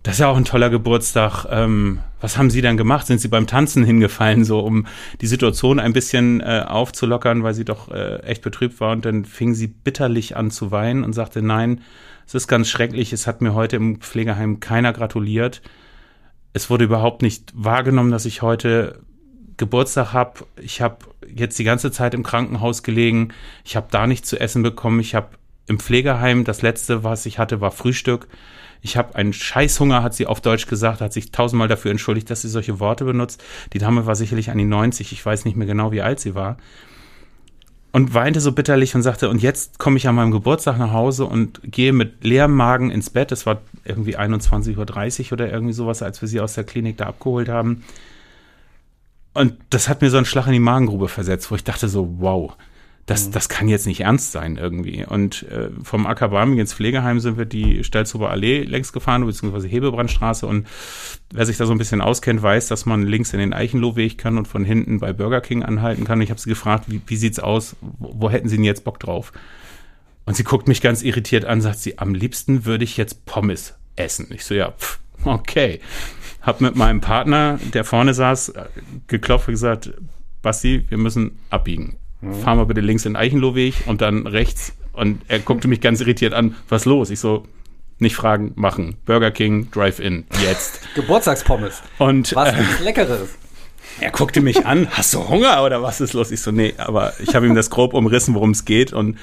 das 0.02 0.14
ist 0.14 0.18
ja 0.18 0.26
auch 0.26 0.36
ein 0.36 0.44
toller 0.44 0.68
Geburtstag. 0.68 1.46
Ähm, 1.48 2.00
was 2.20 2.36
haben 2.36 2.50
Sie 2.50 2.60
dann 2.60 2.76
gemacht? 2.76 3.06
Sind 3.06 3.20
Sie 3.20 3.28
beim 3.28 3.46
Tanzen 3.46 3.84
hingefallen, 3.84 4.44
so 4.44 4.58
um 4.58 4.88
die 5.20 5.28
Situation 5.28 5.78
ein 5.78 5.92
bisschen 5.92 6.40
äh, 6.40 6.64
aufzulockern, 6.66 7.44
weil 7.44 7.54
sie 7.54 7.64
doch 7.64 7.88
äh, 7.88 8.16
echt 8.24 8.42
betrübt 8.42 8.80
war? 8.80 8.90
Und 8.90 9.04
dann 9.04 9.24
fing 9.24 9.54
sie 9.54 9.68
bitterlich 9.68 10.36
an 10.36 10.50
zu 10.50 10.72
weinen 10.72 11.04
und 11.04 11.12
sagte, 11.12 11.40
nein, 11.40 11.82
es 12.26 12.34
ist 12.34 12.48
ganz 12.48 12.68
schrecklich. 12.68 13.12
Es 13.12 13.26
hat 13.26 13.40
mir 13.40 13.54
heute 13.54 13.76
im 13.76 14.00
Pflegeheim 14.00 14.60
keiner 14.60 14.92
gratuliert. 14.92 15.62
Es 16.52 16.70
wurde 16.70 16.84
überhaupt 16.84 17.22
nicht 17.22 17.52
wahrgenommen, 17.54 18.10
dass 18.10 18.24
ich 18.24 18.42
heute 18.42 19.00
Geburtstag 19.56 20.12
habe. 20.12 20.46
Ich 20.60 20.80
habe 20.80 20.98
jetzt 21.34 21.58
die 21.58 21.64
ganze 21.64 21.90
Zeit 21.90 22.14
im 22.14 22.22
Krankenhaus 22.22 22.82
gelegen. 22.82 23.32
Ich 23.64 23.76
habe 23.76 23.88
da 23.90 24.06
nichts 24.06 24.28
zu 24.28 24.38
essen 24.38 24.62
bekommen. 24.62 25.00
Ich 25.00 25.14
habe 25.14 25.28
im 25.66 25.78
Pflegeheim, 25.78 26.44
das 26.44 26.62
letzte, 26.62 27.04
was 27.04 27.26
ich 27.26 27.38
hatte, 27.38 27.60
war 27.60 27.70
Frühstück. 27.70 28.28
Ich 28.80 28.96
habe 28.96 29.14
einen 29.14 29.32
Scheißhunger, 29.32 30.02
hat 30.02 30.14
sie 30.14 30.26
auf 30.26 30.40
Deutsch 30.40 30.66
gesagt, 30.66 31.00
hat 31.00 31.12
sich 31.12 31.30
tausendmal 31.30 31.68
dafür 31.68 31.92
entschuldigt, 31.92 32.28
dass 32.30 32.42
sie 32.42 32.48
solche 32.48 32.80
Worte 32.80 33.04
benutzt. 33.04 33.42
Die 33.72 33.78
Dame 33.78 34.06
war 34.06 34.16
sicherlich 34.16 34.50
an 34.50 34.58
die 34.58 34.64
90, 34.64 35.12
ich 35.12 35.24
weiß 35.24 35.44
nicht 35.44 35.56
mehr 35.56 35.68
genau, 35.68 35.92
wie 35.92 36.02
alt 36.02 36.18
sie 36.18 36.34
war 36.34 36.56
und 37.92 38.14
weinte 38.14 38.40
so 38.40 38.52
bitterlich 38.52 38.94
und 38.94 39.02
sagte, 39.02 39.28
und 39.28 39.42
jetzt 39.42 39.78
komme 39.78 39.98
ich 39.98 40.08
an 40.08 40.14
meinem 40.14 40.30
Geburtstag 40.30 40.78
nach 40.78 40.92
Hause 40.92 41.26
und 41.26 41.60
gehe 41.62 41.92
mit 41.92 42.24
leerem 42.24 42.54
Magen 42.54 42.90
ins 42.90 43.10
Bett. 43.10 43.32
Es 43.32 43.44
war 43.44 43.60
irgendwie 43.84 44.18
21.30 44.18 45.26
Uhr 45.26 45.32
oder 45.32 45.52
irgendwie 45.52 45.74
sowas, 45.74 46.02
als 46.02 46.22
wir 46.22 46.28
sie 46.28 46.40
aus 46.40 46.54
der 46.54 46.64
Klinik 46.64 46.96
da 46.96 47.06
abgeholt 47.06 47.50
haben. 47.50 47.84
Und 49.34 49.54
das 49.70 49.88
hat 49.88 50.00
mir 50.00 50.10
so 50.10 50.16
einen 50.16 50.26
Schlag 50.26 50.46
in 50.46 50.52
die 50.52 50.58
Magengrube 50.58 51.08
versetzt, 51.08 51.50
wo 51.50 51.54
ich 51.54 51.64
dachte 51.64 51.88
so, 51.88 52.16
wow, 52.18 52.54
das, 53.06 53.26
mhm. 53.26 53.32
das 53.32 53.48
kann 53.48 53.68
jetzt 53.68 53.86
nicht 53.86 54.00
ernst 54.00 54.32
sein 54.32 54.56
irgendwie. 54.56 55.04
Und 55.04 55.42
äh, 55.44 55.70
vom 55.82 56.06
Acker 56.06 56.28
Barming 56.28 56.58
ins 56.58 56.74
Pflegeheim 56.74 57.18
sind 57.20 57.36
wir 57.36 57.46
die 57.46 57.82
Stelzhuber 57.84 58.30
Allee 58.30 58.62
längs 58.62 58.92
gefahren, 58.92 59.26
beziehungsweise 59.26 59.66
Hebebrandstraße. 59.68 60.46
Und 60.46 60.66
wer 61.32 61.44
sich 61.44 61.56
da 61.56 61.66
so 61.66 61.72
ein 61.72 61.78
bisschen 61.78 62.00
auskennt, 62.00 62.42
weiß, 62.42 62.68
dass 62.68 62.86
man 62.86 63.02
links 63.02 63.32
in 63.32 63.40
den 63.40 63.52
Eichenlohweg 63.52 64.18
kann 64.18 64.38
und 64.38 64.46
von 64.46 64.64
hinten 64.64 65.00
bei 65.00 65.12
Burger 65.12 65.40
King 65.40 65.62
anhalten 65.62 66.04
kann. 66.04 66.18
Und 66.18 66.22
ich 66.22 66.30
habe 66.30 66.40
sie 66.40 66.50
gefragt, 66.50 66.84
wie, 66.88 67.00
wie 67.06 67.16
sieht's 67.16 67.40
aus? 67.40 67.76
Wo, 67.80 68.12
wo 68.14 68.30
hätten 68.30 68.48
sie 68.48 68.56
denn 68.56 68.64
jetzt 68.64 68.84
Bock 68.84 69.00
drauf? 69.00 69.32
Und 70.24 70.36
sie 70.36 70.44
guckt 70.44 70.68
mich 70.68 70.80
ganz 70.80 71.02
irritiert 71.02 71.44
an, 71.44 71.60
sagt 71.60 71.80
sie, 71.80 71.98
am 71.98 72.14
liebsten 72.14 72.64
würde 72.64 72.84
ich 72.84 72.96
jetzt 72.96 73.26
Pommes 73.26 73.74
essen. 73.96 74.28
Ich 74.30 74.44
so, 74.44 74.54
ja, 74.54 74.70
pff, 74.70 75.00
okay. 75.24 75.80
Hab 76.40 76.60
mit 76.60 76.76
meinem 76.76 77.00
Partner, 77.00 77.58
der 77.74 77.84
vorne 77.84 78.14
saß, 78.14 78.50
äh, 78.50 78.64
geklopft 79.08 79.48
und 79.48 79.54
gesagt, 79.54 79.92
Basti, 80.42 80.84
wir 80.88 80.98
müssen 80.98 81.38
abbiegen 81.50 81.98
mhm. 82.22 82.34
fahr 82.34 82.56
mal 82.56 82.66
bitte 82.66 82.80
links 82.80 83.04
in 83.04 83.12
den 83.12 83.16
Eichenlohweg 83.16 83.74
und 83.86 84.00
dann 84.00 84.26
rechts. 84.26 84.72
Und 84.92 85.22
er 85.28 85.38
guckte 85.38 85.68
mich 85.68 85.80
ganz 85.80 86.00
irritiert 86.00 86.34
an, 86.34 86.56
was 86.68 86.84
los? 86.84 87.10
Ich 87.10 87.20
so, 87.20 87.44
nicht 87.98 88.16
fragen, 88.16 88.52
machen. 88.56 88.96
Burger 89.04 89.30
King, 89.30 89.70
Drive-In, 89.70 90.24
jetzt. 90.42 90.80
Geburtstagspommes. 90.94 91.82
Und, 91.98 92.34
was 92.34 92.52
äh, 92.52 92.82
Leckeres. 92.82 93.28
Er 94.00 94.10
guckte 94.10 94.40
mich 94.40 94.66
an, 94.66 94.88
hast 94.90 95.14
du 95.14 95.28
Hunger 95.28 95.62
oder 95.64 95.82
was 95.82 96.00
ist 96.00 96.12
los? 96.12 96.30
Ich 96.30 96.40
so, 96.40 96.50
nee, 96.50 96.74
aber 96.78 97.12
ich 97.20 97.34
habe 97.34 97.46
ihm 97.46 97.54
das 97.54 97.70
grob 97.70 97.94
umrissen, 97.94 98.34
worum 98.34 98.50
es 98.50 98.64
geht 98.64 98.92
und 98.92 99.18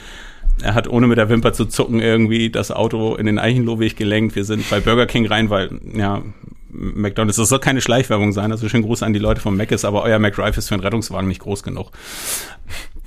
er 0.61 0.73
hat 0.73 0.87
ohne 0.87 1.07
mit 1.07 1.17
der 1.17 1.29
Wimper 1.29 1.53
zu 1.53 1.65
zucken 1.65 1.99
irgendwie 1.99 2.49
das 2.49 2.71
Auto 2.71 3.15
in 3.15 3.25
den 3.25 3.39
Eichenlohweg 3.39 3.95
gelenkt. 3.95 4.35
Wir 4.35 4.43
sind 4.43 4.69
bei 4.69 4.79
Burger 4.79 5.05
King 5.05 5.25
rein, 5.25 5.49
weil, 5.49 5.79
ja, 5.93 6.21
McDonalds, 6.71 7.37
das 7.37 7.49
soll 7.49 7.59
keine 7.59 7.81
Schleichwerbung 7.81 8.31
sein, 8.31 8.51
also 8.51 8.67
schönen 8.69 8.83
Gruß 8.83 9.03
an 9.03 9.13
die 9.13 9.19
Leute 9.19 9.41
von 9.41 9.55
Mc's, 9.55 9.85
aber 9.85 10.03
euer 10.03 10.19
McDrive 10.19 10.57
ist 10.57 10.69
für 10.69 10.75
einen 10.75 10.83
Rettungswagen 10.83 11.27
nicht 11.27 11.41
groß 11.41 11.63
genug. 11.63 11.91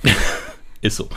ist 0.81 0.97
so. 0.97 1.09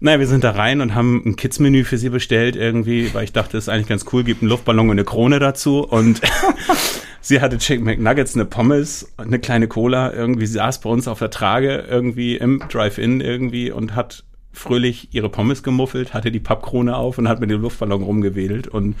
Naja, 0.00 0.18
wir 0.18 0.26
sind 0.26 0.42
da 0.42 0.50
rein 0.50 0.80
und 0.80 0.96
haben 0.96 1.22
ein 1.24 1.36
Kids-Menü 1.36 1.84
für 1.84 1.96
sie 1.96 2.08
bestellt 2.08 2.56
irgendwie, 2.56 3.14
weil 3.14 3.22
ich 3.22 3.32
dachte, 3.32 3.52
das 3.52 3.64
ist 3.64 3.68
eigentlich 3.68 3.86
ganz 3.86 4.04
cool, 4.12 4.24
gibt 4.24 4.42
einen 4.42 4.48
Luftballon 4.48 4.86
und 4.86 4.92
eine 4.92 5.04
Krone 5.04 5.38
dazu 5.38 5.86
und 5.86 6.20
sie 7.20 7.40
hatte 7.40 7.58
Chicken 7.58 7.84
McNuggets, 7.84 8.34
eine 8.34 8.44
Pommes, 8.44 9.12
eine 9.16 9.38
kleine 9.38 9.68
Cola, 9.68 10.12
irgendwie 10.12 10.46
sie 10.46 10.54
saß 10.54 10.80
bei 10.80 10.90
uns 10.90 11.06
auf 11.06 11.20
der 11.20 11.30
Trage 11.30 11.86
irgendwie 11.88 12.36
im 12.36 12.64
Drive-In 12.68 13.20
irgendwie 13.20 13.70
und 13.70 13.94
hat 13.94 14.24
fröhlich 14.52 15.08
ihre 15.12 15.28
Pommes 15.28 15.62
gemuffelt, 15.62 16.14
hatte 16.14 16.32
die 16.32 16.40
Pappkrone 16.40 16.96
auf 16.96 17.18
und 17.18 17.28
hat 17.28 17.40
mit 17.40 17.50
dem 17.50 17.62
Luftballon 17.62 18.02
rumgewedelt 18.02 18.66
und 18.66 18.96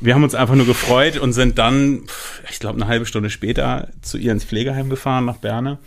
wir 0.00 0.14
haben 0.14 0.24
uns 0.24 0.34
einfach 0.34 0.54
nur 0.54 0.66
gefreut 0.66 1.18
und 1.18 1.32
sind 1.32 1.58
dann, 1.58 2.02
ich 2.50 2.58
glaube, 2.58 2.80
eine 2.80 2.88
halbe 2.88 3.06
Stunde 3.06 3.30
später 3.30 3.88
zu 4.02 4.18
ihr 4.18 4.32
ins 4.32 4.44
Pflegeheim 4.44 4.90
gefahren 4.90 5.24
nach 5.24 5.36
Berne 5.36 5.78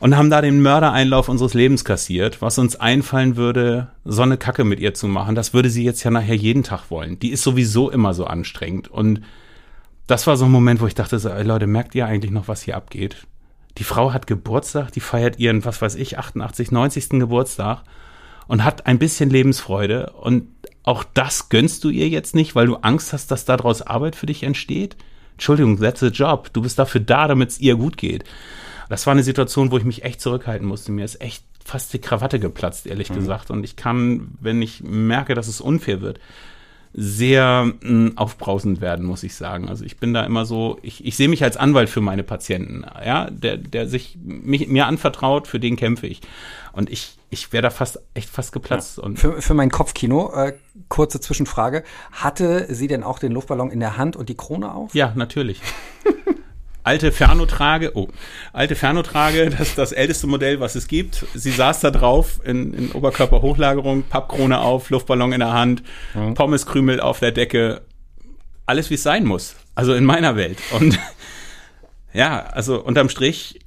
und 0.00 0.16
haben 0.16 0.30
da 0.30 0.40
den 0.40 0.62
Mördereinlauf 0.62 1.28
unseres 1.28 1.54
Lebens 1.54 1.84
kassiert, 1.84 2.40
was 2.40 2.58
uns 2.58 2.76
einfallen 2.76 3.36
würde, 3.36 3.88
so 4.04 4.22
eine 4.22 4.36
Kacke 4.36 4.64
mit 4.64 4.78
ihr 4.78 4.94
zu 4.94 5.08
machen. 5.08 5.34
Das 5.34 5.52
würde 5.54 5.70
sie 5.70 5.84
jetzt 5.84 6.04
ja 6.04 6.10
nachher 6.10 6.36
jeden 6.36 6.62
Tag 6.62 6.90
wollen. 6.90 7.18
Die 7.18 7.30
ist 7.30 7.42
sowieso 7.42 7.90
immer 7.90 8.14
so 8.14 8.24
anstrengend. 8.24 8.88
Und 8.88 9.22
das 10.06 10.26
war 10.26 10.36
so 10.36 10.44
ein 10.44 10.52
Moment, 10.52 10.80
wo 10.80 10.86
ich 10.86 10.94
dachte, 10.94 11.18
so, 11.18 11.28
ey 11.28 11.42
Leute, 11.42 11.66
merkt 11.66 11.94
ihr 11.94 12.06
eigentlich 12.06 12.30
noch, 12.30 12.48
was 12.48 12.62
hier 12.62 12.76
abgeht? 12.76 13.26
Die 13.78 13.84
Frau 13.84 14.12
hat 14.12 14.26
Geburtstag, 14.26 14.92
die 14.92 15.00
feiert 15.00 15.38
ihren, 15.38 15.64
was 15.64 15.82
weiß 15.82 15.96
ich, 15.96 16.18
88, 16.18 16.70
90. 16.70 17.10
Geburtstag 17.10 17.82
und 18.48 18.64
hat 18.64 18.86
ein 18.86 18.98
bisschen 18.98 19.30
Lebensfreude. 19.30 20.12
Und 20.20 20.48
auch 20.82 21.04
das 21.04 21.50
gönnst 21.50 21.84
du 21.84 21.90
ihr 21.90 22.08
jetzt 22.08 22.34
nicht, 22.34 22.56
weil 22.56 22.66
du 22.66 22.76
Angst 22.76 23.12
hast, 23.12 23.30
dass 23.30 23.44
daraus 23.44 23.82
Arbeit 23.82 24.16
für 24.16 24.26
dich 24.26 24.42
entsteht? 24.42 24.96
Entschuldigung, 25.32 25.78
that's 25.78 26.00
the 26.00 26.08
job. 26.08 26.52
Du 26.52 26.62
bist 26.62 26.78
dafür 26.80 27.00
da, 27.00 27.28
damit 27.28 27.50
es 27.50 27.60
ihr 27.60 27.76
gut 27.76 27.96
geht. 27.96 28.24
Das 28.88 29.06
war 29.06 29.12
eine 29.12 29.22
Situation, 29.22 29.70
wo 29.70 29.78
ich 29.78 29.84
mich 29.84 30.02
echt 30.02 30.20
zurückhalten 30.20 30.66
musste. 30.66 30.90
Mir 30.90 31.04
ist 31.04 31.20
echt 31.20 31.44
fast 31.64 31.92
die 31.92 32.00
Krawatte 32.00 32.40
geplatzt, 32.40 32.86
ehrlich 32.86 33.10
mhm. 33.10 33.16
gesagt. 33.16 33.50
Und 33.50 33.62
ich 33.62 33.76
kann, 33.76 34.32
wenn 34.40 34.62
ich 34.62 34.82
merke, 34.82 35.34
dass 35.34 35.46
es 35.46 35.60
unfair 35.60 36.00
wird, 36.00 36.18
sehr 36.92 37.64
mh, 37.64 37.74
hm, 37.82 38.12
aufbrausend 38.16 38.80
werden, 38.80 39.04
muss 39.04 39.22
ich 39.22 39.34
sagen. 39.34 39.68
Also 39.68 39.84
ich 39.84 39.98
bin 39.98 40.14
da 40.14 40.24
immer 40.24 40.44
so, 40.44 40.78
ich, 40.82 41.04
ich 41.04 41.16
sehe 41.16 41.28
mich 41.28 41.44
als 41.44 41.56
Anwalt 41.56 41.88
für 41.88 42.00
meine 42.00 42.22
Patienten, 42.22 42.84
ja, 43.04 43.30
der, 43.30 43.56
der 43.56 43.88
sich 43.88 44.18
mich, 44.22 44.68
mir 44.68 44.86
anvertraut, 44.86 45.46
für 45.46 45.60
den 45.60 45.76
kämpfe 45.76 46.06
ich. 46.06 46.20
Und 46.72 46.90
ich, 46.90 47.18
ich 47.30 47.52
wäre 47.52 47.62
da 47.62 47.70
fast, 47.70 48.00
echt 48.14 48.30
fast 48.30 48.52
geplatzt. 48.52 48.98
Ja. 48.98 49.04
Und 49.04 49.18
für, 49.18 49.42
für 49.42 49.54
mein 49.54 49.70
Kopfkino, 49.70 50.32
äh, 50.34 50.54
kurze 50.88 51.20
Zwischenfrage. 51.20 51.84
Hatte 52.12 52.66
sie 52.72 52.86
denn 52.86 53.02
auch 53.02 53.18
den 53.18 53.32
Luftballon 53.32 53.70
in 53.70 53.80
der 53.80 53.96
Hand 53.96 54.16
und 54.16 54.28
die 54.28 54.36
Krone 54.36 54.72
auf? 54.72 54.94
Ja, 54.94 55.12
natürlich. 55.14 55.60
alte 56.82 57.12
Fernotrage, 57.12 57.92
oh, 57.94 58.08
alte 58.52 58.74
Fernotrage, 58.74 59.50
das 59.50 59.68
ist 59.68 59.78
das 59.78 59.92
älteste 59.92 60.26
Modell, 60.26 60.60
was 60.60 60.74
es 60.74 60.88
gibt. 60.88 61.26
Sie 61.34 61.50
saß 61.50 61.80
da 61.80 61.90
drauf 61.90 62.40
in, 62.44 62.72
in 62.74 62.92
Oberkörperhochlagerung, 62.92 64.04
Pappkrone 64.04 64.60
auf, 64.60 64.90
Luftballon 64.90 65.32
in 65.32 65.40
der 65.40 65.52
Hand, 65.52 65.82
mhm. 66.14 66.34
Pommeskrümel 66.34 67.00
auf 67.00 67.20
der 67.20 67.32
Decke. 67.32 67.82
Alles, 68.66 68.90
wie 68.90 68.94
es 68.94 69.02
sein 69.02 69.24
muss. 69.24 69.56
Also 69.74 69.94
in 69.94 70.04
meiner 70.04 70.36
Welt. 70.36 70.58
Und 70.72 70.98
ja, 72.12 72.40
also 72.40 72.82
unterm 72.82 73.08
Strich, 73.08 73.60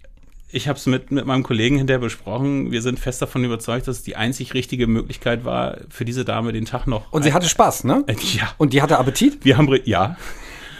ich 0.54 0.67
habe 0.67 0.78
es 0.78 0.86
mit, 0.86 1.12
mit 1.12 1.26
meinem 1.26 1.43
Kollegen 1.43 1.78
hinterher 1.78 2.00
besprochen. 2.00 2.71
Wir 2.71 2.82
sind 2.82 3.00
fest 3.00 3.21
davon 3.21 3.43
überzeugt, 3.43 3.88
dass 3.88 3.97
es 3.97 4.04
die 4.04 4.15
einzig 4.15 4.54
richtige 4.54 4.88
Möglichkeit 4.88 5.45
war, 5.45 5.78
für 5.89 6.06
diese 6.06 6.26
Dame 6.26 6.52
den 6.52 6.65
Tag 6.65 6.88
noch. 6.88 7.12
Und 7.12 7.24
sie 7.24 7.34
hatte 7.34 7.47
Spaß, 7.47 7.86
ne? 7.86 8.04
Ja. 8.34 8.54
Und 8.58 8.74
die 8.74 8.82
hatte 8.82 8.97
Appetit? 8.97 9.45
Wir 9.45 9.58
haben, 9.58 9.74
ja. 9.86 10.17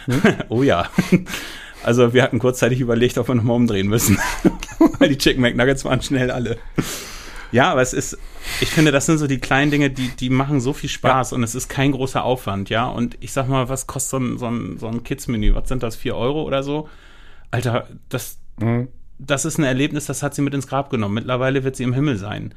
Hm? 0.06 0.22
oh 0.48 0.62
ja. 0.62 0.88
Also 1.84 2.12
wir 2.14 2.22
hatten 2.22 2.38
kurzzeitig 2.38 2.80
überlegt, 2.80 3.18
ob 3.18 3.28
wir 3.28 3.34
nochmal 3.34 3.56
umdrehen 3.56 3.88
müssen. 3.88 4.18
Weil 4.98 5.08
die 5.08 5.18
Chicken 5.18 5.42
McNuggets 5.42 5.84
waren 5.84 6.00
schnell 6.02 6.30
alle. 6.30 6.58
Ja, 7.52 7.70
aber 7.70 7.82
es 7.82 7.92
ist, 7.92 8.18
ich 8.60 8.70
finde, 8.70 8.92
das 8.92 9.06
sind 9.06 9.18
so 9.18 9.26
die 9.26 9.38
kleinen 9.38 9.70
Dinge, 9.70 9.90
die, 9.90 10.08
die 10.08 10.30
machen 10.30 10.60
so 10.60 10.72
viel 10.72 10.88
Spaß 10.88 11.30
ja. 11.30 11.36
und 11.36 11.42
es 11.42 11.54
ist 11.54 11.68
kein 11.68 11.92
großer 11.92 12.24
Aufwand, 12.24 12.70
ja. 12.70 12.86
Und 12.86 13.16
ich 13.20 13.32
sag 13.32 13.48
mal, 13.48 13.68
was 13.68 13.86
kostet 13.86 14.10
so 14.10 14.16
ein, 14.18 14.38
so 14.38 14.46
ein, 14.46 14.78
so 14.78 14.88
ein 14.88 15.04
Kids-Menü? 15.04 15.54
Was 15.54 15.68
sind 15.68 15.82
das, 15.82 15.96
vier 15.96 16.16
Euro 16.16 16.42
oder 16.42 16.62
so? 16.62 16.88
Alter, 17.50 17.88
das, 18.08 18.38
mhm. 18.58 18.88
das 19.18 19.44
ist 19.44 19.58
ein 19.58 19.64
Erlebnis, 19.64 20.06
das 20.06 20.22
hat 20.22 20.34
sie 20.34 20.42
mit 20.42 20.54
ins 20.54 20.66
Grab 20.66 20.88
genommen. 20.88 21.14
Mittlerweile 21.14 21.62
wird 21.62 21.76
sie 21.76 21.84
im 21.84 21.92
Himmel 21.92 22.16
sein. 22.16 22.54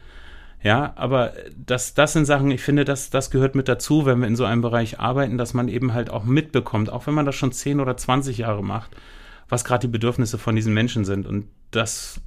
Ja, 0.64 0.94
aber 0.96 1.34
das, 1.64 1.94
das 1.94 2.14
sind 2.14 2.26
Sachen, 2.26 2.50
ich 2.50 2.62
finde, 2.62 2.86
das, 2.86 3.10
das 3.10 3.30
gehört 3.30 3.54
mit 3.54 3.68
dazu, 3.68 4.06
wenn 4.06 4.20
wir 4.20 4.28
in 4.28 4.38
so 4.38 4.46
einem 4.46 4.62
Bereich 4.62 5.00
arbeiten, 5.00 5.38
dass 5.38 5.54
man 5.54 5.68
eben 5.68 5.94
halt 5.94 6.10
auch 6.10 6.24
mitbekommt, 6.24 6.90
auch 6.90 7.06
wenn 7.06 7.14
man 7.14 7.26
das 7.26 7.36
schon 7.36 7.52
10 7.52 7.82
oder 7.82 7.98
20 7.98 8.40
Jahre 8.40 8.64
macht, 8.64 8.96
was 9.50 9.64
gerade 9.64 9.88
die 9.88 9.92
Bedürfnisse 9.92 10.38
von 10.38 10.56
diesen 10.56 10.74
Menschen 10.74 11.06
sind. 11.06 11.28
Und 11.28 11.48
das, 11.72 12.22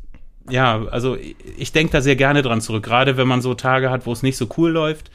ja, 0.48 0.84
also 0.86 1.16
ich 1.56 1.72
denke 1.72 1.92
da 1.92 2.00
sehr 2.00 2.16
gerne 2.16 2.42
dran 2.42 2.60
zurück, 2.60 2.84
gerade 2.84 3.16
wenn 3.16 3.28
man 3.28 3.42
so 3.42 3.54
Tage 3.54 3.90
hat, 3.90 4.06
wo 4.06 4.12
es 4.12 4.22
nicht 4.22 4.36
so 4.36 4.48
cool 4.56 4.70
läuft, 4.70 5.10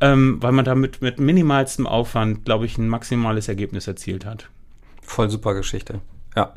ähm, 0.00 0.42
weil 0.42 0.52
man 0.52 0.64
damit 0.64 1.00
mit 1.00 1.18
minimalstem 1.18 1.86
Aufwand, 1.86 2.44
glaube 2.44 2.66
ich, 2.66 2.76
ein 2.78 2.88
maximales 2.88 3.48
Ergebnis 3.48 3.86
erzielt 3.86 4.24
hat. 4.26 4.50
Voll 5.02 5.30
super 5.30 5.54
Geschichte. 5.54 6.00
Ja. 6.34 6.54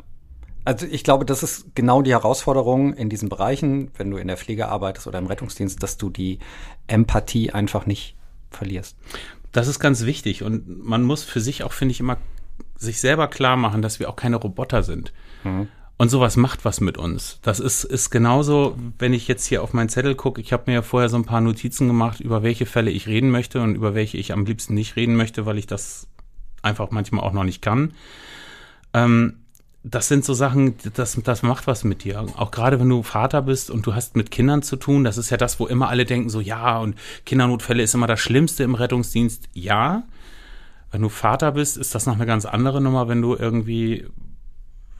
Also 0.64 0.86
ich 0.86 1.04
glaube, 1.04 1.24
das 1.24 1.42
ist 1.42 1.74
genau 1.74 2.02
die 2.02 2.10
Herausforderung 2.10 2.92
in 2.92 3.08
diesen 3.08 3.30
Bereichen, 3.30 3.90
wenn 3.96 4.10
du 4.10 4.18
in 4.18 4.28
der 4.28 4.36
Pflege 4.36 4.68
arbeitest 4.68 5.06
oder 5.06 5.18
im 5.18 5.26
Rettungsdienst, 5.26 5.82
dass 5.82 5.96
du 5.96 6.10
die 6.10 6.38
Empathie 6.86 7.50
einfach 7.50 7.86
nicht 7.86 8.14
verlierst. 8.50 8.96
Das 9.52 9.68
ist 9.68 9.80
ganz 9.80 10.04
wichtig 10.04 10.42
und 10.42 10.84
man 10.84 11.02
muss 11.02 11.24
für 11.24 11.40
sich 11.40 11.64
auch, 11.64 11.72
finde 11.72 11.92
ich, 11.92 12.00
immer 12.00 12.18
sich 12.80 13.00
selber 13.00 13.28
klar 13.28 13.56
machen, 13.56 13.82
dass 13.82 14.00
wir 14.00 14.08
auch 14.08 14.16
keine 14.16 14.36
Roboter 14.36 14.82
sind. 14.82 15.12
Mhm. 15.44 15.68
Und 15.98 16.08
sowas 16.08 16.38
macht 16.38 16.64
was 16.64 16.80
mit 16.80 16.96
uns. 16.96 17.40
Das 17.42 17.60
ist, 17.60 17.84
ist 17.84 18.08
genauso, 18.08 18.74
wenn 18.98 19.12
ich 19.12 19.28
jetzt 19.28 19.44
hier 19.44 19.62
auf 19.62 19.74
meinen 19.74 19.90
Zettel 19.90 20.14
gucke, 20.14 20.40
ich 20.40 20.50
habe 20.54 20.64
mir 20.66 20.72
ja 20.72 20.82
vorher 20.82 21.10
so 21.10 21.16
ein 21.18 21.26
paar 21.26 21.42
Notizen 21.42 21.88
gemacht, 21.88 22.20
über 22.20 22.42
welche 22.42 22.64
Fälle 22.64 22.90
ich 22.90 23.06
reden 23.06 23.30
möchte 23.30 23.60
und 23.60 23.74
über 23.74 23.94
welche 23.94 24.16
ich 24.16 24.32
am 24.32 24.46
liebsten 24.46 24.72
nicht 24.72 24.96
reden 24.96 25.14
möchte, 25.14 25.44
weil 25.44 25.58
ich 25.58 25.66
das 25.66 26.08
einfach 26.62 26.90
manchmal 26.90 27.22
auch 27.22 27.34
noch 27.34 27.44
nicht 27.44 27.60
kann. 27.60 27.92
Ähm, 28.94 29.40
das 29.82 30.08
sind 30.08 30.24
so 30.24 30.32
Sachen, 30.32 30.76
das, 30.94 31.20
das 31.22 31.42
macht 31.42 31.66
was 31.66 31.84
mit 31.84 32.04
dir. 32.04 32.24
Auch 32.36 32.50
gerade 32.50 32.80
wenn 32.80 32.88
du 32.88 33.02
Vater 33.02 33.42
bist 33.42 33.70
und 33.70 33.86
du 33.86 33.94
hast 33.94 34.16
mit 34.16 34.30
Kindern 34.30 34.62
zu 34.62 34.76
tun, 34.76 35.04
das 35.04 35.18
ist 35.18 35.28
ja 35.28 35.36
das, 35.36 35.60
wo 35.60 35.66
immer 35.66 35.88
alle 35.88 36.06
denken, 36.06 36.30
so 36.30 36.40
ja, 36.40 36.78
und 36.78 36.96
Kindernotfälle 37.26 37.82
ist 37.82 37.94
immer 37.94 38.06
das 38.06 38.20
Schlimmste 38.20 38.62
im 38.62 38.74
Rettungsdienst. 38.74 39.48
Ja, 39.52 40.04
wenn 40.90 41.02
du 41.02 41.08
Vater 41.08 41.52
bist, 41.52 41.76
ist 41.76 41.94
das 41.94 42.06
noch 42.06 42.14
eine 42.14 42.26
ganz 42.26 42.44
andere 42.44 42.80
Nummer, 42.80 43.08
wenn 43.08 43.22
du 43.22 43.36
irgendwie 43.36 44.06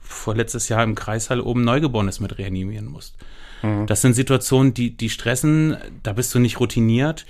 vor 0.01 0.35
letztes 0.35 0.69
Jahr 0.69 0.83
im 0.83 0.95
Kreissaal 0.95 1.41
oben 1.41 1.63
Neugeborenes 1.63 2.19
mit 2.19 2.37
reanimieren 2.37 2.85
musst. 2.85 3.17
Mhm. 3.61 3.87
Das 3.87 4.01
sind 4.01 4.13
Situationen, 4.13 4.73
die, 4.73 4.95
die 4.95 5.09
stressen, 5.09 5.77
da 6.03 6.13
bist 6.13 6.33
du 6.33 6.39
nicht 6.39 6.59
routiniert. 6.59 7.25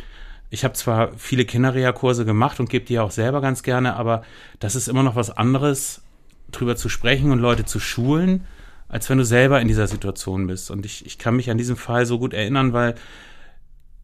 Ich 0.49 0.63
habe 0.63 0.73
zwar 0.73 1.11
viele 1.17 1.45
Kinderreha-Kurse 1.45 2.25
gemacht 2.25 2.59
und 2.59 2.69
gebe 2.69 2.85
die 2.85 2.99
auch 2.99 3.11
selber 3.11 3.41
ganz 3.41 3.63
gerne, 3.63 3.95
aber 3.95 4.23
das 4.59 4.75
ist 4.75 4.89
immer 4.89 5.03
noch 5.03 5.15
was 5.15 5.29
anderes, 5.29 6.01
drüber 6.51 6.75
zu 6.75 6.89
sprechen 6.89 7.31
und 7.31 7.39
Leute 7.39 7.65
zu 7.65 7.79
schulen, 7.79 8.45
als 8.89 9.09
wenn 9.09 9.17
du 9.17 9.23
selber 9.23 9.61
in 9.61 9.69
dieser 9.69 9.87
Situation 9.87 10.47
bist. 10.47 10.69
Und 10.69 10.85
ich, 10.85 11.05
ich 11.05 11.17
kann 11.17 11.37
mich 11.37 11.49
an 11.49 11.57
diesen 11.57 11.77
Fall 11.77 12.05
so 12.05 12.19
gut 12.19 12.33
erinnern, 12.33 12.73
weil 12.73 12.95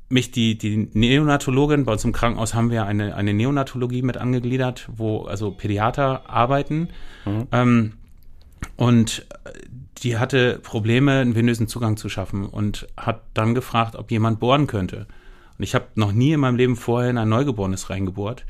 mich 0.09 0.31
die, 0.31 0.57
die 0.57 0.89
Neonatologin, 0.93 1.85
bei 1.85 1.91
uns 1.91 2.05
im 2.05 2.13
Krankenhaus 2.13 2.53
haben 2.53 2.71
wir 2.71 2.85
eine, 2.85 3.15
eine 3.15 3.33
Neonatologie 3.33 4.01
mit 4.01 4.17
angegliedert, 4.17 4.87
wo 4.95 5.23
also 5.23 5.51
Pädiater 5.51 6.29
arbeiten. 6.29 6.89
Mhm. 7.25 7.47
Ähm, 7.51 7.93
und 8.75 9.25
die 10.03 10.17
hatte 10.17 10.59
Probleme, 10.59 11.19
einen 11.19 11.35
venösen 11.35 11.67
Zugang 11.67 11.97
zu 11.97 12.09
schaffen 12.09 12.45
und 12.45 12.87
hat 12.95 13.21
dann 13.33 13.55
gefragt, 13.55 13.95
ob 13.95 14.11
jemand 14.11 14.39
bohren 14.39 14.67
könnte. 14.67 15.07
Und 15.57 15.63
ich 15.63 15.75
habe 15.75 15.85
noch 15.95 16.11
nie 16.11 16.33
in 16.33 16.39
meinem 16.39 16.55
Leben 16.55 16.75
vorher 16.75 17.09
in 17.09 17.17
ein 17.17 17.29
Neugeborenes 17.29 17.89
reingebohrt. 17.89 18.45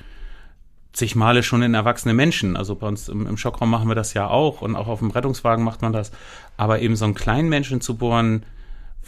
Zig 0.94 1.16
Male 1.16 1.44
schon 1.44 1.62
in 1.62 1.74
erwachsene 1.74 2.14
Menschen. 2.14 2.58
Also 2.58 2.76
bei 2.76 2.88
uns 2.88 3.08
im, 3.08 3.26
im 3.28 3.38
Schockraum 3.38 3.70
machen 3.70 3.88
wir 3.88 3.96
das 3.96 4.14
ja 4.14 4.28
auch 4.28 4.62
und 4.62 4.76
auch 4.76 4.88
auf 4.88 5.00
dem 5.00 5.12
Rettungswagen 5.12 5.64
macht 5.64 5.82
man 5.82 5.94
das. 5.94 6.12
Aber 6.58 6.82
eben 6.82 6.96
so 6.96 7.06
einen 7.06 7.14
kleinen 7.14 7.50
Menschen 7.50 7.82
zu 7.82 7.96
bohren, 7.96 8.44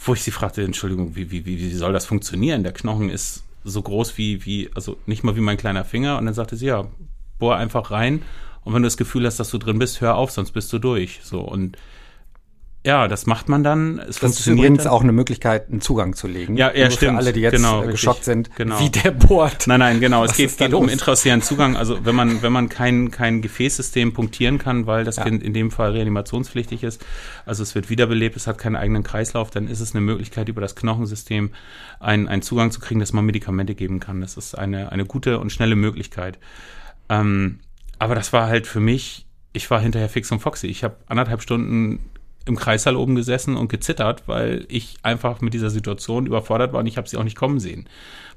wo 0.02 0.14
ich 0.14 0.22
sie 0.22 0.30
fragte, 0.30 0.62
Entschuldigung, 0.62 1.14
wie, 1.14 1.30
wie, 1.30 1.44
wie, 1.44 1.70
soll 1.70 1.92
das 1.92 2.06
funktionieren? 2.06 2.62
Der 2.62 2.72
Knochen 2.72 3.10
ist 3.10 3.44
so 3.64 3.82
groß 3.82 4.16
wie, 4.16 4.44
wie, 4.46 4.70
also 4.74 4.96
nicht 5.06 5.24
mal 5.24 5.36
wie 5.36 5.40
mein 5.40 5.58
kleiner 5.58 5.84
Finger. 5.84 6.18
Und 6.18 6.24
dann 6.24 6.34
sagte 6.34 6.56
sie, 6.56 6.66
ja, 6.66 6.86
bohr 7.38 7.56
einfach 7.56 7.90
rein. 7.90 8.22
Und 8.64 8.74
wenn 8.74 8.82
du 8.82 8.86
das 8.86 8.96
Gefühl 8.96 9.26
hast, 9.26 9.38
dass 9.38 9.50
du 9.50 9.58
drin 9.58 9.78
bist, 9.78 10.00
hör 10.00 10.16
auf, 10.16 10.30
sonst 10.30 10.52
bist 10.52 10.72
du 10.72 10.78
durch. 10.78 11.20
So. 11.22 11.40
Und 11.40 11.76
ja, 12.86 13.08
das 13.08 13.26
macht 13.26 13.50
man 13.50 13.62
dann. 13.62 13.98
Es 13.98 14.20
das 14.20 14.40
ist 14.40 14.46
übrigens 14.46 14.84
dann. 14.84 14.92
auch 14.92 15.02
eine 15.02 15.12
Möglichkeit, 15.12 15.68
einen 15.68 15.82
Zugang 15.82 16.14
zu 16.14 16.26
legen. 16.26 16.56
Ja, 16.56 16.74
ja, 16.74 16.90
stimmt. 16.90 17.12
Für 17.12 17.18
alle, 17.18 17.32
die 17.34 17.40
jetzt 17.40 17.56
genau, 17.56 17.82
äh, 17.82 17.88
geschockt 17.88 18.24
sind, 18.24 18.56
genau. 18.56 18.80
wie 18.80 18.88
der 18.88 19.10
bohrt. 19.10 19.66
Nein, 19.66 19.80
nein, 19.80 20.00
genau. 20.00 20.24
es 20.24 20.34
geht, 20.34 20.56
geht 20.56 20.72
um 20.72 20.88
intraoszären 20.88 21.42
Zugang. 21.42 21.76
Also 21.76 22.06
wenn 22.06 22.14
man, 22.14 22.40
wenn 22.40 22.52
man 22.52 22.70
kein, 22.70 23.10
kein 23.10 23.42
Gefäßsystem 23.42 24.14
punktieren 24.14 24.58
kann, 24.58 24.86
weil 24.86 25.04
das 25.04 25.16
ja. 25.16 25.24
Kind 25.24 25.42
in 25.42 25.52
dem 25.52 25.70
Fall 25.70 25.92
reanimationspflichtig 25.92 26.82
ist, 26.82 27.04
also 27.44 27.62
es 27.62 27.74
wird 27.74 27.90
wiederbelebt, 27.90 28.34
es 28.36 28.46
hat 28.46 28.56
keinen 28.56 28.76
eigenen 28.76 29.02
Kreislauf, 29.02 29.50
dann 29.50 29.68
ist 29.68 29.80
es 29.80 29.94
eine 29.94 30.00
Möglichkeit, 30.00 30.48
über 30.48 30.62
das 30.62 30.74
Knochensystem 30.74 31.50
einen, 31.98 32.28
einen 32.28 32.40
Zugang 32.40 32.70
zu 32.70 32.80
kriegen, 32.80 33.00
dass 33.00 33.12
man 33.12 33.26
Medikamente 33.26 33.74
geben 33.74 34.00
kann. 34.00 34.22
Das 34.22 34.38
ist 34.38 34.56
eine, 34.56 34.90
eine 34.90 35.04
gute 35.04 35.38
und 35.38 35.52
schnelle 35.52 35.76
Möglichkeit. 35.76 36.38
Ähm, 37.10 37.60
aber 37.98 38.14
das 38.14 38.32
war 38.32 38.46
halt 38.46 38.66
für 38.66 38.80
mich, 38.80 39.26
ich 39.52 39.70
war 39.70 39.80
hinterher 39.80 40.08
fix 40.08 40.32
und 40.32 40.40
foxy. 40.40 40.68
Ich 40.68 40.82
habe 40.82 40.96
anderthalb 41.06 41.42
Stunden 41.42 42.00
im 42.46 42.56
Kreissaal 42.56 42.96
oben 42.96 43.14
gesessen 43.14 43.56
und 43.56 43.68
gezittert, 43.68 44.24
weil 44.26 44.66
ich 44.68 44.96
einfach 45.02 45.40
mit 45.40 45.54
dieser 45.54 45.70
Situation 45.70 46.26
überfordert 46.26 46.72
war 46.72 46.80
und 46.80 46.86
ich 46.86 46.96
habe 46.96 47.08
sie 47.08 47.16
auch 47.16 47.24
nicht 47.24 47.36
kommen 47.36 47.60
sehen. 47.60 47.86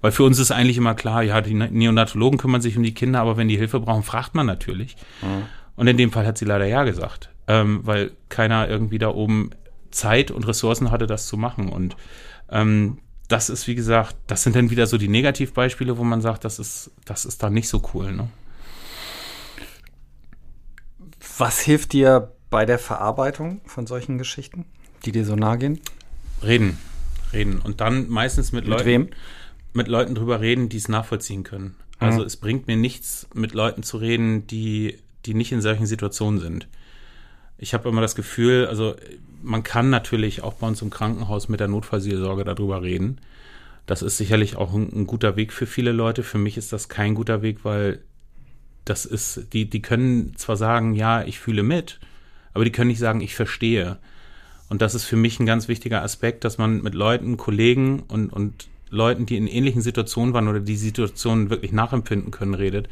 Weil 0.01 0.11
für 0.11 0.23
uns 0.23 0.39
ist 0.39 0.51
eigentlich 0.51 0.77
immer 0.77 0.95
klar, 0.95 1.23
ja, 1.23 1.41
die 1.41 1.53
Neonatologen 1.53 2.37
kümmern 2.37 2.61
sich 2.61 2.75
um 2.75 2.83
die 2.83 2.93
Kinder, 2.93 3.21
aber 3.21 3.37
wenn 3.37 3.47
die 3.47 3.57
Hilfe 3.57 3.79
brauchen, 3.79 4.03
fragt 4.03 4.35
man 4.35 4.45
natürlich. 4.45 4.97
Mhm. 5.21 5.43
Und 5.75 5.87
in 5.87 5.97
dem 5.97 6.11
Fall 6.11 6.27
hat 6.27 6.37
sie 6.37 6.45
leider 6.45 6.65
ja 6.65 6.83
gesagt, 6.83 7.29
ähm, 7.47 7.79
weil 7.83 8.11
keiner 8.29 8.67
irgendwie 8.67 8.99
da 8.99 9.09
oben 9.09 9.51
Zeit 9.91 10.31
und 10.31 10.47
Ressourcen 10.47 10.91
hatte, 10.91 11.07
das 11.07 11.27
zu 11.27 11.37
machen. 11.37 11.69
Und 11.69 11.95
ähm, 12.49 12.97
das 13.29 13.49
ist, 13.49 13.67
wie 13.67 13.75
gesagt, 13.75 14.15
das 14.27 14.43
sind 14.43 14.55
dann 14.55 14.69
wieder 14.69 14.87
so 14.87 14.97
die 14.97 15.07
Negativbeispiele, 15.07 15.97
wo 15.97 16.03
man 16.03 16.21
sagt, 16.21 16.43
das 16.43 16.59
ist, 16.59 16.91
das 17.05 17.25
ist 17.25 17.41
dann 17.41 17.53
nicht 17.53 17.69
so 17.69 17.81
cool. 17.93 18.11
Ne? 18.11 18.27
Was 21.37 21.61
hilft 21.61 21.93
dir 21.93 22.31
bei 22.53 22.67
der 22.67 22.77
Verarbeitung 22.77 23.61
von 23.65 23.87
solchen 23.87 24.19
Geschichten, 24.19 24.65
die 25.05 25.11
dir 25.11 25.25
so 25.25 25.35
nahe 25.35 25.57
gehen? 25.57 25.79
Reden. 26.43 26.77
Reden. 27.33 27.59
Und 27.59 27.81
dann 27.81 28.07
meistens 28.09 28.51
mit, 28.51 28.65
mit 28.65 28.69
Leuten. 28.69 28.85
Wem? 28.85 29.09
Mit 29.73 29.87
Leuten 29.87 30.13
drüber 30.13 30.39
reden, 30.39 30.69
die 30.69 30.77
es 30.77 30.87
nachvollziehen 30.87 31.43
können. 31.43 31.75
Also 31.97 32.19
mhm. 32.19 32.27
es 32.27 32.37
bringt 32.37 32.67
mir 32.67 32.77
nichts, 32.77 33.27
mit 33.33 33.55
Leuten 33.55 33.81
zu 33.81 33.97
reden, 33.97 34.45
die, 34.45 34.99
die 35.25 35.33
nicht 35.33 35.51
in 35.51 35.61
solchen 35.61 35.87
Situationen 35.87 36.39
sind. 36.39 36.67
ich 37.57 37.73
habe 37.73 37.89
immer 37.89 38.01
das 38.01 38.13
Gefühl, 38.13 38.67
also 38.67 38.95
man 39.41 39.63
kann 39.63 39.89
natürlich 39.89 40.43
auch 40.43 40.53
bei 40.53 40.67
uns 40.67 40.79
im 40.83 40.91
Krankenhaus 40.91 41.49
mit 41.49 41.59
der 41.59 41.69
Notfallseelsorge 41.69 42.43
darüber 42.43 42.83
reden. 42.83 43.19
Das 43.87 44.03
ist 44.03 44.17
sicherlich 44.17 44.57
auch 44.57 44.75
ein, 44.75 44.93
ein, 44.93 45.07
guter 45.07 45.35
Weg 45.37 45.53
für 45.53 45.65
viele 45.65 45.91
Leute. 45.91 46.21
Für 46.21 46.37
mich 46.37 46.57
ist 46.57 46.71
das 46.71 46.87
kein 46.87 47.15
guter 47.15 47.41
Weg, 47.41 47.65
weil 47.65 48.03
das 48.85 49.05
ist, 49.05 49.47
die, 49.53 49.67
die 49.67 49.81
können 49.81 50.37
zwar 50.37 50.55
sagen, 50.55 50.93
ja, 50.93 51.23
ich 51.23 51.39
fühle 51.39 51.63
mit, 51.63 51.99
aber 52.53 52.65
die 52.65 52.71
können 52.71 52.89
nicht 52.89 52.99
sagen, 52.99 53.21
ich 53.21 53.35
verstehe. 53.35 53.97
Und 54.69 54.81
das 54.81 54.95
ist 54.95 55.05
für 55.05 55.15
mich 55.15 55.39
ein 55.39 55.45
ganz 55.45 55.67
wichtiger 55.67 56.01
Aspekt, 56.01 56.43
dass 56.43 56.57
man 56.57 56.81
mit 56.81 56.95
Leuten, 56.95 57.37
Kollegen 57.37 58.01
und, 58.07 58.31
und 58.31 58.67
Leuten, 58.89 59.25
die 59.25 59.37
in 59.37 59.47
ähnlichen 59.47 59.81
Situationen 59.81 60.33
waren 60.33 60.47
oder 60.47 60.59
die 60.59 60.75
Situationen 60.75 61.49
wirklich 61.49 61.71
nachempfinden 61.71 62.31
können, 62.31 62.53
redet, 62.53 62.87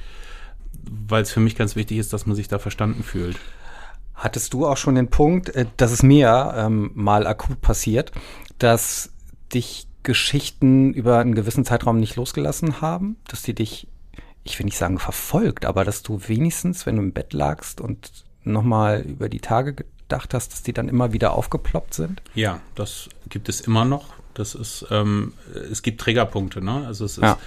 weil 1.07 1.23
es 1.23 1.31
für 1.31 1.39
mich 1.39 1.55
ganz 1.55 1.75
wichtig 1.75 1.97
ist, 1.97 2.11
dass 2.13 2.25
man 2.25 2.35
sich 2.35 2.47
da 2.47 2.59
verstanden 2.59 3.03
fühlt. 3.03 3.37
Hattest 4.15 4.53
du 4.53 4.67
auch 4.67 4.77
schon 4.77 4.95
den 4.95 5.09
Punkt, 5.09 5.49
äh, 5.49 5.65
dass 5.77 5.91
es 5.91 6.03
mir 6.03 6.53
ähm, 6.55 6.91
mal 6.93 7.25
akut 7.25 7.61
passiert, 7.61 8.11
dass 8.59 9.11
dich 9.53 9.87
Geschichten 10.03 10.93
über 10.93 11.19
einen 11.19 11.35
gewissen 11.35 11.65
Zeitraum 11.65 11.99
nicht 11.99 12.15
losgelassen 12.15 12.81
haben, 12.81 13.17
dass 13.27 13.43
die 13.43 13.53
dich, 13.53 13.87
ich 14.43 14.57
will 14.57 14.65
nicht 14.65 14.77
sagen 14.77 14.99
verfolgt, 14.99 15.65
aber 15.65 15.85
dass 15.85 16.03
du 16.03 16.19
wenigstens, 16.27 16.85
wenn 16.85 16.95
du 16.95 17.03
im 17.03 17.13
Bett 17.13 17.33
lagst 17.33 17.81
und 17.81 18.11
nochmal 18.43 19.01
über 19.01 19.29
die 19.29 19.39
Tage 19.39 19.73
gedacht 19.73 20.33
hast, 20.33 20.51
dass 20.51 20.63
die 20.63 20.73
dann 20.73 20.89
immer 20.89 21.13
wieder 21.13 21.33
aufgeploppt 21.33 21.93
sind? 21.93 22.21
Ja, 22.35 22.59
das 22.75 23.09
gibt 23.29 23.49
es 23.49 23.61
immer 23.61 23.85
noch. 23.85 24.13
Das 24.33 24.55
ist, 24.55 24.85
ähm, 24.91 25.33
es 25.71 25.81
gibt 25.81 26.01
Trägerpunkte, 26.01 26.61
ne? 26.61 26.85
Also 26.85 27.05
es 27.05 27.17
ist, 27.17 27.23
ja. 27.23 27.37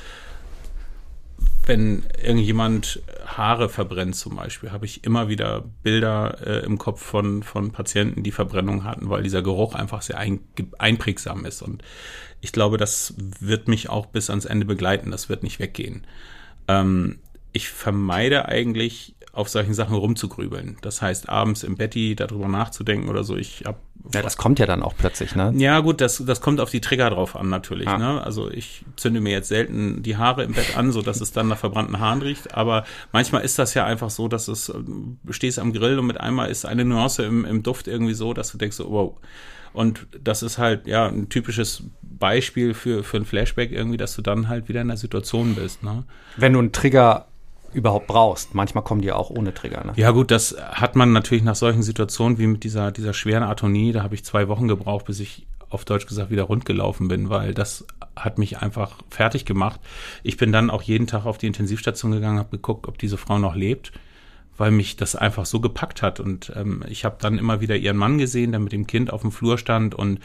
wenn 1.66 2.04
irgendjemand 2.22 3.02
Haare 3.26 3.68
verbrennt 3.68 4.16
zum 4.16 4.36
Beispiel, 4.36 4.70
habe 4.70 4.84
ich 4.86 5.04
immer 5.04 5.28
wieder 5.28 5.64
Bilder 5.82 6.38
äh, 6.46 6.64
im 6.64 6.78
Kopf 6.78 7.02
von, 7.02 7.42
von 7.42 7.72
Patienten, 7.72 8.22
die 8.22 8.32
Verbrennung 8.32 8.84
hatten, 8.84 9.08
weil 9.08 9.22
dieser 9.22 9.42
Geruch 9.42 9.74
einfach 9.74 10.02
sehr 10.02 10.18
ein, 10.18 10.40
einprägsam 10.78 11.46
ist. 11.46 11.62
Und 11.62 11.82
ich 12.40 12.52
glaube, 12.52 12.76
das 12.76 13.14
wird 13.18 13.68
mich 13.68 13.88
auch 13.88 14.06
bis 14.06 14.28
ans 14.28 14.44
Ende 14.44 14.66
begleiten. 14.66 15.10
Das 15.10 15.28
wird 15.28 15.42
nicht 15.42 15.58
weggehen. 15.58 16.06
Ähm, 16.68 17.18
ich 17.52 17.68
vermeide 17.68 18.46
eigentlich 18.46 19.14
auf 19.34 19.48
solchen 19.48 19.74
Sachen 19.74 19.96
rumzugrübeln. 19.96 20.76
Das 20.80 21.02
heißt, 21.02 21.28
abends 21.28 21.64
im 21.64 21.76
Betty 21.76 22.14
darüber 22.14 22.48
nachzudenken 22.48 23.08
oder 23.08 23.24
so. 23.24 23.36
Ich 23.36 23.64
hab 23.66 23.80
ja, 24.12 24.20
das 24.20 24.36
kommt 24.36 24.58
ja 24.58 24.66
dann 24.66 24.82
auch 24.82 24.94
plötzlich, 24.96 25.34
ne? 25.34 25.52
Ja, 25.56 25.80
gut, 25.80 26.00
das, 26.00 26.22
das 26.26 26.42
kommt 26.42 26.60
auf 26.60 26.70
die 26.70 26.82
Trigger 26.82 27.08
drauf 27.08 27.36
an, 27.36 27.48
natürlich. 27.48 27.88
Ah. 27.88 27.96
Ne? 27.96 28.22
Also 28.22 28.50
ich 28.50 28.84
zünde 28.96 29.20
mir 29.20 29.32
jetzt 29.32 29.48
selten 29.48 30.02
die 30.02 30.18
Haare 30.18 30.44
im 30.44 30.52
Bett 30.52 30.76
an, 30.76 30.92
so 30.92 31.00
dass 31.00 31.22
es 31.22 31.32
dann 31.32 31.48
nach 31.48 31.56
verbrannten 31.56 31.98
Haaren 31.98 32.20
riecht. 32.20 32.54
Aber 32.54 32.84
manchmal 33.12 33.42
ist 33.42 33.58
das 33.58 33.72
ja 33.72 33.86
einfach 33.86 34.10
so, 34.10 34.28
dass 34.28 34.48
es, 34.48 34.66
du 34.66 35.32
stehst 35.32 35.58
am 35.58 35.72
Grill 35.72 35.98
und 35.98 36.06
mit 36.06 36.20
einmal 36.20 36.50
ist 36.50 36.66
eine 36.66 36.84
Nuance 36.84 37.24
im, 37.24 37.46
im 37.46 37.62
Duft 37.62 37.88
irgendwie 37.88 38.14
so, 38.14 38.34
dass 38.34 38.52
du 38.52 38.58
denkst, 38.58 38.76
so, 38.76 38.90
wow. 38.90 39.14
Und 39.72 40.06
das 40.22 40.42
ist 40.42 40.58
halt, 40.58 40.86
ja, 40.86 41.08
ein 41.08 41.30
typisches 41.30 41.84
Beispiel 42.02 42.74
für, 42.74 43.02
für 43.02 43.16
ein 43.16 43.24
Flashback 43.24 43.72
irgendwie, 43.72 43.96
dass 43.96 44.14
du 44.14 44.22
dann 44.22 44.48
halt 44.48 44.68
wieder 44.68 44.82
in 44.82 44.88
der 44.88 44.96
Situation 44.96 45.54
bist, 45.54 45.82
ne? 45.82 46.04
Wenn 46.36 46.52
du 46.52 46.58
einen 46.58 46.72
Trigger 46.72 47.26
überhaupt 47.74 48.06
brauchst. 48.06 48.54
Manchmal 48.54 48.84
kommen 48.84 49.00
die 49.00 49.12
auch 49.12 49.30
ohne 49.30 49.52
Trigger. 49.52 49.84
Ne? 49.84 49.92
Ja 49.96 50.10
gut, 50.12 50.30
das 50.30 50.56
hat 50.58 50.96
man 50.96 51.12
natürlich 51.12 51.44
nach 51.44 51.56
solchen 51.56 51.82
Situationen 51.82 52.38
wie 52.38 52.46
mit 52.46 52.64
dieser, 52.64 52.92
dieser 52.92 53.12
schweren 53.12 53.42
Atonie, 53.42 53.92
da 53.92 54.02
habe 54.02 54.14
ich 54.14 54.24
zwei 54.24 54.48
Wochen 54.48 54.68
gebraucht, 54.68 55.06
bis 55.06 55.20
ich 55.20 55.46
auf 55.68 55.84
Deutsch 55.84 56.06
gesagt 56.06 56.30
wieder 56.30 56.44
rund 56.44 56.64
gelaufen 56.64 57.08
bin, 57.08 57.28
weil 57.30 57.52
das 57.52 57.84
hat 58.16 58.38
mich 58.38 58.58
einfach 58.58 58.98
fertig 59.10 59.44
gemacht. 59.44 59.80
Ich 60.22 60.36
bin 60.36 60.52
dann 60.52 60.70
auch 60.70 60.82
jeden 60.82 61.06
Tag 61.06 61.26
auf 61.26 61.36
die 61.36 61.48
Intensivstation 61.48 62.12
gegangen, 62.12 62.38
habe 62.38 62.50
geguckt, 62.50 62.86
ob 62.86 62.96
diese 62.96 63.18
Frau 63.18 63.38
noch 63.38 63.56
lebt, 63.56 63.92
weil 64.56 64.70
mich 64.70 64.96
das 64.96 65.16
einfach 65.16 65.46
so 65.46 65.60
gepackt 65.60 66.00
hat. 66.00 66.20
Und 66.20 66.52
ähm, 66.54 66.84
ich 66.88 67.04
habe 67.04 67.16
dann 67.20 67.38
immer 67.38 67.60
wieder 67.60 67.76
ihren 67.76 67.96
Mann 67.96 68.18
gesehen, 68.18 68.52
der 68.52 68.60
mit 68.60 68.72
dem 68.72 68.86
Kind 68.86 69.12
auf 69.12 69.22
dem 69.22 69.32
Flur 69.32 69.58
stand 69.58 69.96
und 69.96 70.20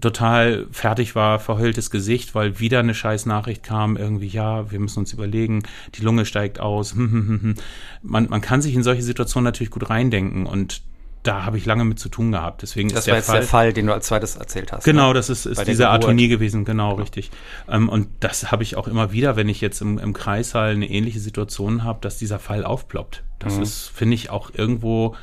total 0.00 0.66
fertig 0.70 1.14
war, 1.14 1.38
verheultes 1.38 1.90
Gesicht, 1.90 2.34
weil 2.34 2.58
wieder 2.58 2.80
eine 2.80 2.94
scheiß 2.94 3.26
Nachricht 3.26 3.62
kam, 3.62 3.96
irgendwie, 3.96 4.28
ja, 4.28 4.70
wir 4.70 4.80
müssen 4.80 5.00
uns 5.00 5.12
überlegen, 5.12 5.62
die 5.94 6.02
Lunge 6.02 6.24
steigt 6.24 6.60
aus. 6.60 6.94
man, 6.96 7.56
man 8.02 8.40
kann 8.40 8.62
sich 8.62 8.74
in 8.74 8.82
solche 8.82 9.02
Situationen 9.02 9.44
natürlich 9.44 9.70
gut 9.70 9.90
reindenken 9.90 10.46
und 10.46 10.82
da 11.22 11.44
habe 11.44 11.56
ich 11.56 11.66
lange 11.66 11.84
mit 11.84 11.98
zu 11.98 12.08
tun 12.08 12.32
gehabt. 12.32 12.62
Deswegen 12.62 12.88
das 12.88 13.00
ist 13.00 13.06
der 13.06 13.12
war 13.12 13.18
jetzt 13.18 13.26
Fall, 13.26 13.38
der 13.38 13.48
Fall, 13.48 13.72
den 13.72 13.86
du 13.86 13.92
als 13.92 14.06
zweites 14.06 14.36
erzählt 14.36 14.72
hast. 14.72 14.84
Genau, 14.84 15.08
ne? 15.08 15.14
das 15.14 15.30
ist, 15.30 15.46
ist 15.46 15.66
diese 15.68 15.88
Atonie 15.88 16.28
gewesen, 16.28 16.64
genau, 16.64 16.90
genau. 16.90 17.00
richtig. 17.00 17.30
Ähm, 17.68 17.88
und 17.88 18.08
das 18.20 18.50
habe 18.50 18.64
ich 18.64 18.76
auch 18.76 18.88
immer 18.88 19.12
wieder, 19.12 19.36
wenn 19.36 19.48
ich 19.48 19.60
jetzt 19.60 19.80
im, 19.80 19.98
im 19.98 20.14
Kreissaal 20.14 20.72
eine 20.72 20.90
ähnliche 20.90 21.20
Situation 21.20 21.84
habe, 21.84 22.00
dass 22.00 22.18
dieser 22.18 22.40
Fall 22.40 22.64
aufploppt. 22.64 23.22
Das 23.38 23.56
mhm. 23.56 23.62
ist, 23.62 23.88
finde 23.94 24.14
ich, 24.14 24.30
auch 24.30 24.50
irgendwo 24.52 25.14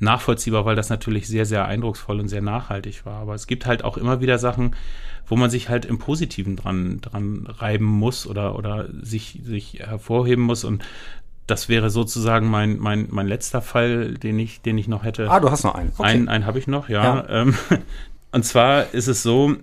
nachvollziehbar, 0.00 0.64
weil 0.64 0.76
das 0.76 0.90
natürlich 0.90 1.28
sehr, 1.28 1.46
sehr 1.46 1.66
eindrucksvoll 1.66 2.20
und 2.20 2.28
sehr 2.28 2.42
nachhaltig 2.42 3.06
war. 3.06 3.20
Aber 3.20 3.34
es 3.34 3.46
gibt 3.46 3.66
halt 3.66 3.84
auch 3.84 3.96
immer 3.96 4.20
wieder 4.20 4.38
Sachen, 4.38 4.74
wo 5.26 5.36
man 5.36 5.50
sich 5.50 5.68
halt 5.68 5.84
im 5.84 5.98
Positiven 5.98 6.56
dran, 6.56 7.00
dran 7.00 7.46
reiben 7.46 7.84
muss 7.84 8.26
oder, 8.26 8.56
oder 8.56 8.88
sich, 9.02 9.40
sich 9.44 9.80
hervorheben 9.80 10.42
muss. 10.42 10.64
Und 10.64 10.82
das 11.46 11.68
wäre 11.68 11.90
sozusagen 11.90 12.48
mein, 12.48 12.78
mein, 12.78 13.08
mein 13.10 13.28
letzter 13.28 13.62
Fall, 13.62 14.14
den 14.14 14.38
ich, 14.38 14.62
den 14.62 14.78
ich 14.78 14.88
noch 14.88 15.04
hätte. 15.04 15.30
Ah, 15.30 15.40
du 15.40 15.50
hast 15.50 15.64
noch 15.64 15.74
einen. 15.74 15.92
Okay. 15.96 16.08
Einen, 16.08 16.28
einen 16.28 16.46
habe 16.46 16.58
ich 16.58 16.66
noch, 16.66 16.88
ja. 16.88 17.04
ja. 17.04 17.28
Ähm, 17.28 17.54
und 18.32 18.44
zwar 18.44 18.92
ist 18.94 19.06
es 19.06 19.22
so, 19.22 19.54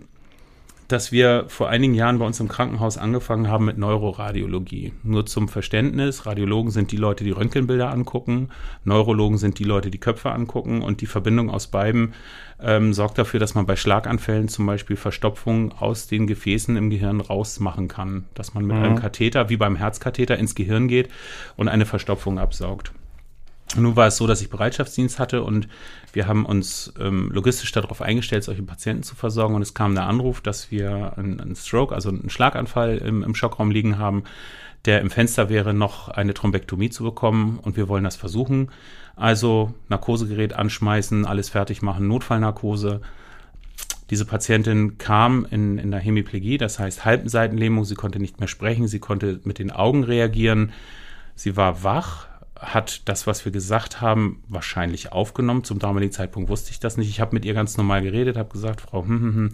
dass 0.88 1.12
wir 1.12 1.46
vor 1.48 1.70
einigen 1.70 1.94
Jahren 1.94 2.20
bei 2.20 2.26
uns 2.26 2.40
im 2.40 2.48
Krankenhaus 2.48 2.98
angefangen 2.98 3.48
haben 3.48 3.66
mit 3.66 3.78
Neuroradiologie. 3.78 4.94
Nur 5.04 5.26
zum 5.26 5.50
Verständnis, 5.50 6.26
Radiologen 6.26 6.72
sind 6.72 6.92
die 6.92 6.98
Leute, 6.98 7.24
die 7.24 7.32
Röntgenbilder 7.32 7.92
angucken, 7.92 8.50
Neurologen 8.84 9.38
sind 9.38 9.60
die 9.60 9.64
Leute, 9.64 9.92
die 9.92 10.00
Köpfe 10.00 10.32
angucken 10.32 10.82
und 10.82 11.02
die 11.02 11.06
Verbindung 11.06 11.50
aus 11.50 11.68
beiden 11.68 12.14
ähm, 12.60 12.94
sorgt 12.94 13.18
dafür, 13.18 13.40
dass 13.40 13.56
man 13.56 13.66
bei 13.66 13.76
Schlaganfällen 13.76 14.48
zum 14.48 14.66
Beispiel 14.66 14.96
Verstopfung 14.96 15.74
aus 15.74 16.08
den 16.08 16.26
Gefäßen 16.26 16.76
im 16.76 16.90
Gehirn 16.90 17.22
rausmachen 17.22 17.88
kann. 17.88 18.26
Dass 18.34 18.54
man 18.54 18.66
mit 18.66 18.78
mhm. 18.78 18.84
einem 18.84 18.96
Katheter, 18.96 19.50
wie 19.50 19.58
beim 19.58 19.76
Herzkatheter, 19.76 20.38
ins 20.38 20.56
Gehirn 20.56 20.88
geht 20.88 21.10
und 21.56 21.68
eine 21.68 21.86
Verstopfung 21.86 22.40
absaugt. 22.40 22.94
Nun 23.76 23.96
war 23.96 24.08
es 24.08 24.18
so, 24.18 24.28
dass 24.28 24.42
ich 24.42 24.50
Bereitschaftsdienst 24.50 25.20
hatte 25.20 25.44
und 25.44 25.68
wir 26.14 26.28
haben 26.28 26.46
uns 26.46 26.94
ähm, 27.00 27.30
logistisch 27.34 27.72
darauf 27.74 28.02
eingestellt, 28.02 28.44
solche 28.44 28.64
Patienten 28.64 29.04
zu 29.04 29.16
versorgen. 29.16 29.56
Und 29.56 29.62
es 29.62 29.74
kam 29.74 29.94
der 29.94 30.08
Anruf, 30.08 30.42
dass 30.42 30.72
wir 30.72 31.18
einen, 31.18 31.42
einen 31.42 31.56
Stroke, 31.56 31.94
also 31.94 32.10
einen 32.10 32.30
Schlaganfall 32.30 32.98
im, 32.98 33.24
im 33.24 33.36
Schockraum 33.36 33.70
liegen 33.70 33.98
haben, 33.98 34.24
der 34.86 35.02
im 35.02 35.10
Fenster 35.10 35.50
wäre, 35.50 35.74
noch 35.74 36.08
eine 36.08 36.34
Thrombektomie 36.34 36.90
zu 36.90 37.04
bekommen. 37.04 37.60
Und 37.62 37.76
wir 37.76 37.90
wollen 37.90 38.06
das 38.06 38.16
versuchen. 38.16 38.70
Also 39.18 39.74
Narkosegerät 39.90 40.54
anschmeißen, 40.54 41.26
alles 41.26 41.50
fertig 41.50 41.82
machen, 41.82 42.08
Notfallnarkose. 42.08 43.02
Diese 44.10 44.26
Patientin 44.26 44.98
kam 44.98 45.46
in, 45.50 45.78
in 45.78 45.92
der 45.92 46.00
Hemiplegie, 46.00 46.58
das 46.58 46.80
heißt 46.80 47.04
Halbseitenlähmung. 47.04 47.84
Sie 47.84 47.96
konnte 47.96 48.20
nicht 48.20 48.40
mehr 48.40 48.48
sprechen, 48.48 48.88
sie 48.88 49.00
konnte 49.00 49.42
mit 49.44 49.60
den 49.60 49.72
Augen 49.72 50.06
reagieren. 50.06 50.72
Sie 51.36 51.58
war 51.58 51.84
wach, 51.84 52.28
hat 52.60 53.08
das, 53.08 53.28
was 53.28 53.46
wir 53.46 53.52
gesagt 53.52 54.02
haben, 54.02 54.44
wahrscheinlich 54.48 55.12
aufgenommen. 55.12 55.64
Zum 55.64 55.80
damaligen 55.80 56.12
Zeitpunkt 56.12 56.50
wusste 56.50 56.72
ich 56.72 56.80
das 56.80 56.98
nicht. 56.98 57.10
Ich 57.10 57.20
habe 57.20 57.36
mit 57.36 57.46
ihr 57.46 57.54
ganz 57.54 57.78
normal 57.78 58.02
geredet, 58.02 58.38
habe 58.38 58.52
gesagt, 58.52 58.82
Frau, 58.82 59.04
hm, 59.04 59.22
hm, 59.22 59.36
hm, 59.36 59.50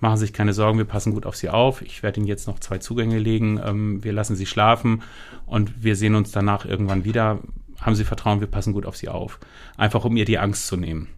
machen 0.00 0.16
Sie 0.16 0.26
sich 0.26 0.32
keine 0.32 0.52
Sorgen, 0.52 0.78
wir 0.78 0.84
passen 0.84 1.12
gut 1.12 1.26
auf 1.26 1.36
Sie 1.36 1.48
auf. 1.48 1.82
Ich 1.82 2.02
werde 2.02 2.18
Ihnen 2.18 2.26
jetzt 2.26 2.46
noch 2.46 2.58
zwei 2.58 2.78
Zugänge 2.78 3.18
legen. 3.18 3.60
Ähm, 3.64 4.02
wir 4.04 4.12
lassen 4.12 4.36
Sie 4.36 4.46
schlafen 4.46 5.02
und 5.46 5.82
wir 5.82 5.96
sehen 5.96 6.14
uns 6.14 6.32
danach 6.32 6.64
irgendwann 6.64 7.04
wieder. 7.04 7.40
Haben 7.80 7.94
Sie 7.94 8.04
Vertrauen, 8.04 8.40
wir 8.40 8.48
passen 8.48 8.72
gut 8.72 8.86
auf 8.86 8.96
Sie 8.96 9.08
auf. 9.08 9.38
Einfach 9.76 10.04
um 10.04 10.16
ihr 10.16 10.24
die 10.24 10.38
Angst 10.38 10.66
zu 10.66 10.76
nehmen. 10.76 11.08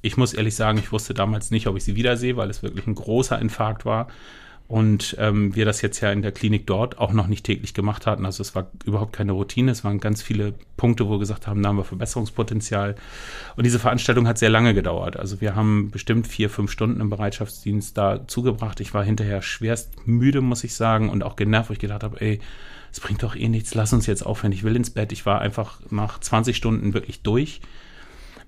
Ich 0.00 0.16
muss 0.16 0.34
ehrlich 0.34 0.56
sagen, 0.56 0.78
ich 0.78 0.90
wusste 0.90 1.14
damals 1.14 1.50
nicht, 1.50 1.68
ob 1.68 1.76
ich 1.76 1.84
sie 1.84 1.94
wiedersehe, 1.94 2.36
weil 2.36 2.50
es 2.50 2.62
wirklich 2.62 2.88
ein 2.88 2.96
großer 2.96 3.38
Infarkt 3.38 3.84
war 3.84 4.08
und 4.72 5.16
ähm, 5.18 5.54
wir 5.54 5.66
das 5.66 5.82
jetzt 5.82 6.00
ja 6.00 6.10
in 6.12 6.22
der 6.22 6.32
Klinik 6.32 6.66
dort 6.66 6.96
auch 6.96 7.12
noch 7.12 7.26
nicht 7.26 7.44
täglich 7.44 7.74
gemacht 7.74 8.06
hatten. 8.06 8.24
Also 8.24 8.40
es 8.40 8.54
war 8.54 8.70
überhaupt 8.86 9.12
keine 9.12 9.32
Routine, 9.32 9.70
es 9.70 9.84
waren 9.84 10.00
ganz 10.00 10.22
viele 10.22 10.54
Punkte, 10.78 11.06
wo 11.06 11.10
wir 11.10 11.18
gesagt 11.18 11.46
haben, 11.46 11.62
da 11.62 11.68
haben 11.68 11.76
wir 11.76 11.84
Verbesserungspotenzial. 11.84 12.94
Und 13.54 13.66
diese 13.66 13.78
Veranstaltung 13.78 14.26
hat 14.26 14.38
sehr 14.38 14.48
lange 14.48 14.72
gedauert. 14.72 15.18
Also 15.18 15.42
wir 15.42 15.54
haben 15.56 15.90
bestimmt 15.90 16.26
vier, 16.26 16.48
fünf 16.48 16.70
Stunden 16.70 17.02
im 17.02 17.10
Bereitschaftsdienst 17.10 17.98
da 17.98 18.26
zugebracht. 18.26 18.80
Ich 18.80 18.94
war 18.94 19.04
hinterher 19.04 19.42
schwerst 19.42 20.06
müde, 20.06 20.40
muss 20.40 20.64
ich 20.64 20.74
sagen, 20.74 21.10
und 21.10 21.22
auch 21.22 21.36
genervt, 21.36 21.68
wo 21.68 21.74
ich 21.74 21.78
gedacht 21.78 22.02
habe, 22.02 22.18
ey, 22.22 22.40
es 22.90 22.98
bringt 22.98 23.22
doch 23.22 23.36
eh 23.36 23.50
nichts, 23.50 23.74
lass 23.74 23.92
uns 23.92 24.06
jetzt 24.06 24.24
aufhören, 24.24 24.52
ich 24.52 24.62
will 24.62 24.74
ins 24.74 24.88
Bett. 24.88 25.12
Ich 25.12 25.26
war 25.26 25.42
einfach 25.42 25.80
nach 25.90 26.18
20 26.18 26.56
Stunden 26.56 26.94
wirklich 26.94 27.20
durch 27.20 27.60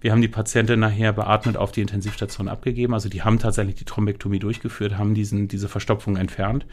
wir 0.05 0.13
haben 0.13 0.21
die 0.21 0.29
Patientin 0.29 0.81
nachher 0.81 1.15
beatmet 1.15 1.57
auf 1.57 1.73
die 1.73 1.81
Intensivstation 1.81 2.47
abgegeben. 2.47 2.93
Also 2.93 3.09
die 3.09 3.23
haben 3.23 3.39
tatsächlich 3.39 3.77
die 3.77 3.87
Thrombektomie 3.87 4.39
durchgeführt, 4.39 4.99
haben 4.99 5.15
diesen, 5.15 5.49
diese 5.49 5.67
Verstopfung 5.67 6.19
entfernt. 6.19 6.67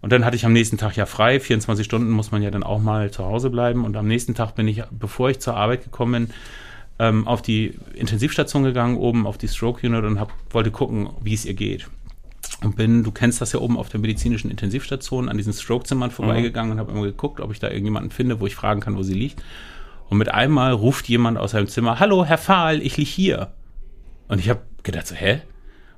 Und 0.00 0.10
dann 0.10 0.24
hatte 0.24 0.34
ich 0.34 0.44
am 0.44 0.52
nächsten 0.52 0.76
Tag 0.76 0.96
ja 0.96 1.06
frei. 1.06 1.38
24 1.38 1.84
Stunden 1.84 2.10
muss 2.10 2.32
man 2.32 2.42
ja 2.42 2.50
dann 2.50 2.64
auch 2.64 2.80
mal 2.80 3.12
zu 3.12 3.24
Hause 3.24 3.50
bleiben. 3.50 3.84
Und 3.84 3.96
am 3.96 4.08
nächsten 4.08 4.34
Tag 4.34 4.56
bin 4.56 4.66
ich, 4.66 4.82
bevor 4.90 5.30
ich 5.30 5.38
zur 5.38 5.54
Arbeit 5.54 5.84
gekommen 5.84 6.26
bin, 6.26 6.34
ähm, 6.98 7.28
auf 7.28 7.42
die 7.42 7.78
Intensivstation 7.94 8.64
gegangen, 8.64 8.96
oben 8.96 9.28
auf 9.28 9.38
die 9.38 9.46
Stroke 9.46 9.86
Unit 9.86 10.02
und 10.02 10.18
hab, 10.18 10.32
wollte 10.50 10.72
gucken, 10.72 11.10
wie 11.22 11.34
es 11.34 11.44
ihr 11.44 11.54
geht. 11.54 11.88
Und 12.64 12.74
bin, 12.74 13.04
du 13.04 13.12
kennst 13.12 13.40
das 13.40 13.52
ja 13.52 13.60
oben 13.60 13.78
auf 13.78 13.88
der 13.88 14.00
medizinischen 14.00 14.50
Intensivstation, 14.50 15.28
an 15.28 15.36
diesen 15.36 15.52
Stroke-Zimmern 15.52 16.10
vorbeigegangen 16.10 16.70
mhm. 16.70 16.80
und 16.80 16.80
habe 16.80 16.90
immer 16.90 17.06
geguckt, 17.06 17.38
ob 17.38 17.52
ich 17.52 17.60
da 17.60 17.68
irgendjemanden 17.68 18.10
finde, 18.10 18.40
wo 18.40 18.48
ich 18.48 18.56
fragen 18.56 18.80
kann, 18.80 18.96
wo 18.96 19.04
sie 19.04 19.14
liegt. 19.14 19.44
Und 20.08 20.18
mit 20.18 20.28
einmal 20.28 20.72
ruft 20.72 21.08
jemand 21.08 21.38
aus 21.38 21.50
seinem 21.52 21.68
Zimmer, 21.68 22.00
hallo, 22.00 22.24
Herr 22.24 22.38
Fahl, 22.38 22.80
ich 22.82 22.96
lieg 22.96 23.08
hier. 23.08 23.52
Und 24.28 24.38
ich 24.38 24.48
habe 24.48 24.60
gedacht 24.82 25.06
so, 25.06 25.14
hä? 25.14 25.42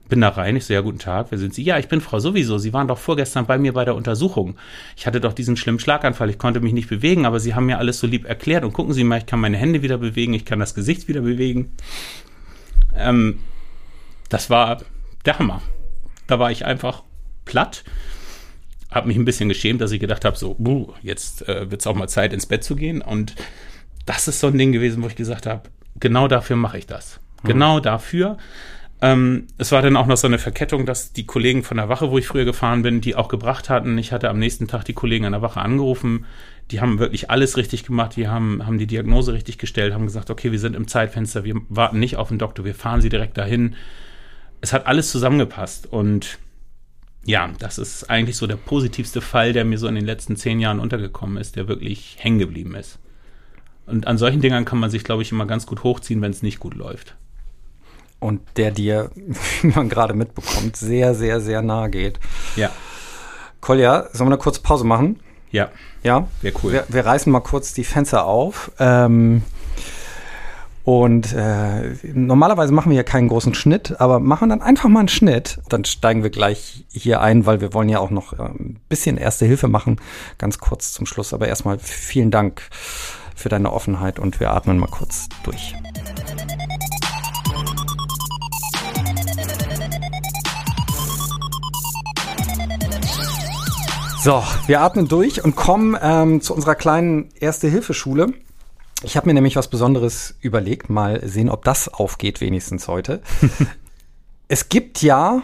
Bin 0.09 0.21
da 0.21 0.31
rein, 0.31 0.57
ich 0.57 0.65
so, 0.65 0.75
ja, 0.75 0.81
guten 0.81 0.99
Tag, 0.99 1.29
wer 1.31 1.39
sind 1.39 1.55
Sie? 1.55 1.63
Ja, 1.63 1.79
ich 1.79 1.87
bin 1.87 2.01
Frau 2.01 2.19
sowieso. 2.19 2.59
Sie 2.59 2.73
waren 2.73 2.89
doch 2.89 2.99
vorgestern 2.99 3.47
bei 3.47 3.59
mir 3.59 3.73
bei 3.73 3.85
der 3.85 3.95
Untersuchung. 3.95 4.57
Ich 4.97 5.07
hatte 5.07 5.21
doch 5.21 5.33
diesen 5.33 5.57
schlimmen 5.57 5.79
Schlaganfall, 5.79 6.29
ich 6.29 6.39
konnte 6.39 6.59
mich 6.59 6.73
nicht 6.73 6.89
bewegen, 6.89 7.27
aber 7.27 7.39
Sie 7.39 7.55
haben 7.55 7.67
mir 7.67 7.79
alles 7.79 8.01
so 8.01 8.09
lieb 8.09 8.25
erklärt. 8.25 8.65
Und 8.65 8.73
gucken 8.73 8.93
Sie 8.93 9.05
mal, 9.05 9.19
ich 9.19 9.27
kann 9.27 9.39
meine 9.39 9.57
Hände 9.57 9.83
wieder 9.83 9.99
bewegen, 9.99 10.35
ich 10.35 10.45
kann 10.45 10.59
das 10.59 10.75
Gesicht 10.75 11.07
wieder 11.07 11.21
bewegen. 11.21 11.77
Ähm, 12.97 13.39
das 14.29 14.51
war 14.51 14.83
der 15.25 15.39
Hammer. 15.39 15.63
Da 16.27 16.41
war 16.41 16.51
ich 16.51 16.65
einfach 16.65 17.05
platt, 17.45 17.85
habe 18.91 19.07
mich 19.07 19.17
ein 19.17 19.25
bisschen 19.25 19.49
geschämt, 19.49 19.81
dass 19.81 19.93
ich 19.93 20.01
gedacht 20.01 20.25
habe, 20.25 20.37
so, 20.37 20.55
buh, 20.59 20.93
jetzt 21.03 21.49
äh, 21.49 21.71
wird 21.71 21.83
es 21.83 21.87
auch 21.87 21.95
mal 21.95 22.09
Zeit, 22.09 22.33
ins 22.33 22.47
Bett 22.47 22.65
zu 22.65 22.75
gehen. 22.75 23.01
Und 23.01 23.37
das 24.11 24.27
ist 24.27 24.41
so 24.41 24.49
ein 24.49 24.59
Ding 24.59 24.73
gewesen, 24.73 25.05
wo 25.05 25.07
ich 25.07 25.15
gesagt 25.15 25.47
habe, 25.47 25.71
genau 26.01 26.27
dafür 26.27 26.57
mache 26.57 26.79
ich 26.79 26.87
das. 26.87 27.21
Mhm. 27.45 27.49
Genau 27.49 27.79
dafür. 27.79 28.39
Ähm, 29.01 29.47
es 29.57 29.71
war 29.71 29.83
dann 29.83 29.97
auch 29.97 30.07
noch 30.07 30.17
so 30.17 30.27
eine 30.27 30.41
Verkettung, 30.41 30.85
dass 30.85 31.13
die 31.13 31.27
Kollegen 31.27 31.63
von 31.63 31.77
der 31.77 31.89
Wache, 31.89 32.11
wo 32.11 32.19
ich 32.19 32.27
früher 32.27 32.45
gefahren 32.45 32.83
bin, 32.83 33.01
die 33.01 33.15
auch 33.15 33.29
gebracht 33.29 33.71
hatten. 33.71 33.97
Ich 33.99 34.11
hatte 34.11 34.29
am 34.29 34.41
nächsten 34.41 34.67
Tag 34.67 34.85
die 34.85 34.95
Kollegen 34.95 35.27
an 35.27 35.33
der 35.33 35.43
Wache 35.43 35.61
angerufen. 35.61 36.27
Die 36.73 36.81
haben 36.81 36.99
wirklich 36.99 37.31
alles 37.31 37.57
richtig 37.57 37.85
gemacht. 37.85 38.17
Die 38.17 38.27
haben, 38.27 38.67
haben 38.67 38.79
die 38.79 38.89
Diagnose 38.89 39.33
richtig 39.33 39.59
gestellt, 39.59 39.95
haben 39.95 40.07
gesagt, 40.07 40.29
okay, 40.29 40.51
wir 40.51 40.59
sind 40.59 40.75
im 40.75 40.89
Zeitfenster, 40.89 41.45
wir 41.45 41.55
warten 41.69 42.01
nicht 42.01 42.17
auf 42.17 42.29
den 42.29 42.39
Doktor, 42.39 42.65
wir 42.65 42.75
fahren 42.75 43.01
sie 43.01 43.11
direkt 43.11 43.39
dahin. 43.39 43.77
Es 44.61 44.73
hat 44.73 44.89
alles 44.89 45.13
zusammengepasst 45.13 45.87
und 45.87 46.39
ja, 47.25 47.49
das 47.61 47.79
ist 47.79 48.11
eigentlich 48.11 48.37
so 48.37 48.49
der 48.49 48.57
positivste 48.57 49.21
Fall, 49.21 49.53
der 49.53 49.65
mir 49.65 49.79
so 49.79 49.87
in 49.87 49.95
den 49.95 50.05
letzten 50.05 50.35
zehn 50.35 50.59
Jahren 50.59 50.81
untergekommen 50.81 51.37
ist, 51.37 51.55
der 51.55 51.69
wirklich 51.69 52.17
hängen 52.19 52.41
geblieben 52.41 52.75
ist. 52.75 52.99
Und 53.91 54.07
an 54.07 54.19
solchen 54.19 54.41
Dingern 54.41 54.65
kann 54.65 54.79
man 54.79 54.91
sich, 54.91 55.05
glaube 55.05 55.23
ich, 55.23 55.33
immer 55.33 55.47
ganz 55.47 55.67
gut 55.67 55.83
hochziehen, 55.83 56.23
wenn 56.23 56.31
es 56.31 56.43
nicht 56.43 56.61
gut 56.61 56.75
läuft 56.75 57.17
und 58.21 58.41
der 58.57 58.71
dir, 58.71 59.11
wie 59.63 59.69
man 59.69 59.89
gerade 59.89 60.15
mitbekommt, 60.15 60.77
sehr, 60.77 61.15
sehr, 61.15 61.41
sehr 61.41 61.63
nahe 61.63 61.91
geht. 61.91 62.21
Ja. 62.55 62.71
Kolja, 63.61 64.09
sollen 64.13 64.29
wir 64.31 64.35
eine 64.35 64.43
kurze 64.43 64.63
Pause 64.63 64.85
machen? 64.85 65.19
Ja. 65.51 65.71
Ja? 66.03 66.29
Wäre 66.41 66.55
cool. 66.63 66.73
Wir, 66.73 66.85
wir, 66.89 67.05
reißen 67.05 67.33
mal 67.33 67.41
kurz 67.41 67.75
die 67.75 67.85
Fenster 67.85 68.25
auf. 68.25 68.71
Ähm, 68.79 69.43
und 70.85 71.33
äh, 71.35 71.95
normalerweise 72.15 72.73
machen 72.73 72.91
wir 72.91 72.95
hier 72.95 73.05
keinen 73.05 73.29
großen 73.29 73.55
Schnitt, 73.55 74.01
aber 74.01 74.19
machen 74.19 74.49
dann 74.49 74.63
einfach 74.63 74.89
mal 74.89 75.01
einen 75.01 75.09
Schnitt. 75.09 75.61
Dann 75.69 75.85
steigen 75.85 76.23
wir 76.23 76.31
gleich 76.31 76.85
hier 76.91 77.21
ein, 77.21 77.45
weil 77.45 77.61
wir 77.61 77.75
wollen 77.75 77.91
ja 77.91 77.99
auch 77.99 78.11
noch 78.11 78.33
äh, 78.33 78.43
ein 78.43 78.81
bisschen 78.89 79.19
Erste 79.19 79.45
Hilfe 79.45 79.69
machen, 79.69 80.01
ganz 80.39 80.59
kurz 80.59 80.93
zum 80.93 81.05
Schluss. 81.05 81.35
Aber 81.35 81.49
erstmal 81.49 81.79
vielen 81.79 82.31
Dank 82.31 82.63
für 83.41 83.49
deine 83.49 83.73
Offenheit 83.73 84.19
und 84.19 84.39
wir 84.39 84.51
atmen 84.51 84.79
mal 84.79 84.87
kurz 84.87 85.29
durch. 85.43 85.75
So, 94.23 94.45
wir 94.67 94.83
atmen 94.83 95.09
durch 95.09 95.43
und 95.43 95.57
kommen 95.57 95.97
ähm, 96.01 96.43
zu 96.43 96.55
unserer 96.55 96.75
kleinen 96.75 97.31
Erste-Hilfe-Schule. 97.41 98.35
Ich 99.03 99.17
habe 99.17 99.27
mir 99.27 99.33
nämlich 99.33 99.57
was 99.57 99.69
Besonderes 99.69 100.35
überlegt. 100.41 100.91
Mal 100.91 101.27
sehen, 101.27 101.49
ob 101.49 101.65
das 101.65 101.89
aufgeht, 101.89 102.43
wenigstens 102.43 102.87
heute. 102.87 103.23
es 104.49 104.69
gibt 104.69 105.01
ja, 105.01 105.43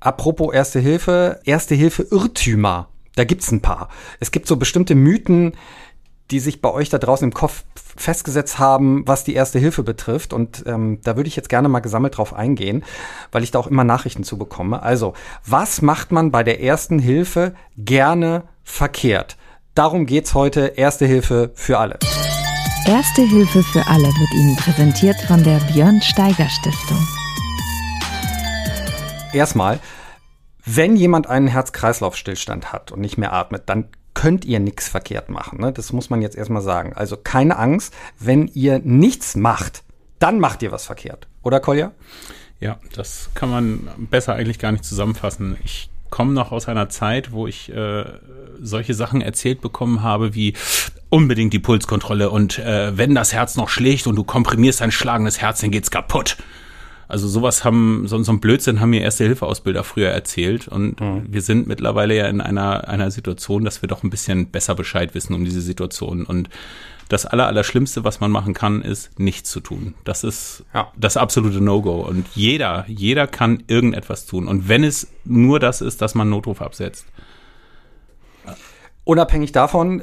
apropos 0.00 0.54
Erste 0.54 0.80
Hilfe, 0.80 1.40
Erste 1.44 1.74
Hilfe 1.74 2.06
Irrtümer. 2.10 2.88
Da 3.16 3.24
gibt's 3.24 3.50
ein 3.50 3.60
paar. 3.60 3.90
Es 4.18 4.30
gibt 4.30 4.46
so 4.46 4.56
bestimmte 4.56 4.94
Mythen, 4.94 5.52
die 6.30 6.40
sich 6.40 6.60
bei 6.60 6.70
euch 6.70 6.88
da 6.88 6.98
draußen 6.98 7.28
im 7.28 7.34
Kopf 7.34 7.64
festgesetzt 7.96 8.58
haben, 8.58 9.06
was 9.06 9.24
die 9.24 9.34
Erste 9.34 9.58
Hilfe 9.58 9.82
betrifft. 9.82 10.32
Und 10.32 10.64
ähm, 10.66 11.00
da 11.02 11.16
würde 11.16 11.28
ich 11.28 11.36
jetzt 11.36 11.48
gerne 11.48 11.68
mal 11.68 11.80
gesammelt 11.80 12.18
drauf 12.18 12.34
eingehen, 12.34 12.84
weil 13.32 13.42
ich 13.42 13.50
da 13.50 13.58
auch 13.58 13.66
immer 13.66 13.84
Nachrichten 13.84 14.24
zu 14.24 14.36
bekomme. 14.36 14.82
Also, 14.82 15.14
was 15.44 15.82
macht 15.82 16.12
man 16.12 16.30
bei 16.30 16.42
der 16.42 16.60
Ersten 16.60 16.98
Hilfe 16.98 17.54
gerne 17.76 18.44
verkehrt? 18.64 19.36
Darum 19.74 20.06
geht's 20.06 20.34
heute. 20.34 20.72
Erste 20.76 21.06
Hilfe 21.06 21.50
für 21.54 21.78
alle. 21.78 21.98
Erste 22.86 23.22
Hilfe 23.22 23.62
für 23.62 23.86
alle 23.86 24.06
wird 24.06 24.34
Ihnen 24.34 24.56
präsentiert 24.56 25.16
von 25.26 25.42
der 25.42 25.58
Björn 25.72 26.00
Steiger 26.02 26.48
Stiftung. 26.48 27.06
Erstmal, 29.32 29.80
wenn 30.64 30.96
jemand 30.96 31.26
einen 31.26 31.48
Herz-Kreislauf-Stillstand 31.48 32.72
hat 32.72 32.92
und 32.92 33.00
nicht 33.00 33.18
mehr 33.18 33.32
atmet, 33.32 33.64
dann 33.66 33.88
könnt 34.26 34.44
ihr 34.44 34.58
nichts 34.58 34.88
verkehrt 34.88 35.28
machen. 35.28 35.60
Ne? 35.60 35.70
Das 35.72 35.92
muss 35.92 36.10
man 36.10 36.20
jetzt 36.20 36.36
erstmal 36.36 36.60
sagen. 36.60 36.92
Also 36.94 37.16
keine 37.16 37.56
Angst, 37.58 37.94
wenn 38.18 38.48
ihr 38.54 38.80
nichts 38.80 39.36
macht, 39.36 39.84
dann 40.18 40.40
macht 40.40 40.64
ihr 40.64 40.72
was 40.72 40.84
verkehrt. 40.84 41.28
Oder 41.44 41.60
Kolja? 41.60 41.92
Ja, 42.58 42.80
das 42.96 43.30
kann 43.34 43.50
man 43.50 43.88
besser 44.10 44.34
eigentlich 44.34 44.58
gar 44.58 44.72
nicht 44.72 44.84
zusammenfassen. 44.84 45.56
Ich 45.64 45.90
komme 46.10 46.32
noch 46.32 46.50
aus 46.50 46.66
einer 46.66 46.88
Zeit, 46.88 47.30
wo 47.30 47.46
ich 47.46 47.72
äh, 47.72 48.04
solche 48.60 48.94
Sachen 48.94 49.20
erzählt 49.20 49.60
bekommen 49.60 50.02
habe 50.02 50.34
wie 50.34 50.54
unbedingt 51.08 51.52
die 51.52 51.60
Pulskontrolle 51.60 52.28
und 52.28 52.58
äh, 52.58 52.98
wenn 52.98 53.14
das 53.14 53.32
Herz 53.32 53.54
noch 53.54 53.68
schlägt 53.68 54.08
und 54.08 54.16
du 54.16 54.24
komprimierst 54.24 54.82
ein 54.82 54.90
schlagendes 54.90 55.40
Herz, 55.40 55.60
dann 55.60 55.70
geht's 55.70 55.92
kaputt. 55.92 56.36
Also 57.08 57.28
sowas 57.28 57.64
haben, 57.64 58.08
so, 58.08 58.20
so 58.22 58.32
ein 58.32 58.40
Blödsinn 58.40 58.80
haben 58.80 58.90
mir 58.90 59.02
Erste-Hilfe-Ausbilder 59.02 59.84
früher 59.84 60.10
erzählt 60.10 60.66
und 60.68 61.00
mhm. 61.00 61.26
wir 61.28 61.42
sind 61.42 61.66
mittlerweile 61.66 62.16
ja 62.16 62.26
in 62.26 62.40
einer, 62.40 62.88
einer 62.88 63.10
Situation, 63.10 63.64
dass 63.64 63.82
wir 63.82 63.88
doch 63.88 64.02
ein 64.02 64.10
bisschen 64.10 64.46
besser 64.50 64.74
Bescheid 64.74 65.14
wissen 65.14 65.34
um 65.34 65.44
diese 65.44 65.60
Situation 65.60 66.24
und 66.24 66.48
das 67.08 67.24
aller, 67.24 67.46
Allerschlimmste, 67.46 68.04
was 68.04 68.20
man 68.20 68.30
machen 68.30 68.54
kann, 68.54 68.82
ist 68.82 69.18
nichts 69.18 69.50
zu 69.50 69.60
tun. 69.60 69.94
Das 70.04 70.24
ist 70.24 70.64
ja. 70.74 70.90
das 70.96 71.16
absolute 71.16 71.60
No-Go. 71.60 72.00
Und 72.00 72.26
jeder, 72.34 72.84
jeder 72.88 73.26
kann 73.28 73.62
irgendetwas 73.68 74.26
tun. 74.26 74.48
Und 74.48 74.68
wenn 74.68 74.82
es 74.82 75.08
nur 75.24 75.60
das 75.60 75.80
ist, 75.80 76.02
dass 76.02 76.16
man 76.16 76.28
Notruf 76.28 76.60
absetzt. 76.60 77.06
Unabhängig 79.04 79.52
davon 79.52 80.02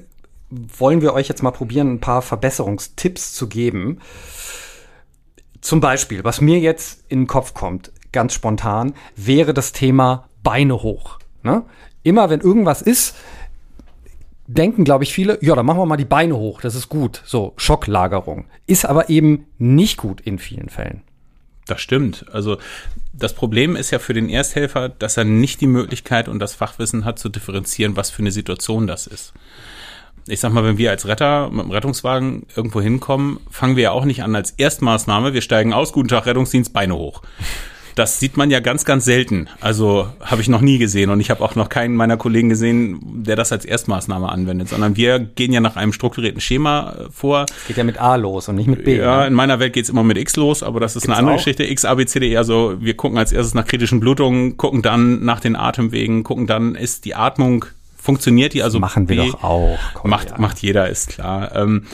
wollen 0.50 1.02
wir 1.02 1.14
euch 1.14 1.28
jetzt 1.28 1.44
mal 1.44 1.52
probieren, 1.52 1.94
ein 1.94 2.00
paar 2.00 2.22
Verbesserungstipps 2.22 3.34
zu 3.34 3.48
geben. 3.50 4.00
Zum 5.64 5.80
Beispiel, 5.80 6.26
was 6.26 6.42
mir 6.42 6.60
jetzt 6.60 7.06
in 7.08 7.22
den 7.22 7.28
Kopf 7.28 7.54
kommt, 7.54 7.94
ganz 8.12 8.34
spontan, 8.34 8.94
wäre 9.16 9.54
das 9.54 9.72
Thema 9.72 10.28
Beine 10.44 10.84
hoch. 10.84 11.20
Ne? 11.42 11.64
Immer 12.04 12.30
wenn 12.30 12.42
irgendwas 12.42 12.82
ist, 12.82 13.16
denken, 14.46 14.84
glaube 14.84 15.06
ich, 15.06 15.14
viele, 15.14 15.40
ja, 15.42 15.56
dann 15.56 15.66
machen 15.66 15.80
wir 15.80 15.86
mal 15.86 15.96
die 15.96 16.04
Beine 16.04 16.36
hoch, 16.36 16.60
das 16.60 16.76
ist 16.76 16.90
gut. 16.90 17.22
So, 17.26 17.54
Schocklagerung. 17.56 18.44
Ist 18.68 18.86
aber 18.86 19.10
eben 19.10 19.46
nicht 19.58 19.96
gut 19.96 20.20
in 20.20 20.38
vielen 20.38 20.68
Fällen. 20.68 21.02
Das 21.66 21.80
stimmt. 21.80 22.26
Also 22.34 22.58
das 23.14 23.34
Problem 23.34 23.78
ist 23.78 23.90
ja 23.90 24.00
für 24.00 24.14
den 24.14 24.28
Ersthelfer, 24.28 24.90
dass 24.90 25.16
er 25.16 25.24
nicht 25.24 25.62
die 25.62 25.68
Möglichkeit 25.68 26.28
und 26.28 26.40
das 26.40 26.56
Fachwissen 26.56 27.06
hat 27.06 27.20
zu 27.20 27.30
differenzieren, 27.30 27.96
was 27.96 28.10
für 28.10 28.22
eine 28.22 28.34
Situation 28.34 28.86
das 28.86 29.08
ist 29.08 29.32
ich 30.28 30.40
sag 30.40 30.54
mal, 30.54 30.64
wenn 30.64 30.78
wir 30.78 30.92
als 30.92 31.08
Retter 31.08 31.50
mit 31.50 31.66
dem 31.66 31.72
Rettungswagen 31.72 32.46
irgendwo 32.56 32.82
hinkommen, 32.82 33.40
fangen 33.50 33.76
wir 33.76 33.84
ja 33.84 33.92
auch 33.92 34.06
nicht 34.06 34.24
an 34.24 34.36
als 34.36 34.52
Erstmaßnahme, 34.52 35.34
wir 35.34 35.42
steigen 35.42 35.74
aus, 35.74 35.94
guten 35.94 36.08
Tag, 36.08 36.26
Rettungsdienst, 36.26 36.74
Beine 36.74 36.96
hoch. 36.96 37.22
Das 37.96 38.20
sieht 38.20 38.38
man 38.38 38.50
ja 38.50 38.60
ganz, 38.60 38.86
ganz 38.86 39.06
selten. 39.06 39.48
Also 39.62 40.08
habe 40.20 40.42
ich 40.42 40.50
noch 40.50 40.62
nie 40.62 40.80
gesehen 40.80 41.12
und 41.12 41.20
ich 41.20 41.30
habe 41.30 41.44
auch 41.44 41.56
noch 41.56 41.70
keinen 41.70 41.96
meiner 41.96 42.18
Kollegen 42.18 42.50
gesehen, 42.50 43.00
der 43.24 43.36
das 43.36 43.52
als 43.52 43.66
Erstmaßnahme 43.66 44.30
anwendet, 44.30 44.70
sondern 44.70 44.98
wir 44.98 45.20
gehen 45.20 45.54
ja 45.54 45.60
nach 45.60 45.76
einem 45.76 45.94
strukturierten 45.94 46.42
Schema 46.42 46.94
äh, 46.94 47.12
vor. 47.12 47.46
Geht 47.68 47.78
ja 47.78 47.84
mit 47.84 48.00
A 48.00 48.16
los 48.16 48.50
und 48.50 48.56
nicht 48.56 48.68
mit 48.68 48.84
B. 48.84 48.98
Ja, 48.98 49.22
ne? 49.22 49.28
in 49.28 49.34
meiner 49.34 49.60
Welt 49.60 49.74
geht's 49.74 49.90
immer 49.90 50.04
mit 50.04 50.18
X 50.18 50.36
los, 50.36 50.64
aber 50.64 50.80
das 50.80 50.96
ist 50.96 51.04
Gibt's 51.04 51.10
eine 51.10 51.20
andere 51.20 51.36
auch? 51.36 51.40
Geschichte. 51.40 51.66
X, 51.66 51.86
A, 51.86 51.94
B, 51.94 52.06
C, 52.06 52.20
D, 52.20 52.32
E. 52.32 52.38
Also 52.38 52.76
wir 52.80 52.96
gucken 52.96 53.18
als 53.18 53.32
erstes 53.32 53.54
nach 53.54 53.66
kritischen 53.66 54.00
Blutungen, 54.00 54.58
gucken 54.58 54.82
dann 54.82 55.24
nach 55.24 55.40
den 55.40 55.56
Atemwegen, 55.56 56.24
gucken 56.24 56.48
dann, 56.48 56.74
ist 56.74 57.06
die 57.06 57.14
Atmung 57.14 57.66
funktioniert 58.04 58.54
die 58.54 58.62
also. 58.62 58.80
Machen 58.80 59.08
wir 59.08 59.16
doch 59.16 59.44
auch. 59.44 59.80
Komm, 59.94 60.12
macht, 60.12 60.32
ja. 60.32 60.38
macht 60.38 60.60
jeder, 60.60 60.90
ist 60.90 61.10
klar. 61.10 61.56
Ähm, 61.56 61.86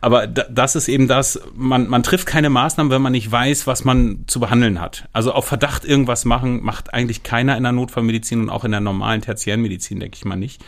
aber 0.00 0.28
das 0.28 0.76
ist 0.76 0.86
eben 0.86 1.08
das, 1.08 1.40
man, 1.56 1.88
man 1.88 2.04
trifft 2.04 2.26
keine 2.26 2.50
Maßnahmen, 2.50 2.92
wenn 2.92 3.02
man 3.02 3.10
nicht 3.10 3.30
weiß, 3.30 3.66
was 3.66 3.84
man 3.84 4.24
zu 4.28 4.38
behandeln 4.38 4.80
hat. 4.80 5.08
Also 5.12 5.32
auf 5.32 5.46
Verdacht 5.46 5.84
irgendwas 5.84 6.24
machen, 6.24 6.62
macht 6.62 6.94
eigentlich 6.94 7.24
keiner 7.24 7.56
in 7.56 7.64
der 7.64 7.72
Notfallmedizin 7.72 8.42
und 8.42 8.50
auch 8.50 8.64
in 8.64 8.70
der 8.70 8.80
normalen 8.80 9.22
Tertiärmedizin, 9.22 9.98
denke 9.98 10.16
ich 10.16 10.24
mal 10.24 10.36
nicht. 10.36 10.64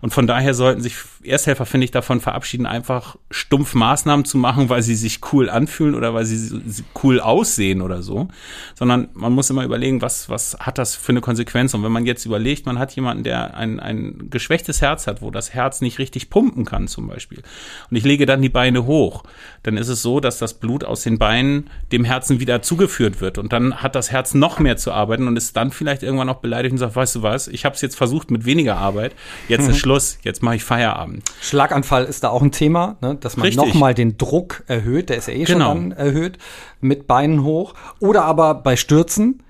Und 0.00 0.14
von 0.14 0.26
daher 0.26 0.54
sollten 0.54 0.80
sich 0.80 0.94
Ersthelfer, 1.22 1.66
finde 1.66 1.84
ich, 1.84 1.90
davon 1.90 2.20
verabschieden, 2.20 2.66
einfach 2.66 3.16
stumpf 3.30 3.74
Maßnahmen 3.74 4.24
zu 4.24 4.38
machen, 4.38 4.68
weil 4.68 4.82
sie 4.82 4.94
sich 4.94 5.20
cool 5.32 5.50
anfühlen 5.50 5.94
oder 5.94 6.14
weil 6.14 6.24
sie 6.24 6.84
cool 7.02 7.20
aussehen 7.20 7.82
oder 7.82 8.02
so. 8.02 8.28
Sondern 8.74 9.08
man 9.12 9.32
muss 9.32 9.50
immer 9.50 9.64
überlegen, 9.64 10.00
was, 10.00 10.30
was 10.30 10.56
hat 10.58 10.78
das 10.78 10.96
für 10.96 11.12
eine 11.12 11.20
Konsequenz? 11.20 11.74
Und 11.74 11.82
wenn 11.82 11.92
man 11.92 12.06
jetzt 12.06 12.24
überlegt, 12.24 12.64
man 12.64 12.78
hat 12.78 12.96
jemanden, 12.96 13.24
der 13.24 13.54
ein, 13.54 13.80
ein 13.80 14.30
geschwächtes 14.30 14.80
Herz 14.80 15.06
hat, 15.06 15.20
wo 15.20 15.30
das 15.30 15.52
Herz 15.52 15.80
nicht 15.80 15.98
richtig 15.98 16.30
pumpen 16.30 16.64
kann 16.64 16.88
zum 16.88 17.08
Beispiel. 17.08 17.42
Und 17.90 17.96
ich 17.96 18.04
lege 18.04 18.24
dann 18.24 18.40
die 18.40 18.48
Beine 18.48 18.86
hoch, 18.86 19.24
dann 19.62 19.76
ist 19.76 19.88
es 19.88 20.00
so, 20.00 20.20
dass 20.20 20.38
das 20.38 20.54
Blut 20.54 20.84
aus 20.84 21.02
den 21.02 21.18
Beinen 21.18 21.68
dem 21.92 22.04
Herzen 22.04 22.40
wieder 22.40 22.62
zugeführt 22.62 23.20
wird 23.20 23.38
und 23.38 23.52
dann 23.52 23.82
hat 23.82 23.94
das 23.94 24.10
Herz 24.10 24.34
noch 24.34 24.58
mehr 24.58 24.76
zu 24.76 24.92
arbeiten 24.92 25.28
und 25.28 25.36
ist 25.36 25.56
dann 25.56 25.70
vielleicht 25.70 26.02
irgendwann 26.02 26.28
auch 26.28 26.40
beleidigt 26.40 26.72
und 26.72 26.78
sagt, 26.78 26.96
weißt 26.96 27.16
du 27.16 27.22
was, 27.22 27.48
ich 27.48 27.64
habe 27.64 27.74
es 27.74 27.82
jetzt 27.82 27.96
versucht 27.96 28.30
mit 28.30 28.44
weniger 28.44 28.76
Arbeit, 28.76 29.14
jetzt 29.48 29.64
mhm. 29.64 29.70
ist 29.70 29.78
Schluss, 29.78 30.18
jetzt 30.22 30.42
mache 30.42 30.56
ich 30.56 30.64
Feierabend. 30.64 31.09
Haben. 31.10 31.22
Schlaganfall 31.40 32.04
ist 32.04 32.24
da 32.24 32.28
auch 32.28 32.42
ein 32.42 32.52
Thema, 32.52 32.96
ne? 33.00 33.16
dass 33.16 33.36
man 33.36 33.52
nochmal 33.54 33.94
den 33.94 34.18
Druck 34.18 34.64
erhöht, 34.66 35.08
der 35.08 35.18
ist 35.18 35.28
ja 35.28 35.34
eh 35.34 35.44
genau. 35.44 35.72
schon 35.72 35.90
dann 35.90 35.98
erhöht, 35.98 36.38
mit 36.80 37.06
Beinen 37.06 37.44
hoch. 37.44 37.74
Oder 37.98 38.24
aber 38.24 38.54
bei 38.54 38.76
Stürzen, 38.76 39.42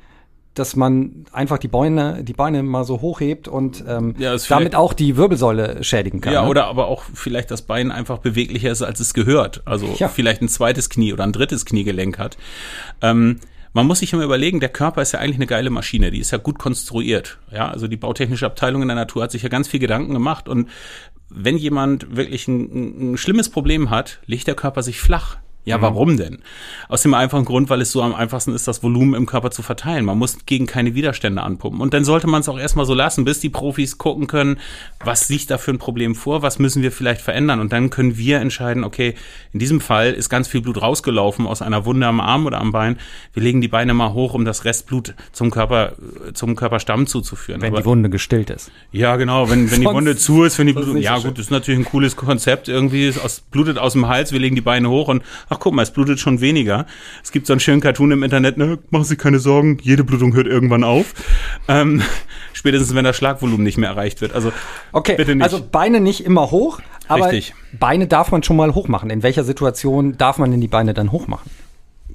dass 0.54 0.74
man 0.76 1.24
einfach 1.32 1.58
die 1.58 1.68
Beine, 1.68 2.24
die 2.24 2.32
Beine 2.32 2.62
mal 2.62 2.84
so 2.84 3.00
hochhebt 3.00 3.46
und 3.46 3.84
ähm, 3.86 4.14
ja, 4.18 4.36
damit 4.48 4.74
auch 4.74 4.92
die 4.92 5.16
Wirbelsäule 5.16 5.84
schädigen 5.84 6.20
kann. 6.20 6.32
Ja, 6.32 6.42
ne? 6.42 6.48
oder 6.48 6.66
aber 6.66 6.88
auch 6.88 7.04
vielleicht 7.14 7.50
das 7.50 7.62
Bein 7.62 7.92
einfach 7.92 8.18
beweglicher 8.18 8.70
ist, 8.70 8.82
als 8.82 9.00
es 9.00 9.14
gehört. 9.14 9.62
Also 9.64 9.94
ja. 9.98 10.08
vielleicht 10.08 10.42
ein 10.42 10.48
zweites 10.48 10.90
Knie 10.90 11.12
oder 11.12 11.24
ein 11.24 11.32
drittes 11.32 11.64
Kniegelenk 11.64 12.18
hat. 12.18 12.36
Ähm, 13.00 13.38
man 13.72 13.86
muss 13.86 14.00
sich 14.00 14.12
immer 14.12 14.24
überlegen, 14.24 14.58
der 14.58 14.68
Körper 14.68 15.00
ist 15.00 15.12
ja 15.12 15.20
eigentlich 15.20 15.36
eine 15.36 15.46
geile 15.46 15.70
Maschine, 15.70 16.11
die 16.11 16.18
ist 16.18 16.32
ja 16.32 16.38
gut 16.38 16.58
konstruiert. 16.58 17.38
Ja, 17.52 17.70
also 17.70 17.86
die 17.86 17.96
bautechnische 17.96 18.46
Abteilung 18.46 18.82
in 18.82 18.88
der 18.88 18.96
Natur 18.96 19.22
hat 19.22 19.30
sich 19.30 19.42
ja 19.42 19.48
ganz 19.48 19.68
viel 19.68 19.78
Gedanken 19.78 20.12
gemacht 20.12 20.48
und 20.48 20.68
wenn 21.31 21.57
jemand 21.57 22.16
wirklich 22.16 22.49
ein, 22.49 23.12
ein 23.12 23.16
schlimmes 23.16 23.49
Problem 23.49 23.91
hat, 23.91 24.20
legt 24.26 24.47
der 24.47 24.55
Körper 24.55 24.83
sich 24.83 25.01
flach. 25.01 25.39
Ja, 25.64 25.76
mhm. 25.76 25.82
warum 25.82 26.16
denn? 26.16 26.38
Aus 26.88 27.02
dem 27.02 27.12
einfachen 27.12 27.44
Grund, 27.44 27.68
weil 27.68 27.82
es 27.82 27.92
so 27.92 28.02
am 28.02 28.14
einfachsten 28.14 28.54
ist, 28.54 28.66
das 28.66 28.82
Volumen 28.82 29.14
im 29.14 29.26
Körper 29.26 29.50
zu 29.50 29.62
verteilen. 29.62 30.06
Man 30.06 30.18
muss 30.18 30.38
gegen 30.46 30.66
keine 30.66 30.94
Widerstände 30.94 31.42
anpumpen. 31.42 31.80
Und 31.80 31.92
dann 31.92 32.04
sollte 32.04 32.26
man 32.26 32.40
es 32.40 32.48
auch 32.48 32.58
erstmal 32.58 32.86
so 32.86 32.94
lassen, 32.94 33.24
bis 33.24 33.40
die 33.40 33.50
Profis 33.50 33.98
gucken 33.98 34.26
können, 34.26 34.58
was 35.04 35.28
liegt 35.28 35.50
da 35.50 35.58
für 35.58 35.70
ein 35.70 35.78
Problem 35.78 36.14
vor, 36.14 36.40
was 36.40 36.58
müssen 36.58 36.82
wir 36.82 36.90
vielleicht 36.90 37.20
verändern. 37.20 37.61
Und 37.61 37.72
dann 37.72 37.90
können 37.90 38.16
wir 38.16 38.40
entscheiden, 38.40 38.84
okay, 38.84 39.14
in 39.52 39.61
diesem 39.61 39.80
Fall 39.82 40.12
ist 40.12 40.30
ganz 40.30 40.48
viel 40.48 40.62
Blut 40.62 40.80
rausgelaufen 40.80 41.46
aus 41.46 41.61
einer 41.61 41.84
Wunde 41.84 42.06
am 42.06 42.20
Arm 42.20 42.46
oder 42.46 42.58
am 42.58 42.72
Bein. 42.72 42.98
Wir 43.34 43.42
legen 43.42 43.61
die 43.61 43.68
Beine 43.68 43.92
mal 43.92 44.14
hoch, 44.14 44.32
um 44.32 44.46
das 44.46 44.64
Restblut 44.64 45.14
zum 45.32 45.50
Körper, 45.50 45.92
zum 46.32 46.56
Körperstamm 46.56 47.06
zuzuführen. 47.06 47.61
Wenn 47.61 47.74
Aber, 47.74 47.82
die 47.82 47.86
Wunde 47.86 48.08
gestillt 48.08 48.48
ist. 48.48 48.70
Ja, 48.92 49.16
genau. 49.16 49.50
Wenn, 49.50 49.70
wenn 49.70 49.80
die 49.80 49.86
Wunde 49.86 50.16
zu 50.16 50.44
ist, 50.44 50.58
wenn 50.58 50.68
die 50.68 50.72
Blut, 50.72 50.96
ja 50.98 51.18
so 51.18 51.28
gut, 51.28 51.38
das 51.38 51.46
ist 51.46 51.50
natürlich 51.50 51.80
ein 51.80 51.84
cooles 51.84 52.16
Konzept. 52.16 52.68
Irgendwie, 52.68 53.06
es 53.06 53.18
aus, 53.18 53.40
blutet 53.40 53.76
aus 53.76 53.92
dem 53.92 54.08
Hals, 54.08 54.32
wir 54.32 54.40
legen 54.40 54.54
die 54.54 54.62
Beine 54.62 54.88
hoch 54.88 55.08
und 55.08 55.22
ach 55.51 55.59
guck 55.59 55.74
mal, 55.74 55.82
es 55.82 55.90
blutet 55.90 56.18
schon 56.18 56.40
weniger. 56.40 56.86
Es 57.22 57.32
gibt 57.32 57.46
so 57.46 57.53
einen 57.53 57.61
schönen 57.61 57.82
Cartoon 57.82 58.12
im 58.12 58.22
Internet, 58.22 58.57
ne, 58.57 58.78
machen 58.88 59.05
Sie 59.05 59.16
keine 59.16 59.38
Sorgen, 59.38 59.78
jede 59.82 60.05
Blutung 60.05 60.32
hört 60.32 60.46
irgendwann 60.46 60.84
auf. 60.84 61.12
Ähm, 61.68 62.03
spätestens, 62.55 62.94
wenn 62.94 63.05
das 63.05 63.16
Schlagvolumen 63.16 63.64
nicht 63.64 63.76
mehr 63.76 63.90
erreicht 63.90 64.22
wird. 64.22 64.32
Also 64.32 64.53
okay, 64.92 65.16
bitte 65.16 65.34
nicht. 65.34 65.44
also 65.44 65.62
Beine 65.70 66.01
nicht 66.01 66.24
immer 66.24 66.51
hoch, 66.51 66.80
aber 67.09 67.26
Richtig. 67.26 67.55
Beine 67.72 68.07
darf 68.07 68.30
man 68.30 68.42
schon 68.42 68.57
mal 68.57 68.74
hochmachen. 68.74 69.11
In 69.11 69.22
welcher 69.22 69.44
Situation 69.44 70.16
darf 70.16 70.38
man 70.38 70.51
denn 70.51 70.61
die 70.61 70.68
Beine 70.68 70.94
dann 70.94 71.12
hochmachen? 71.12 71.51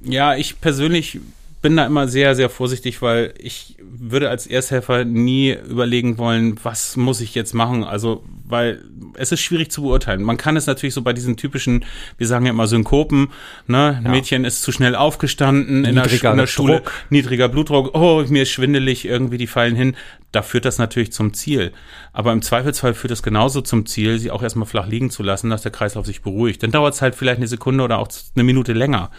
Ja, 0.04 0.36
ich 0.36 0.62
persönlich 0.62 1.20
bin 1.66 1.78
da 1.78 1.88
immer 1.88 2.08
sehr, 2.08 2.36
sehr 2.36 2.52
vorsichtig, 2.52 3.02
weil 3.02 3.34
ich 3.40 3.78
würde 3.82 4.30
als 4.30 4.46
Ersthelfer 4.46 5.04
nie 5.04 5.58
überlegen 5.68 6.20
wollen, 6.20 6.60
was 6.62 6.96
muss 6.96 7.22
ich 7.22 7.34
jetzt 7.34 7.56
machen. 7.56 7.84
Also, 7.84 8.24
weil 8.44 8.84
es 9.16 9.32
ist 9.32 9.42
schwierig 9.42 9.72
zu 9.72 9.82
beurteilen. 9.82 10.22
Man 10.22 10.38
kann 10.38 10.58
es 10.58 10.68
natürlich 10.68 10.94
so 10.94 11.02
bei 11.02 11.12
diesen 11.12 11.38
typischen, 11.38 11.84
wir 12.20 12.28
sagen 12.28 12.46
ja 12.46 12.52
immer 12.52 12.68
Synkopen, 12.68 13.30
ne, 13.66 14.00
ja. 14.04 14.12
Mädchen 14.12 14.46
ist 14.46 14.62
zu 14.62 14.72
schnell 14.72 14.94
aufgestanden 14.94 15.86
in 15.86 15.96
der, 15.96 16.06
in 16.06 16.38
der, 16.38 16.46
Schule, 16.46 16.82
Druck. 16.82 16.92
niedriger 17.10 17.50
Blutdruck, 17.50 17.96
oh, 17.96 18.24
mir 18.30 18.44
ist 18.44 18.52
schwindelig, 18.52 19.04
irgendwie 19.06 19.40
die 19.40 19.48
fallen 19.48 19.76
hin. 19.76 19.96
Da 20.32 20.44
führt 20.44 20.66
das 20.66 20.78
natürlich 20.78 21.14
zum 21.14 21.34
Ziel. 21.34 21.72
Aber 22.14 22.32
im 22.32 22.44
Zweifelsfall 22.44 22.94
führt 22.94 23.10
es 23.10 23.24
genauso 23.24 23.62
zum 23.62 23.88
Ziel, 23.88 24.20
sie 24.20 24.30
auch 24.30 24.44
erstmal 24.44 24.68
flach 24.68 24.86
liegen 24.86 25.10
zu 25.10 25.24
lassen, 25.24 25.50
dass 25.50 25.64
der 25.64 25.72
Kreislauf 25.72 26.06
sich 26.06 26.22
beruhigt. 26.22 26.62
Dann 26.62 26.70
dauert 26.70 26.94
es 26.94 27.02
halt 27.02 27.16
vielleicht 27.16 27.38
eine 27.38 27.48
Sekunde 27.48 27.84
oder 27.84 27.98
auch 27.98 28.10
eine 28.36 28.44
Minute 28.44 28.74
länger. 28.74 29.10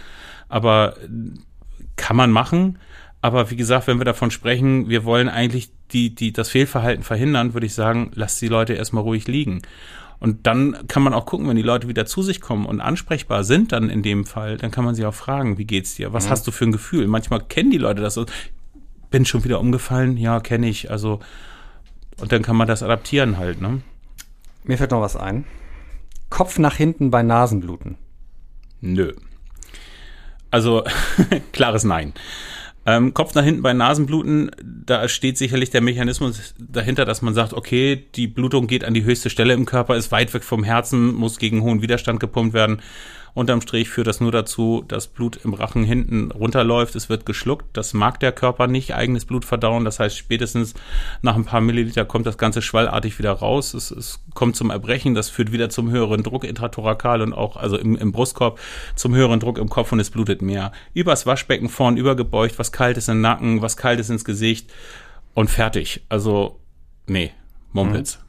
Aber 0.49 0.95
kann 1.97 2.17
man 2.17 2.31
machen. 2.31 2.79
Aber 3.21 3.51
wie 3.51 3.57
gesagt, 3.57 3.87
wenn 3.87 3.99
wir 3.99 4.05
davon 4.05 4.31
sprechen, 4.31 4.89
wir 4.89 5.05
wollen 5.05 5.29
eigentlich 5.29 5.71
die, 5.93 6.15
die, 6.15 6.33
das 6.33 6.51
Fehlverhalten 6.51 7.03
verhindern, 7.03 7.55
würde 7.55 7.67
ich 7.67 7.75
sagen, 7.75 8.11
lasst 8.15 8.41
die 8.41 8.49
Leute 8.49 8.75
erstmal 8.75 9.03
ruhig 9.03 9.27
liegen. 9.27 9.63
Und 10.19 10.47
dann 10.47 10.89
kann 10.89 11.03
man 11.03 11.13
auch 11.13 11.27
gucken, 11.27 11.49
wenn 11.49 11.57
die 11.57 11.63
Leute 11.63 11.89
wieder 11.89 12.07
zu 12.07 12.23
sich 12.23 12.41
kommen 12.41 12.67
und 12.67 12.81
ansprechbar 12.81 13.45
sind 13.45 13.73
dann 13.73 13.91
in 13.91 14.03
dem 14.03 14.25
Fall, 14.25 14.57
dann 14.57 14.71
kann 14.71 14.85
man 14.85 14.95
sie 14.95 15.05
auch 15.05 15.15
fragen, 15.15 15.59
wie 15.59 15.67
geht's 15.67 15.95
dir? 15.95 16.13
Was 16.13 16.27
mhm. 16.27 16.31
hast 16.31 16.47
du 16.47 16.53
für 16.53 16.65
ein 16.65 16.73
Gefühl? 16.73 17.07
Manchmal 17.07 17.41
kennen 17.41 17.71
die 17.71 17.79
Leute 17.79 18.01
das 18.01 18.15
so. 18.15 18.27
Bin 19.11 19.25
schon 19.25 19.45
wieder 19.45 19.61
umgefallen? 19.61 20.17
Ja, 20.17 20.41
kenne 20.41 20.69
ich. 20.69 20.91
Also, 20.91 21.21
und 22.19 22.33
dann 22.33 22.43
kann 22.43 22.57
man 22.57 22.67
das 22.67 22.83
adaptieren 22.83 23.37
halt, 23.39 23.61
ne? 23.61 23.83
Mir 24.65 24.79
fällt 24.79 24.91
noch 24.91 25.01
was 25.01 25.17
ein. 25.17 25.45
Kopf 26.29 26.59
nach 26.59 26.75
hinten 26.75 27.11
bei 27.11 27.23
Nasenbluten. 27.23 27.97
Nö. 28.81 29.13
Also 30.51 30.85
klares 31.53 31.85
Nein. 31.85 32.13
Ähm, 32.89 33.15
Kopf 33.15 33.35
nach 33.35 33.43
hinten 33.43 33.63
bei 33.63 33.73
Nasenbluten, 33.73 34.53
da 34.63 35.09
steht 35.09 35.37
sicherlich 35.37 35.71
der 35.71 35.81
Mechanismus 35.81 36.55
dahinter, 36.57 37.05
dass 37.05 37.21
man 37.21 37.35
sagt, 37.35 37.53
okay, 37.53 38.07
die 38.15 38.29
Blutung 38.29 38.69
geht 38.69 38.85
an 38.85 38.95
die 38.95 39.03
höchste 39.03 39.29
Stelle 39.29 39.55
im 39.55 39.67
Körper, 39.67 39.97
ist 39.97 40.13
weit 40.13 40.33
weg 40.33 40.45
vom 40.45 40.63
Herzen, 40.63 41.13
muss 41.13 41.39
gegen 41.39 41.63
hohen 41.63 41.83
Widerstand 41.83 42.21
gepumpt 42.21 42.55
werden. 42.55 42.81
Unterm 43.37 43.61
Strich 43.61 43.91
führt 43.91 44.07
das 44.07 44.23
nur 44.23 44.33
dazu, 44.33 44.83
dass 44.89 45.09
Blut 45.09 45.39
im 45.45 45.53
Rachen 45.53 45.85
hinten 45.85 46.31
runterläuft. 46.31 46.97
Es 46.97 47.11
wird 47.11 47.27
geschluckt. 47.27 47.67
Das 47.75 47.93
mag 47.93 48.19
der 48.19 48.33
Körper 48.33 48.67
nicht, 48.67 48.95
eigenes 48.95 49.27
Blut 49.27 49.45
verdauen. 49.45 49.85
Das 49.85 50.01
heißt, 50.01 50.17
spätestens 50.17 50.73
nach 51.21 51.37
ein 51.37 51.45
paar 51.45 51.61
Milliliter 51.61 52.07
kommt 52.07 52.25
das 52.25 52.39
Ganze 52.39 52.63
schwallartig 52.63 53.19
wieder 53.19 53.33
raus. 53.33 53.75
Es, 53.75 53.91
es 53.91 54.21
kommt 54.33 54.57
zum 54.57 54.71
Erbrechen. 54.71 55.15
Das 55.15 55.29
führt 55.29 55.53
wieder 55.53 55.69
zum 55.69 55.91
höheren 55.91 56.23
Druck 56.23 56.45
intrathorakal 56.45 57.21
und 57.21 57.35
auch, 57.35 57.59
also 57.59 57.77
im, 57.77 57.95
im 57.97 58.11
Brustkorb, 58.11 58.59
zum 58.95 59.15
höheren 59.15 59.39
Druck 59.39 59.59
im 59.59 59.69
Kopf 59.69 59.93
und 59.93 60.01
es 60.01 60.09
blutet 60.09 60.41
mehr. 60.41 60.73
Übers 60.95 61.27
Waschbecken 61.27 61.69
vorn 61.69 61.99
übergebeugt, 61.99 62.59
was 62.59 62.73
kaltes 62.73 63.09
im 63.09 63.21
Nacken, 63.21 63.61
was 63.61 63.77
kaltes 63.77 64.09
ins 64.09 64.25
Gesicht 64.25 64.73
und 65.35 65.51
fertig. 65.51 66.07
Also, 66.09 66.59
nee, 67.07 67.33
Mumpels. 67.75 68.17
Mhm. 68.17 68.23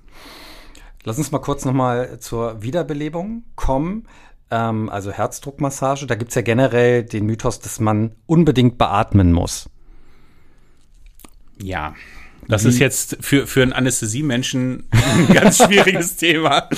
Lass 1.06 1.18
uns 1.18 1.32
mal 1.32 1.40
kurz 1.40 1.64
nochmal 1.64 2.20
zur 2.20 2.62
Wiederbelebung 2.62 3.44
kommen 3.56 4.06
ähm, 4.52 4.90
also 4.90 5.12
Herzdruckmassage, 5.12 6.08
da 6.08 6.16
gibt's 6.16 6.36
ja 6.36 6.42
generell 6.42 7.04
den 7.04 7.26
Mythos, 7.26 7.60
dass 7.60 7.80
man 7.80 8.16
unbedingt 8.26 8.78
beatmen 8.78 9.34
muss. 9.34 9.70
Ja. 11.62 11.96
Das 12.48 12.64
Wie? 12.64 12.70
ist 12.70 12.80
jetzt 12.80 13.18
für, 13.20 13.46
für 13.46 13.62
einen 13.62 13.74
Anästhesiemenschen 13.74 14.88
ein 14.92 15.28
ganz 15.34 15.58
schwieriges 15.58 16.16
Thema. 16.16 16.70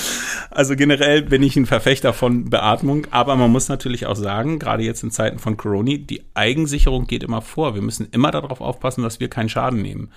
Also 0.49 0.75
generell 0.75 1.21
bin 1.21 1.43
ich 1.43 1.55
ein 1.57 1.67
Verfechter 1.67 2.11
von 2.11 2.49
Beatmung, 2.49 3.05
aber 3.11 3.35
man 3.35 3.51
muss 3.51 3.69
natürlich 3.69 4.07
auch 4.07 4.15
sagen, 4.15 4.57
gerade 4.57 4.83
jetzt 4.83 5.03
in 5.03 5.11
Zeiten 5.11 5.37
von 5.37 5.57
Corona, 5.57 5.97
die 5.97 6.23
Eigensicherung 6.33 7.05
geht 7.05 7.23
immer 7.23 7.41
vor. 7.43 7.75
Wir 7.75 7.83
müssen 7.83 8.07
immer 8.11 8.31
darauf 8.31 8.61
aufpassen, 8.61 9.03
dass 9.03 9.19
wir 9.19 9.29
keinen 9.29 9.49
Schaden 9.49 9.81
nehmen. 9.81 10.09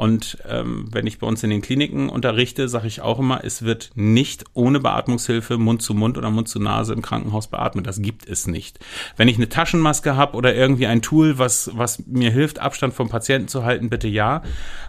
Und 0.00 0.38
ähm, 0.48 0.88
wenn 0.90 1.06
ich 1.06 1.18
bei 1.18 1.26
uns 1.26 1.42
in 1.42 1.50
den 1.50 1.60
Kliniken 1.60 2.08
unterrichte, 2.08 2.70
sage 2.70 2.86
ich 2.86 3.02
auch 3.02 3.18
immer, 3.18 3.44
es 3.44 3.60
wird 3.64 3.90
nicht 3.96 4.46
ohne 4.54 4.80
Beatmungshilfe 4.80 5.58
Mund 5.58 5.82
zu 5.82 5.92
Mund 5.92 6.16
oder 6.16 6.30
Mund 6.30 6.48
zu 6.48 6.58
Nase 6.58 6.94
im 6.94 7.02
Krankenhaus 7.02 7.48
beatmet. 7.48 7.86
Das 7.86 8.00
gibt 8.00 8.26
es 8.26 8.46
nicht. 8.46 8.78
Wenn 9.18 9.28
ich 9.28 9.36
eine 9.36 9.50
Taschenmaske 9.50 10.16
habe 10.16 10.38
oder 10.38 10.54
irgendwie 10.54 10.86
ein 10.86 11.02
Tool, 11.02 11.36
was, 11.36 11.70
was 11.74 12.06
mir 12.06 12.30
hilft, 12.30 12.60
Abstand 12.60 12.94
vom 12.94 13.10
Patienten 13.10 13.48
zu 13.48 13.62
halten, 13.62 13.90
bitte 13.90 14.08
ja. 14.08 14.42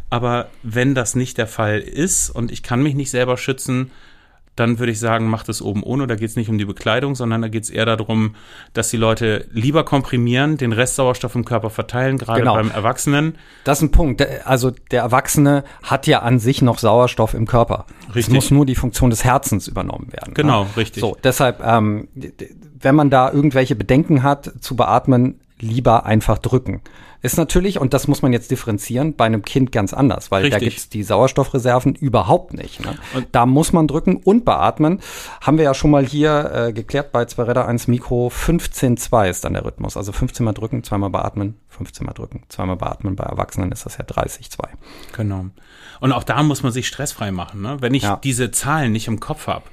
Aber 0.09 0.47
wenn 0.63 0.95
das 0.95 1.13
nicht 1.13 1.37
der 1.37 1.47
Fall 1.47 1.79
ist 1.79 2.29
und 2.29 2.49
ich 2.49 2.63
kann 2.63 2.81
mich 2.81 2.95
nicht 2.95 3.11
selber 3.11 3.35
schützen, 3.35 3.91
dann 4.55 4.79
würde 4.79 4.91
ich 4.91 4.99
sagen, 4.99 5.29
macht 5.29 5.47
es 5.49 5.61
oben 5.61 5.81
ohne. 5.81 6.07
Da 6.07 6.15
geht 6.15 6.29
es 6.29 6.35
nicht 6.35 6.49
um 6.49 6.57
die 6.57 6.65
Bekleidung, 6.65 7.15
sondern 7.15 7.41
da 7.41 7.47
geht 7.47 7.63
es 7.63 7.69
eher 7.69 7.85
darum, 7.85 8.35
dass 8.73 8.89
die 8.89 8.97
Leute 8.97 9.47
lieber 9.51 9.85
komprimieren, 9.85 10.57
den 10.57 10.73
Restsauerstoff 10.73 11.35
im 11.35 11.45
Körper 11.45 11.69
verteilen, 11.69 12.17
gerade 12.17 12.41
genau. 12.41 12.55
beim 12.55 12.69
Erwachsenen. 12.69 13.35
Das 13.63 13.79
ist 13.79 13.83
ein 13.83 13.91
Punkt. 13.91 14.25
Also 14.45 14.71
der 14.91 15.03
Erwachsene 15.03 15.63
hat 15.83 16.05
ja 16.05 16.19
an 16.19 16.39
sich 16.39 16.61
noch 16.61 16.79
Sauerstoff 16.79 17.33
im 17.33 17.47
Körper. 17.47 17.85
Richtig. 18.07 18.27
Es 18.27 18.29
muss 18.29 18.51
nur 18.51 18.65
die 18.65 18.75
Funktion 18.75 19.09
des 19.09 19.23
Herzens 19.23 19.67
übernommen 19.67 20.11
werden. 20.11 20.33
Genau, 20.33 20.65
ne? 20.65 20.69
richtig. 20.77 21.01
So, 21.01 21.17
deshalb, 21.23 21.63
ähm, 21.65 22.09
wenn 22.79 22.95
man 22.95 23.09
da 23.09 23.31
irgendwelche 23.31 23.75
Bedenken 23.75 24.23
hat 24.23 24.51
zu 24.59 24.75
beatmen, 24.75 25.39
lieber 25.61 26.05
einfach 26.05 26.37
drücken. 26.37 26.81
Ist 27.23 27.37
natürlich, 27.37 27.79
und 27.79 27.93
das 27.93 28.07
muss 28.07 28.23
man 28.23 28.33
jetzt 28.33 28.49
differenzieren, 28.49 29.15
bei 29.15 29.25
einem 29.25 29.43
Kind 29.43 29.71
ganz 29.71 29.93
anders, 29.93 30.31
weil 30.31 30.41
Richtig. 30.41 30.59
da 30.59 30.65
gibt's 30.65 30.89
die 30.89 31.03
Sauerstoffreserven 31.03 31.93
überhaupt 31.93 32.53
nicht. 32.53 32.83
Ne? 32.83 32.97
Da 33.31 33.45
muss 33.45 33.73
man 33.73 33.87
drücken 33.87 34.17
und 34.17 34.43
beatmen. 34.43 35.01
Haben 35.39 35.57
wir 35.57 35.65
ja 35.65 35.75
schon 35.75 35.91
mal 35.91 36.03
hier 36.03 36.51
äh, 36.51 36.73
geklärt 36.73 37.11
bei 37.11 37.25
2 37.25 37.43
Räder 37.43 37.67
1 37.67 37.87
Mikro. 37.87 38.29
15-2 38.29 39.29
ist 39.29 39.45
dann 39.45 39.53
der 39.53 39.63
Rhythmus. 39.63 39.97
Also 39.97 40.11
15 40.11 40.43
mal 40.43 40.53
drücken, 40.53 40.83
zweimal 40.83 41.11
beatmen, 41.11 41.59
15 41.69 42.07
mal 42.07 42.13
drücken, 42.13 42.41
zweimal 42.49 42.77
beatmen. 42.77 43.15
Bei 43.15 43.25
Erwachsenen 43.25 43.71
ist 43.71 43.85
das 43.85 43.97
ja 43.97 44.03
30-2. 44.03 44.57
Genau. 45.15 45.45
Und 45.99 46.11
auch 46.13 46.23
da 46.23 46.41
muss 46.41 46.63
man 46.63 46.71
sich 46.71 46.87
stressfrei 46.87 47.31
machen. 47.31 47.61
Ne? 47.61 47.77
Wenn 47.81 47.93
ich 47.93 48.03
ja. 48.03 48.19
diese 48.23 48.49
Zahlen 48.49 48.91
nicht 48.91 49.07
im 49.07 49.19
Kopf 49.19 49.45
habe, 49.45 49.65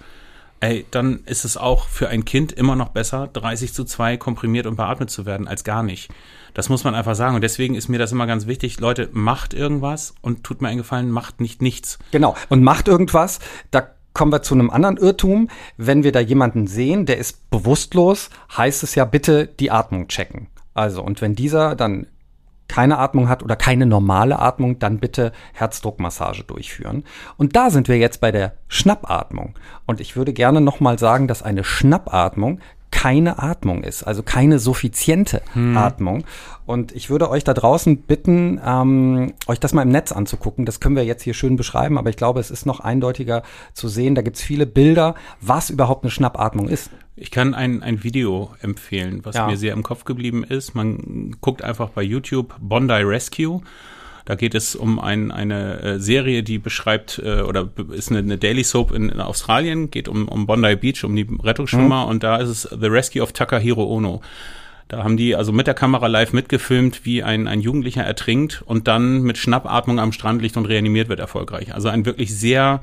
ey, 0.60 0.86
dann 0.90 1.20
ist 1.26 1.44
es 1.44 1.56
auch 1.56 1.88
für 1.88 2.08
ein 2.08 2.24
Kind 2.24 2.52
immer 2.52 2.76
noch 2.76 2.88
besser, 2.88 3.28
30 3.32 3.72
zu 3.72 3.84
2 3.84 4.16
komprimiert 4.16 4.66
und 4.66 4.76
beatmet 4.76 5.10
zu 5.10 5.26
werden, 5.26 5.48
als 5.48 5.64
gar 5.64 5.82
nicht. 5.82 6.10
Das 6.54 6.68
muss 6.68 6.84
man 6.84 6.94
einfach 6.94 7.14
sagen. 7.14 7.34
Und 7.36 7.42
deswegen 7.42 7.74
ist 7.74 7.88
mir 7.88 7.98
das 7.98 8.12
immer 8.12 8.26
ganz 8.26 8.46
wichtig. 8.46 8.80
Leute, 8.80 9.08
macht 9.12 9.54
irgendwas 9.54 10.14
und 10.22 10.44
tut 10.44 10.60
mir 10.60 10.68
einen 10.68 10.78
Gefallen, 10.78 11.10
macht 11.10 11.40
nicht 11.40 11.62
nichts. 11.62 11.98
Genau. 12.10 12.34
Und 12.48 12.62
macht 12.62 12.88
irgendwas, 12.88 13.38
da 13.70 13.88
kommen 14.12 14.32
wir 14.32 14.42
zu 14.42 14.54
einem 14.54 14.70
anderen 14.70 14.96
Irrtum. 14.96 15.48
Wenn 15.76 16.02
wir 16.02 16.12
da 16.12 16.20
jemanden 16.20 16.66
sehen, 16.66 17.06
der 17.06 17.18
ist 17.18 17.50
bewusstlos, 17.50 18.30
heißt 18.56 18.82
es 18.82 18.94
ja 18.94 19.04
bitte 19.04 19.46
die 19.46 19.70
Atmung 19.70 20.08
checken. 20.08 20.48
Also, 20.74 21.02
und 21.02 21.20
wenn 21.20 21.34
dieser 21.34 21.76
dann 21.76 22.06
keine 22.68 22.98
Atmung 22.98 23.28
hat 23.28 23.42
oder 23.42 23.56
keine 23.56 23.86
normale 23.86 24.38
Atmung, 24.38 24.78
dann 24.78 24.98
bitte 24.98 25.32
Herzdruckmassage 25.54 26.44
durchführen. 26.44 27.04
Und 27.36 27.56
da 27.56 27.70
sind 27.70 27.88
wir 27.88 27.96
jetzt 27.98 28.20
bei 28.20 28.30
der 28.30 28.54
Schnappatmung. 28.68 29.54
Und 29.86 30.00
ich 30.00 30.16
würde 30.16 30.32
gerne 30.32 30.60
nochmal 30.60 30.98
sagen, 30.98 31.26
dass 31.26 31.42
eine 31.42 31.64
Schnappatmung 31.64 32.60
keine 32.98 33.38
Atmung 33.38 33.84
ist, 33.84 34.02
also 34.02 34.24
keine 34.24 34.58
suffiziente 34.58 35.40
hm. 35.52 35.76
Atmung. 35.76 36.24
Und 36.66 36.90
ich 36.90 37.10
würde 37.10 37.30
euch 37.30 37.44
da 37.44 37.54
draußen 37.54 37.98
bitten, 37.98 38.60
ähm, 38.66 39.34
euch 39.46 39.60
das 39.60 39.72
mal 39.72 39.82
im 39.82 39.90
Netz 39.90 40.10
anzugucken. 40.10 40.66
Das 40.66 40.80
können 40.80 40.96
wir 40.96 41.04
jetzt 41.04 41.22
hier 41.22 41.32
schön 41.32 41.54
beschreiben, 41.54 41.96
aber 41.96 42.10
ich 42.10 42.16
glaube, 42.16 42.40
es 42.40 42.50
ist 42.50 42.66
noch 42.66 42.80
eindeutiger 42.80 43.44
zu 43.72 43.86
sehen. 43.86 44.16
Da 44.16 44.22
gibt's 44.22 44.42
viele 44.42 44.66
Bilder, 44.66 45.14
was 45.40 45.70
überhaupt 45.70 46.02
eine 46.02 46.10
Schnappatmung 46.10 46.68
ist. 46.68 46.90
Ich 47.14 47.30
kann 47.30 47.54
ein, 47.54 47.84
ein 47.84 48.02
Video 48.02 48.50
empfehlen, 48.62 49.20
was 49.22 49.36
ja. 49.36 49.46
mir 49.46 49.56
sehr 49.56 49.74
im 49.74 49.84
Kopf 49.84 50.04
geblieben 50.04 50.42
ist. 50.42 50.74
Man 50.74 51.36
guckt 51.40 51.62
einfach 51.62 51.90
bei 51.90 52.02
YouTube 52.02 52.56
Bondi 52.60 52.94
Rescue. 52.94 53.60
Da 54.28 54.34
geht 54.34 54.54
es 54.54 54.76
um 54.76 55.00
ein, 55.00 55.30
eine 55.30 55.80
äh, 55.80 56.00
Serie, 56.00 56.42
die 56.42 56.58
beschreibt, 56.58 57.18
äh, 57.24 57.40
oder 57.40 57.70
ist 57.92 58.10
eine, 58.10 58.18
eine 58.18 58.36
Daily 58.36 58.62
Soap 58.62 58.92
in, 58.92 59.08
in, 59.08 59.22
Australien, 59.22 59.90
geht 59.90 60.06
um, 60.06 60.28
um 60.28 60.46
Bondi 60.46 60.76
Beach, 60.76 61.02
um 61.02 61.16
die 61.16 61.26
Rettungsschwimmer 61.42 62.04
mhm. 62.04 62.10
und 62.10 62.22
da 62.24 62.36
ist 62.36 62.50
es 62.50 62.62
The 62.64 62.88
Rescue 62.88 63.22
of 63.22 63.32
Takahiro 63.32 63.82
Ono. 63.84 64.20
Da 64.88 65.02
haben 65.02 65.16
die 65.16 65.34
also 65.34 65.50
mit 65.50 65.66
der 65.66 65.72
Kamera 65.72 66.08
live 66.08 66.34
mitgefilmt, 66.34 67.06
wie 67.06 67.22
ein, 67.22 67.48
ein 67.48 67.62
Jugendlicher 67.62 68.02
ertrinkt 68.02 68.62
und 68.66 68.86
dann 68.86 69.22
mit 69.22 69.38
Schnappatmung 69.38 69.98
am 69.98 70.12
Strand 70.12 70.42
liegt 70.42 70.58
und 70.58 70.66
reanimiert 70.66 71.08
wird 71.08 71.20
erfolgreich. 71.20 71.72
Also 71.72 71.88
ein 71.88 72.04
wirklich 72.04 72.36
sehr 72.36 72.82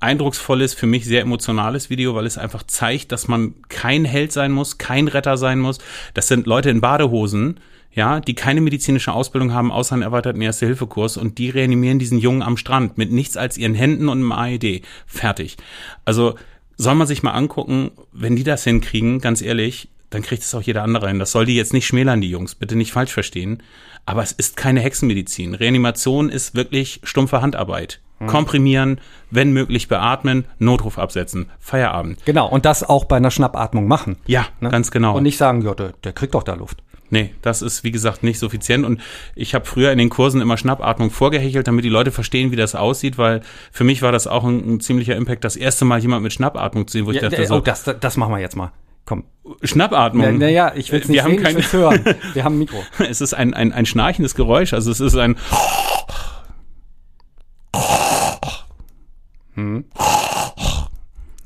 eindrucksvolles, 0.00 0.74
für 0.74 0.86
mich 0.86 1.04
sehr 1.04 1.20
emotionales 1.20 1.88
Video, 1.88 2.16
weil 2.16 2.26
es 2.26 2.36
einfach 2.36 2.64
zeigt, 2.64 3.12
dass 3.12 3.28
man 3.28 3.54
kein 3.68 4.04
Held 4.04 4.32
sein 4.32 4.50
muss, 4.50 4.76
kein 4.76 5.06
Retter 5.06 5.36
sein 5.36 5.60
muss. 5.60 5.78
Das 6.14 6.26
sind 6.26 6.48
Leute 6.48 6.68
in 6.68 6.80
Badehosen, 6.80 7.60
ja, 7.92 8.20
die 8.20 8.34
keine 8.34 8.60
medizinische 8.60 9.12
Ausbildung 9.12 9.52
haben, 9.52 9.72
außer 9.72 9.94
einen 9.94 10.02
erweiterten 10.02 10.40
Erste-Hilfe-Kurs 10.40 11.16
und 11.16 11.38
die 11.38 11.50
reanimieren 11.50 11.98
diesen 11.98 12.18
Jungen 12.18 12.42
am 12.42 12.56
Strand 12.56 12.98
mit 12.98 13.10
nichts 13.10 13.36
als 13.36 13.58
ihren 13.58 13.74
Händen 13.74 14.08
und 14.08 14.18
einem 14.18 14.32
AED. 14.32 14.82
Fertig. 15.06 15.56
Also 16.04 16.36
soll 16.76 16.94
man 16.94 17.06
sich 17.06 17.22
mal 17.22 17.32
angucken, 17.32 17.90
wenn 18.12 18.36
die 18.36 18.44
das 18.44 18.64
hinkriegen, 18.64 19.20
ganz 19.20 19.42
ehrlich, 19.42 19.88
dann 20.08 20.22
kriegt 20.22 20.42
es 20.42 20.54
auch 20.54 20.62
jeder 20.62 20.82
andere 20.82 21.08
hin. 21.08 21.18
Das 21.18 21.32
soll 21.32 21.46
die 21.46 21.56
jetzt 21.56 21.72
nicht 21.72 21.86
schmälern, 21.86 22.20
die 22.20 22.30
Jungs, 22.30 22.54
bitte 22.54 22.76
nicht 22.76 22.92
falsch 22.92 23.12
verstehen. 23.12 23.62
Aber 24.06 24.22
es 24.22 24.32
ist 24.32 24.56
keine 24.56 24.80
Hexenmedizin. 24.80 25.54
Reanimation 25.54 26.30
ist 26.30 26.54
wirklich 26.54 27.00
stumpfe 27.04 27.42
Handarbeit. 27.42 28.00
Hm. 28.18 28.26
Komprimieren, 28.26 29.00
wenn 29.30 29.52
möglich 29.52 29.88
beatmen, 29.88 30.46
Notruf 30.58 30.98
absetzen, 30.98 31.50
Feierabend. 31.58 32.24
Genau, 32.24 32.48
und 32.48 32.64
das 32.64 32.82
auch 32.82 33.04
bei 33.04 33.16
einer 33.16 33.30
Schnappatmung 33.30 33.86
machen. 33.86 34.16
Ja, 34.26 34.46
ne? 34.60 34.68
ganz 34.70 34.90
genau. 34.90 35.16
Und 35.16 35.22
nicht 35.22 35.36
sagen, 35.36 35.62
ja, 35.62 35.74
der, 35.74 35.92
der 36.04 36.12
kriegt 36.12 36.34
doch 36.34 36.42
da 36.42 36.54
Luft. 36.54 36.82
Nee, 37.10 37.34
das 37.42 37.60
ist 37.60 37.82
wie 37.82 37.90
gesagt 37.90 38.22
nicht 38.22 38.38
suffizient 38.38 38.86
und 38.86 39.00
ich 39.34 39.54
habe 39.54 39.64
früher 39.64 39.90
in 39.90 39.98
den 39.98 40.10
Kursen 40.10 40.40
immer 40.40 40.56
Schnappatmung 40.56 41.10
vorgehechelt, 41.10 41.66
damit 41.66 41.84
die 41.84 41.88
Leute 41.88 42.12
verstehen, 42.12 42.52
wie 42.52 42.56
das 42.56 42.76
aussieht, 42.76 43.18
weil 43.18 43.42
für 43.72 43.82
mich 43.84 44.00
war 44.00 44.12
das 44.12 44.28
auch 44.28 44.44
ein, 44.44 44.74
ein 44.74 44.80
ziemlicher 44.80 45.16
Impact, 45.16 45.44
das 45.44 45.56
erste 45.56 45.84
Mal 45.84 45.98
jemand 46.00 46.22
mit 46.22 46.32
Schnappatmung 46.32 46.86
zu 46.86 46.92
sehen, 46.92 47.06
wo 47.06 47.10
ja, 47.10 47.16
ich 47.16 47.22
dachte 47.28 47.42
oh, 47.42 47.46
so. 47.46 47.56
Oh, 47.56 47.60
das, 47.60 47.84
das 48.00 48.16
machen 48.16 48.32
wir 48.32 48.38
jetzt 48.38 48.56
mal. 48.56 48.72
Komm. 49.04 49.24
Schnappatmung. 49.62 50.38
Naja, 50.38 50.70
na 50.72 50.78
ich 50.78 50.92
will 50.92 51.00
es 51.00 51.08
nicht 51.08 51.16
wir 51.16 51.24
sehen, 51.24 51.38
haben 51.38 51.42
kein, 51.42 51.58
ich 51.58 51.72
hören. 51.72 52.04
Wir 52.34 52.44
haben 52.44 52.54
ein 52.54 52.58
Mikro. 52.60 52.84
es 52.98 53.20
ist 53.20 53.34
ein, 53.34 53.54
ein, 53.54 53.72
ein 53.72 53.86
schnarchendes 53.86 54.36
Geräusch, 54.36 54.72
also 54.72 54.92
es 54.92 55.00
ist 55.00 55.16
ein 55.16 55.36
hm. 59.54 59.84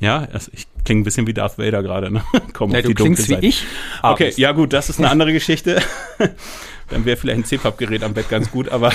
Ja, 0.04 0.28
ich 0.52 0.66
klinge 0.84 1.00
ein 1.00 1.04
bisschen 1.04 1.26
wie 1.26 1.32
Darth 1.32 1.56
Vader 1.56 1.82
gerade. 1.82 2.10
Ne? 2.10 2.22
Komm 2.52 2.72
ja, 2.72 2.80
auf 2.80 2.82
du 2.82 2.88
die 2.88 2.94
klingst 2.94 3.30
wie 3.30 3.36
ich. 3.36 3.64
Okay, 4.02 4.34
ja 4.36 4.52
gut, 4.52 4.74
das 4.74 4.90
ist 4.90 4.98
eine 4.98 5.08
andere 5.10 5.32
Geschichte. 5.32 5.80
Dann 6.90 7.06
wäre 7.06 7.16
vielleicht 7.16 7.38
ein 7.38 7.44
CPAP-Gerät 7.46 8.02
am 8.02 8.12
Bett 8.12 8.28
ganz 8.28 8.50
gut, 8.50 8.68
aber 8.68 8.92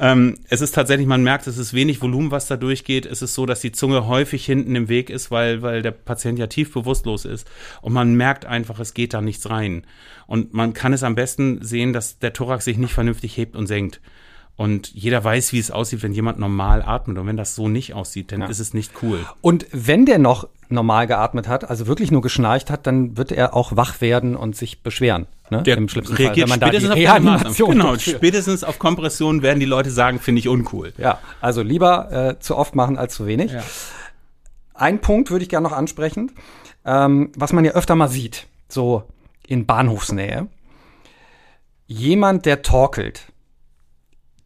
ähm, 0.00 0.38
es 0.48 0.62
ist 0.62 0.74
tatsächlich, 0.74 1.06
man 1.06 1.22
merkt, 1.22 1.46
es 1.46 1.58
ist 1.58 1.74
wenig 1.74 2.00
Volumen, 2.00 2.30
was 2.30 2.46
da 2.46 2.56
durchgeht. 2.56 3.04
Es 3.04 3.20
ist 3.20 3.34
so, 3.34 3.44
dass 3.44 3.60
die 3.60 3.72
Zunge 3.72 4.06
häufig 4.06 4.46
hinten 4.46 4.74
im 4.74 4.88
Weg 4.88 5.10
ist, 5.10 5.30
weil, 5.30 5.60
weil 5.60 5.82
der 5.82 5.90
Patient 5.90 6.38
ja 6.38 6.46
tief 6.46 6.72
bewusstlos 6.72 7.26
ist. 7.26 7.46
Und 7.82 7.92
man 7.92 8.14
merkt 8.14 8.46
einfach, 8.46 8.80
es 8.80 8.94
geht 8.94 9.12
da 9.12 9.20
nichts 9.20 9.50
rein. 9.50 9.84
Und 10.26 10.54
man 10.54 10.72
kann 10.72 10.94
es 10.94 11.02
am 11.02 11.14
besten 11.14 11.62
sehen, 11.62 11.92
dass 11.92 12.18
der 12.18 12.32
Thorax 12.32 12.64
sich 12.64 12.78
nicht 12.78 12.94
vernünftig 12.94 13.36
hebt 13.36 13.54
und 13.54 13.66
senkt. 13.66 14.00
Und 14.56 14.92
jeder 14.92 15.24
weiß, 15.24 15.52
wie 15.52 15.58
es 15.58 15.70
aussieht, 15.70 16.02
wenn 16.02 16.12
jemand 16.12 16.38
normal 16.38 16.82
atmet. 16.82 17.16
Und 17.16 17.26
wenn 17.26 17.36
das 17.36 17.54
so 17.54 17.68
nicht 17.68 17.94
aussieht, 17.94 18.32
dann 18.32 18.42
ja. 18.42 18.46
ist 18.48 18.58
es 18.58 18.74
nicht 18.74 18.92
cool. 19.02 19.24
Und 19.40 19.66
wenn 19.72 20.04
der 20.04 20.18
noch 20.18 20.48
normal 20.70 21.06
geatmet 21.06 21.48
hat, 21.48 21.68
also 21.68 21.86
wirklich 21.86 22.10
nur 22.10 22.22
geschnarcht 22.22 22.70
hat, 22.70 22.86
dann 22.86 23.16
wird 23.16 23.32
er 23.32 23.54
auch 23.54 23.76
wach 23.76 24.00
werden 24.00 24.36
und 24.36 24.56
sich 24.56 24.82
beschweren. 24.82 25.26
Ne? 25.50 25.62
Der 25.62 25.76
Im 25.76 25.88
schlimmsten 25.88 26.14
reagiert 26.14 26.48
Fall, 26.48 26.60
wenn 26.60 26.68
man 26.68 26.68
spätestens 26.68 27.04
da 27.04 27.18
die 27.18 27.48
auf 27.48 27.56
Genau, 27.56 27.98
spätestens 27.98 28.64
auf 28.64 28.78
Kompression 28.78 29.42
werden 29.42 29.58
die 29.58 29.66
Leute 29.66 29.90
sagen, 29.90 30.20
finde 30.20 30.38
ich 30.38 30.48
uncool. 30.48 30.92
Ja, 30.96 31.18
also 31.40 31.62
lieber 31.62 32.12
äh, 32.12 32.38
zu 32.38 32.56
oft 32.56 32.74
machen 32.76 32.98
als 32.98 33.14
zu 33.14 33.26
wenig. 33.26 33.52
Ja. 33.52 33.62
Ein 34.74 35.00
Punkt 35.00 35.30
würde 35.30 35.42
ich 35.42 35.48
gerne 35.48 35.68
noch 35.68 35.76
ansprechen, 35.76 36.32
ähm, 36.84 37.32
was 37.36 37.52
man 37.52 37.64
ja 37.64 37.72
öfter 37.72 37.96
mal 37.96 38.08
sieht, 38.08 38.46
so 38.68 39.02
in 39.46 39.66
Bahnhofsnähe. 39.66 40.46
Jemand, 41.86 42.46
der 42.46 42.62
torkelt, 42.62 43.29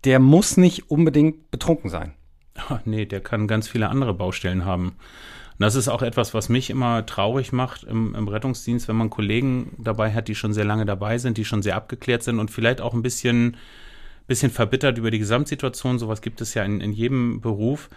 der 0.05 0.18
muss 0.18 0.57
nicht 0.57 0.90
unbedingt 0.90 1.50
betrunken 1.50 1.90
sein. 1.90 2.14
Ach, 2.55 2.80
nee, 2.84 3.05
der 3.05 3.20
kann 3.20 3.48
ganz 3.48 3.68
viele 3.68 3.88
andere 3.88 4.14
Baustellen 4.14 4.64
haben. 4.64 4.88
Und 4.88 5.61
das 5.61 5.74
ist 5.74 5.88
auch 5.88 6.02
etwas, 6.02 6.34
was 6.34 6.48
mich 6.48 6.70
immer 6.70 7.07
traurig 7.07 7.52
macht 7.52 7.84
im, 7.84 8.14
im, 8.14 8.28
Rettungsdienst, 8.28 8.88
wenn 8.88 8.96
man 8.96 9.11
Kollegen 9.11 9.76
dabei 9.78 10.12
hat, 10.12 10.28
die 10.28 10.34
schon 10.34 10.52
sehr 10.52 10.64
lange 10.64 10.84
dabei 10.84 11.18
sind, 11.18 11.38
die 11.38 11.44
schon 11.44 11.62
sehr 11.62 11.76
abgeklärt 11.76 12.22
sind 12.22 12.38
und 12.38 12.50
vielleicht 12.50 12.80
auch 12.80 12.92
ein 12.92 13.02
bisschen, 13.02 13.57
bisschen 14.26 14.50
verbittert 14.50 14.98
über 14.98 15.11
die 15.11 15.20
Gesamtsituation. 15.20 15.98
Sowas 15.98 16.22
gibt 16.22 16.40
es 16.40 16.55
ja 16.55 16.64
in, 16.64 16.80
in 16.80 16.92
jedem 16.92 17.40
Beruf, 17.40 17.88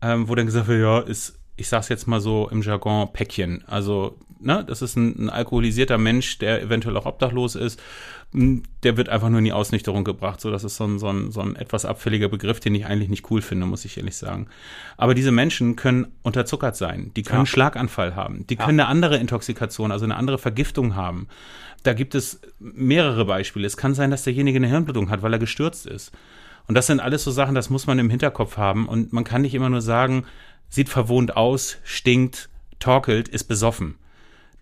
ähm, 0.00 0.28
wo 0.28 0.34
dann 0.34 0.46
gesagt 0.46 0.68
wird, 0.68 0.80
ja, 0.80 1.00
ist, 1.00 1.38
ich 1.56 1.68
sag's 1.68 1.90
jetzt 1.90 2.06
mal 2.06 2.20
so 2.20 2.48
im 2.48 2.62
Jargon, 2.62 3.12
Päckchen. 3.12 3.64
Also, 3.66 4.18
ne, 4.44 4.64
das 4.66 4.82
ist 4.82 4.96
ein, 4.96 5.26
ein 5.26 5.30
alkoholisierter 5.30 5.98
Mensch, 5.98 6.38
der 6.38 6.62
eventuell 6.62 6.96
auch 6.96 7.06
obdachlos 7.06 7.54
ist 7.54 7.80
der 8.82 8.96
wird 8.96 9.08
einfach 9.08 9.28
nur 9.28 9.38
in 9.38 9.44
die 9.44 9.52
Ausnüchterung 9.52 10.02
gebracht. 10.02 10.40
So, 10.40 10.50
das 10.50 10.64
ist 10.64 10.76
so 10.76 10.84
ein, 10.84 10.98
so, 10.98 11.08
ein, 11.08 11.30
so 11.30 11.40
ein 11.40 11.54
etwas 11.54 11.84
abfälliger 11.84 12.28
Begriff, 12.28 12.58
den 12.58 12.74
ich 12.74 12.84
eigentlich 12.84 13.08
nicht 13.08 13.30
cool 13.30 13.40
finde, 13.40 13.64
muss 13.64 13.84
ich 13.84 13.96
ehrlich 13.96 14.16
sagen. 14.16 14.48
Aber 14.96 15.14
diese 15.14 15.30
Menschen 15.30 15.76
können 15.76 16.08
unterzuckert 16.22 16.74
sein. 16.74 17.12
Die 17.14 17.22
können 17.22 17.42
ja. 17.42 17.46
Schlaganfall 17.46 18.16
haben. 18.16 18.44
Die 18.48 18.56
können 18.56 18.78
ja. 18.80 18.86
eine 18.86 18.90
andere 18.90 19.18
Intoxikation, 19.18 19.92
also 19.92 20.04
eine 20.04 20.16
andere 20.16 20.38
Vergiftung 20.38 20.96
haben. 20.96 21.28
Da 21.84 21.92
gibt 21.92 22.16
es 22.16 22.40
mehrere 22.58 23.24
Beispiele. 23.24 23.68
Es 23.68 23.76
kann 23.76 23.94
sein, 23.94 24.10
dass 24.10 24.24
derjenige 24.24 24.56
eine 24.56 24.68
Hirnblutung 24.68 25.10
hat, 25.10 25.22
weil 25.22 25.32
er 25.32 25.38
gestürzt 25.38 25.86
ist. 25.86 26.10
Und 26.66 26.74
das 26.74 26.88
sind 26.88 26.98
alles 26.98 27.22
so 27.22 27.30
Sachen, 27.30 27.54
das 27.54 27.70
muss 27.70 27.86
man 27.86 28.00
im 28.00 28.10
Hinterkopf 28.10 28.56
haben. 28.56 28.88
Und 28.88 29.12
man 29.12 29.22
kann 29.22 29.42
nicht 29.42 29.54
immer 29.54 29.70
nur 29.70 29.82
sagen, 29.82 30.24
sieht 30.68 30.88
verwohnt 30.88 31.36
aus, 31.36 31.76
stinkt, 31.84 32.48
torkelt, 32.80 33.28
ist 33.28 33.44
besoffen. 33.44 33.94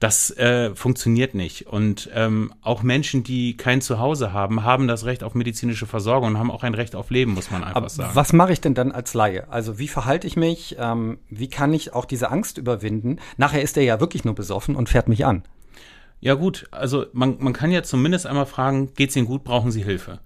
Das 0.02 0.36
äh, 0.36 0.74
funktioniert 0.74 1.32
nicht. 1.32 1.68
Und 1.68 2.10
ähm, 2.12 2.52
auch 2.60 2.82
Menschen, 2.82 3.22
die 3.22 3.56
kein 3.56 3.80
Zuhause 3.80 4.32
haben, 4.32 4.64
haben 4.64 4.88
das 4.88 5.04
Recht 5.04 5.22
auf 5.22 5.36
medizinische 5.36 5.86
Versorgung 5.86 6.30
und 6.30 6.38
haben 6.40 6.50
auch 6.50 6.64
ein 6.64 6.74
Recht 6.74 6.96
auf 6.96 7.10
Leben, 7.10 7.34
muss 7.34 7.52
man 7.52 7.62
einfach 7.62 7.76
Aber 7.76 7.88
sagen. 7.88 8.10
Was 8.14 8.32
mache 8.32 8.52
ich 8.52 8.60
denn 8.60 8.74
dann 8.74 8.90
als 8.90 9.14
Laie? 9.14 9.48
Also 9.48 9.78
wie 9.78 9.86
verhalte 9.86 10.26
ich 10.26 10.34
mich? 10.34 10.74
Ähm, 10.76 11.20
wie 11.30 11.46
kann 11.46 11.72
ich 11.72 11.92
auch 11.92 12.04
diese 12.04 12.32
Angst 12.32 12.58
überwinden? 12.58 13.20
Nachher 13.36 13.62
ist 13.62 13.76
er 13.76 13.84
ja 13.84 14.00
wirklich 14.00 14.24
nur 14.24 14.34
besoffen 14.34 14.74
und 14.74 14.88
fährt 14.88 15.08
mich 15.08 15.24
an. 15.24 15.44
Ja 16.18 16.34
gut, 16.34 16.66
also 16.72 17.06
man, 17.12 17.36
man 17.38 17.52
kann 17.52 17.70
ja 17.70 17.84
zumindest 17.84 18.26
einmal 18.26 18.46
fragen, 18.46 18.94
geht's 18.94 19.14
Ihnen 19.14 19.26
gut, 19.26 19.44
brauchen 19.44 19.70
Sie 19.70 19.84
Hilfe? 19.84 20.18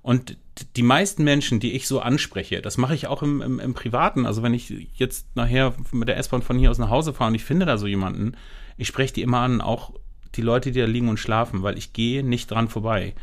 Und 0.00 0.38
die 0.76 0.82
meisten 0.82 1.24
Menschen, 1.24 1.60
die 1.60 1.72
ich 1.72 1.86
so 1.86 2.00
anspreche, 2.00 2.62
das 2.62 2.78
mache 2.78 2.94
ich 2.94 3.06
auch 3.06 3.22
im, 3.22 3.42
im, 3.42 3.60
im 3.60 3.74
Privaten. 3.74 4.26
Also 4.26 4.42
wenn 4.42 4.54
ich 4.54 4.88
jetzt 4.94 5.34
nachher 5.36 5.74
mit 5.92 6.08
der 6.08 6.16
S-Bahn 6.16 6.42
von 6.42 6.58
hier 6.58 6.70
aus 6.70 6.78
nach 6.78 6.90
Hause 6.90 7.12
fahre 7.12 7.28
und 7.28 7.34
ich 7.34 7.44
finde 7.44 7.66
da 7.66 7.78
so 7.78 7.86
jemanden, 7.86 8.36
ich 8.76 8.88
spreche 8.88 9.14
die 9.14 9.22
immer 9.22 9.40
an, 9.40 9.60
auch 9.60 9.92
die 10.34 10.42
Leute, 10.42 10.70
die 10.70 10.80
da 10.80 10.86
liegen 10.86 11.08
und 11.08 11.18
schlafen, 11.18 11.62
weil 11.62 11.78
ich 11.78 11.92
gehe 11.92 12.22
nicht 12.22 12.50
dran 12.50 12.68
vorbei. 12.68 13.14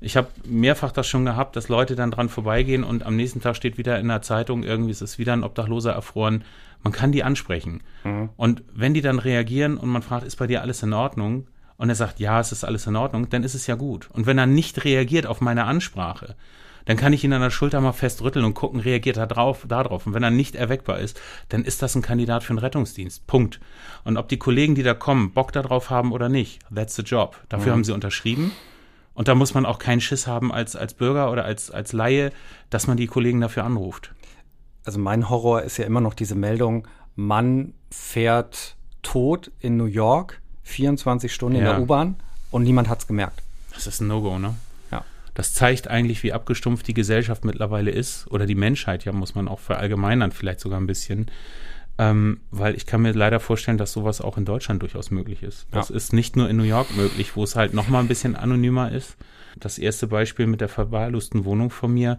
Ich 0.00 0.16
habe 0.16 0.28
mehrfach 0.44 0.92
das 0.92 1.06
schon 1.06 1.26
gehabt, 1.26 1.56
dass 1.56 1.68
Leute 1.68 1.94
dann 1.94 2.10
dran 2.10 2.30
vorbeigehen 2.30 2.84
und 2.84 3.04
am 3.04 3.16
nächsten 3.16 3.40
Tag 3.40 3.56
steht 3.56 3.76
wieder 3.76 3.98
in 3.98 4.08
der 4.08 4.22
Zeitung, 4.22 4.62
irgendwie 4.62 4.92
ist 4.92 5.02
es 5.02 5.18
wieder 5.18 5.34
ein 5.34 5.44
Obdachloser 5.44 5.92
erfroren. 5.92 6.44
Man 6.82 6.94
kann 6.94 7.12
die 7.12 7.22
ansprechen. 7.22 7.82
Mhm. 8.04 8.30
Und 8.36 8.62
wenn 8.72 8.94
die 8.94 9.02
dann 9.02 9.18
reagieren 9.18 9.76
und 9.76 9.90
man 9.90 10.00
fragt, 10.00 10.24
ist 10.24 10.36
bei 10.36 10.46
dir 10.46 10.62
alles 10.62 10.82
in 10.82 10.94
Ordnung? 10.94 11.46
Und 11.80 11.88
er 11.88 11.94
sagt, 11.94 12.20
ja, 12.20 12.38
es 12.38 12.52
ist 12.52 12.62
alles 12.62 12.86
in 12.86 12.94
Ordnung, 12.94 13.30
dann 13.30 13.42
ist 13.42 13.54
es 13.54 13.66
ja 13.66 13.74
gut. 13.74 14.10
Und 14.12 14.26
wenn 14.26 14.36
er 14.36 14.44
nicht 14.44 14.84
reagiert 14.84 15.24
auf 15.24 15.40
meine 15.40 15.64
Ansprache, 15.64 16.36
dann 16.84 16.98
kann 16.98 17.14
ich 17.14 17.24
ihn 17.24 17.32
an 17.32 17.40
der 17.40 17.48
Schulter 17.48 17.80
mal 17.80 17.92
fest 17.92 18.20
rütteln 18.20 18.44
und 18.44 18.52
gucken, 18.52 18.80
reagiert 18.80 19.16
er 19.16 19.26
drauf, 19.26 19.64
da 19.66 19.82
drauf. 19.82 20.06
Und 20.06 20.12
wenn 20.12 20.22
er 20.22 20.30
nicht 20.30 20.56
erweckbar 20.56 20.98
ist, 20.98 21.18
dann 21.48 21.64
ist 21.64 21.80
das 21.80 21.94
ein 21.94 22.02
Kandidat 22.02 22.42
für 22.44 22.50
einen 22.50 22.58
Rettungsdienst. 22.58 23.26
Punkt. 23.26 23.60
Und 24.04 24.18
ob 24.18 24.28
die 24.28 24.36
Kollegen, 24.36 24.74
die 24.74 24.82
da 24.82 24.92
kommen, 24.92 25.32
Bock 25.32 25.52
darauf 25.52 25.88
haben 25.88 26.12
oder 26.12 26.28
nicht, 26.28 26.60
that's 26.74 26.96
the 26.96 27.02
job. 27.02 27.42
Dafür 27.48 27.68
mhm. 27.68 27.76
haben 27.76 27.84
sie 27.84 27.94
unterschrieben. 27.94 28.52
Und 29.14 29.28
da 29.28 29.34
muss 29.34 29.54
man 29.54 29.64
auch 29.64 29.78
keinen 29.78 30.02
Schiss 30.02 30.26
haben 30.26 30.52
als, 30.52 30.76
als 30.76 30.92
Bürger 30.92 31.32
oder 31.32 31.46
als, 31.46 31.70
als 31.70 31.94
Laie, 31.94 32.30
dass 32.68 32.88
man 32.88 32.98
die 32.98 33.06
Kollegen 33.06 33.40
dafür 33.40 33.64
anruft. 33.64 34.12
Also 34.84 34.98
mein 34.98 35.30
Horror 35.30 35.62
ist 35.62 35.78
ja 35.78 35.86
immer 35.86 36.02
noch 36.02 36.12
diese 36.12 36.34
Meldung, 36.34 36.86
Mann 37.16 37.72
fährt 37.90 38.76
tot 39.00 39.50
in 39.60 39.78
New 39.78 39.86
York, 39.86 40.42
24 40.70 41.32
Stunden 41.32 41.56
ja. 41.56 41.62
in 41.62 41.66
der 41.66 41.80
U-Bahn 41.80 42.16
und 42.50 42.62
niemand 42.62 42.88
hat's 42.88 43.06
gemerkt. 43.06 43.42
Das 43.74 43.86
ist 43.86 44.00
ein 44.00 44.08
No-Go, 44.08 44.38
ne? 44.38 44.54
Das 45.34 45.54
zeigt 45.54 45.88
eigentlich, 45.88 46.22
wie 46.22 46.32
abgestumpft 46.32 46.86
die 46.88 46.94
Gesellschaft 46.94 47.44
mittlerweile 47.44 47.90
ist 47.90 48.26
oder 48.30 48.46
die 48.46 48.54
Menschheit, 48.54 49.04
ja, 49.04 49.12
muss 49.12 49.34
man 49.34 49.48
auch 49.48 49.60
verallgemeinern, 49.60 50.32
vielleicht 50.32 50.60
sogar 50.60 50.80
ein 50.80 50.86
bisschen. 50.86 51.30
Ähm, 51.98 52.40
weil 52.50 52.74
ich 52.74 52.86
kann 52.86 53.02
mir 53.02 53.12
leider 53.12 53.40
vorstellen, 53.40 53.78
dass 53.78 53.92
sowas 53.92 54.20
auch 54.20 54.38
in 54.38 54.44
Deutschland 54.44 54.82
durchaus 54.82 55.10
möglich 55.10 55.42
ist. 55.42 55.66
Das 55.70 55.90
ja. 55.90 55.96
ist 55.96 56.12
nicht 56.12 56.36
nur 56.36 56.48
in 56.48 56.56
New 56.56 56.64
York 56.64 56.94
möglich, 56.96 57.36
wo 57.36 57.44
es 57.44 57.56
halt 57.56 57.74
noch 57.74 57.88
mal 57.88 58.00
ein 58.00 58.08
bisschen 58.08 58.36
anonymer 58.36 58.90
ist. 58.90 59.16
Das 59.58 59.78
erste 59.78 60.06
Beispiel 60.06 60.46
mit 60.46 60.60
der 60.60 60.68
verwahrlosten 60.68 61.44
Wohnung 61.44 61.70
von 61.70 61.92
mir, 61.92 62.18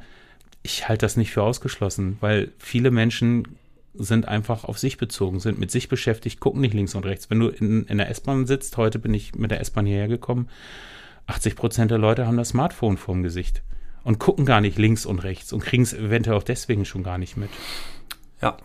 ich 0.64 0.88
halte 0.88 1.06
das 1.06 1.18
nicht 1.18 1.32
für 1.32 1.44
ausgeschlossen, 1.44 2.18
weil 2.22 2.52
viele 2.60 2.92
Menschen 2.92 3.48
sind 3.94 4.28
einfach 4.28 4.64
auf 4.64 4.78
sich 4.80 4.98
bezogen, 4.98 5.40
sind 5.40 5.60
mit 5.60 5.72
sich 5.72 5.90
beschäftigt, 5.90 6.40
gucken 6.40 6.62
nicht 6.62 6.74
links 6.74 6.96
und 6.96 7.06
rechts. 7.06 7.30
Wenn 7.30 7.40
du 7.40 7.50
in, 7.50 7.84
in 7.86 7.98
der 7.98 8.10
S-Bahn 8.10 8.46
sitzt, 8.46 8.78
heute 8.78 9.00
bin 9.00 9.14
ich 9.14 9.36
mit 9.36 9.52
der 9.52 9.60
S-Bahn 9.60 9.86
hierher 9.86 10.08
gekommen, 10.08 10.48
80 11.28 11.56
Prozent 11.56 11.92
der 11.92 11.98
Leute 11.98 12.28
haben 12.28 12.38
das 12.38 12.50
Smartphone 12.50 12.98
vorm 12.98 13.24
Gesicht 13.24 13.64
und 14.04 14.20
gucken 14.20 14.46
gar 14.46 14.62
nicht 14.62 14.78
links 14.78 15.06
und 15.06 15.20
rechts 15.20 15.54
und 15.54 15.62
kriegen 15.62 15.84
es 15.84 15.94
eventuell 15.94 16.38
auch 16.38 16.44
deswegen 16.44 16.86
schon 16.86 17.04
gar 17.04 17.18
nicht 17.18 17.38
mit. 17.38 17.50
Ja, 18.42 18.58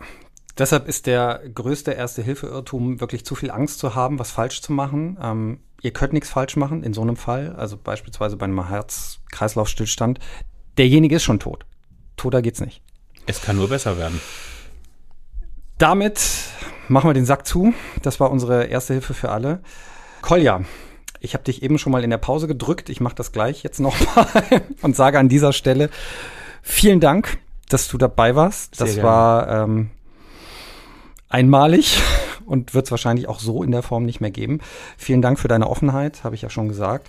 deshalb 0.57 0.87
ist 0.87 1.05
der 1.05 1.41
größte 1.53 1.91
Erste-Hilfe-Irrtum 1.91 2.99
wirklich 2.99 3.25
zu 3.25 3.35
viel 3.35 3.51
Angst 3.51 3.79
zu 3.79 3.95
haben, 3.95 4.19
was 4.19 4.31
falsch 4.31 4.61
zu 4.61 4.73
machen. 4.73 5.17
Ähm, 5.21 5.59
ihr 5.81 5.91
könnt 5.91 6.13
nichts 6.13 6.29
falsch 6.29 6.55
machen 6.55 6.83
in 6.83 6.93
so 6.93 7.01
einem 7.01 7.15
Fall, 7.15 7.55
also 7.55 7.77
beispielsweise 7.77 8.37
bei 8.37 8.45
einem 8.45 8.67
Herz-Kreislauf-Stillstand. 8.67 10.19
Derjenige 10.77 11.15
ist 11.15 11.23
schon 11.23 11.39
tot. 11.39 11.65
Toter 12.17 12.41
geht's 12.41 12.61
nicht. 12.61 12.81
Es 13.27 13.41
kann 13.41 13.57
nur 13.57 13.69
besser 13.69 13.97
werden. 13.97 14.19
Damit 15.77 16.19
machen 16.87 17.09
wir 17.09 17.13
den 17.13 17.25
Sack 17.25 17.45
zu. 17.45 17.73
Das 18.01 18.19
war 18.19 18.31
unsere 18.31 18.65
erste 18.65 18.93
Hilfe 18.93 19.13
für 19.13 19.29
alle. 19.29 19.59
Kolja, 20.21 20.61
ich 21.19 21.33
habe 21.33 21.43
dich 21.43 21.61
eben 21.61 21.77
schon 21.77 21.91
mal 21.91 22.03
in 22.03 22.09
der 22.09 22.17
Pause 22.17 22.47
gedrückt. 22.47 22.89
Ich 22.89 22.99
mache 22.99 23.15
das 23.15 23.31
gleich 23.31 23.63
jetzt 23.63 23.79
nochmal 23.79 24.43
und 24.81 24.95
sage 24.95 25.19
an 25.19 25.29
dieser 25.29 25.53
Stelle 25.53 25.89
vielen 26.63 26.99
Dank, 26.99 27.37
dass 27.69 27.87
du 27.87 27.97
dabei 27.97 28.35
warst. 28.35 28.81
Das 28.81 29.01
war 29.01 29.47
ähm, 29.49 29.89
einmalig 31.29 32.01
und 32.45 32.73
wird 32.73 32.85
es 32.85 32.91
wahrscheinlich 32.91 33.27
auch 33.27 33.39
so 33.39 33.61
in 33.61 33.71
der 33.71 33.83
Form 33.83 34.05
nicht 34.05 34.19
mehr 34.19 34.31
geben. 34.31 34.61
Vielen 34.97 35.21
Dank 35.21 35.39
für 35.39 35.47
deine 35.47 35.69
Offenheit, 35.69 36.23
habe 36.23 36.33
ich 36.33 36.41
ja 36.41 36.49
schon 36.49 36.69
gesagt. 36.69 37.07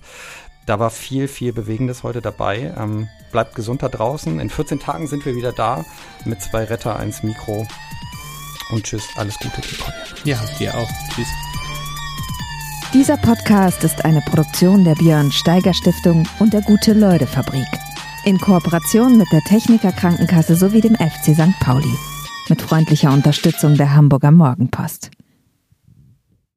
Da 0.66 0.78
war 0.78 0.90
viel, 0.90 1.28
viel 1.28 1.54
Bewegendes 1.54 2.02
heute 2.02 2.20
dabei. 2.20 2.74
Ähm, 2.78 3.08
bleibt 3.32 3.54
gesund 3.54 3.82
da 3.82 3.88
draußen. 3.88 4.38
In 4.38 4.50
14 4.50 4.78
Tagen 4.78 5.06
sind 5.06 5.24
wir 5.24 5.34
wieder 5.34 5.52
da 5.52 5.86
mit 6.26 6.42
zwei 6.42 6.64
Retter, 6.64 6.96
eins 6.96 7.22
Mikro 7.22 7.66
und 8.70 8.84
tschüss, 8.84 9.08
alles 9.16 9.38
Gute. 9.38 9.60
Ja, 10.24 10.38
dir 10.58 10.76
auch. 10.76 10.88
Tschüss. 11.14 11.28
Dieser 12.94 13.18
Podcast 13.18 13.84
ist 13.84 14.04
eine 14.04 14.22
Produktion 14.22 14.84
der 14.84 14.94
Björn 14.94 15.30
Steiger 15.30 15.74
Stiftung 15.74 16.26
und 16.38 16.54
der 16.54 16.62
Gute-Leute 16.62 17.26
Fabrik. 17.26 17.68
In 18.24 18.38
Kooperation 18.38 19.18
mit 19.18 19.30
der 19.30 19.42
Techniker 19.42 19.92
Krankenkasse 19.92 20.56
sowie 20.56 20.80
dem 20.80 20.94
FC 20.94 21.34
St. 21.34 21.58
Pauli. 21.60 21.94
Mit 22.48 22.62
freundlicher 22.62 23.12
Unterstützung 23.12 23.76
der 23.76 23.94
Hamburger 23.94 24.30
Morgenpost. 24.30 25.10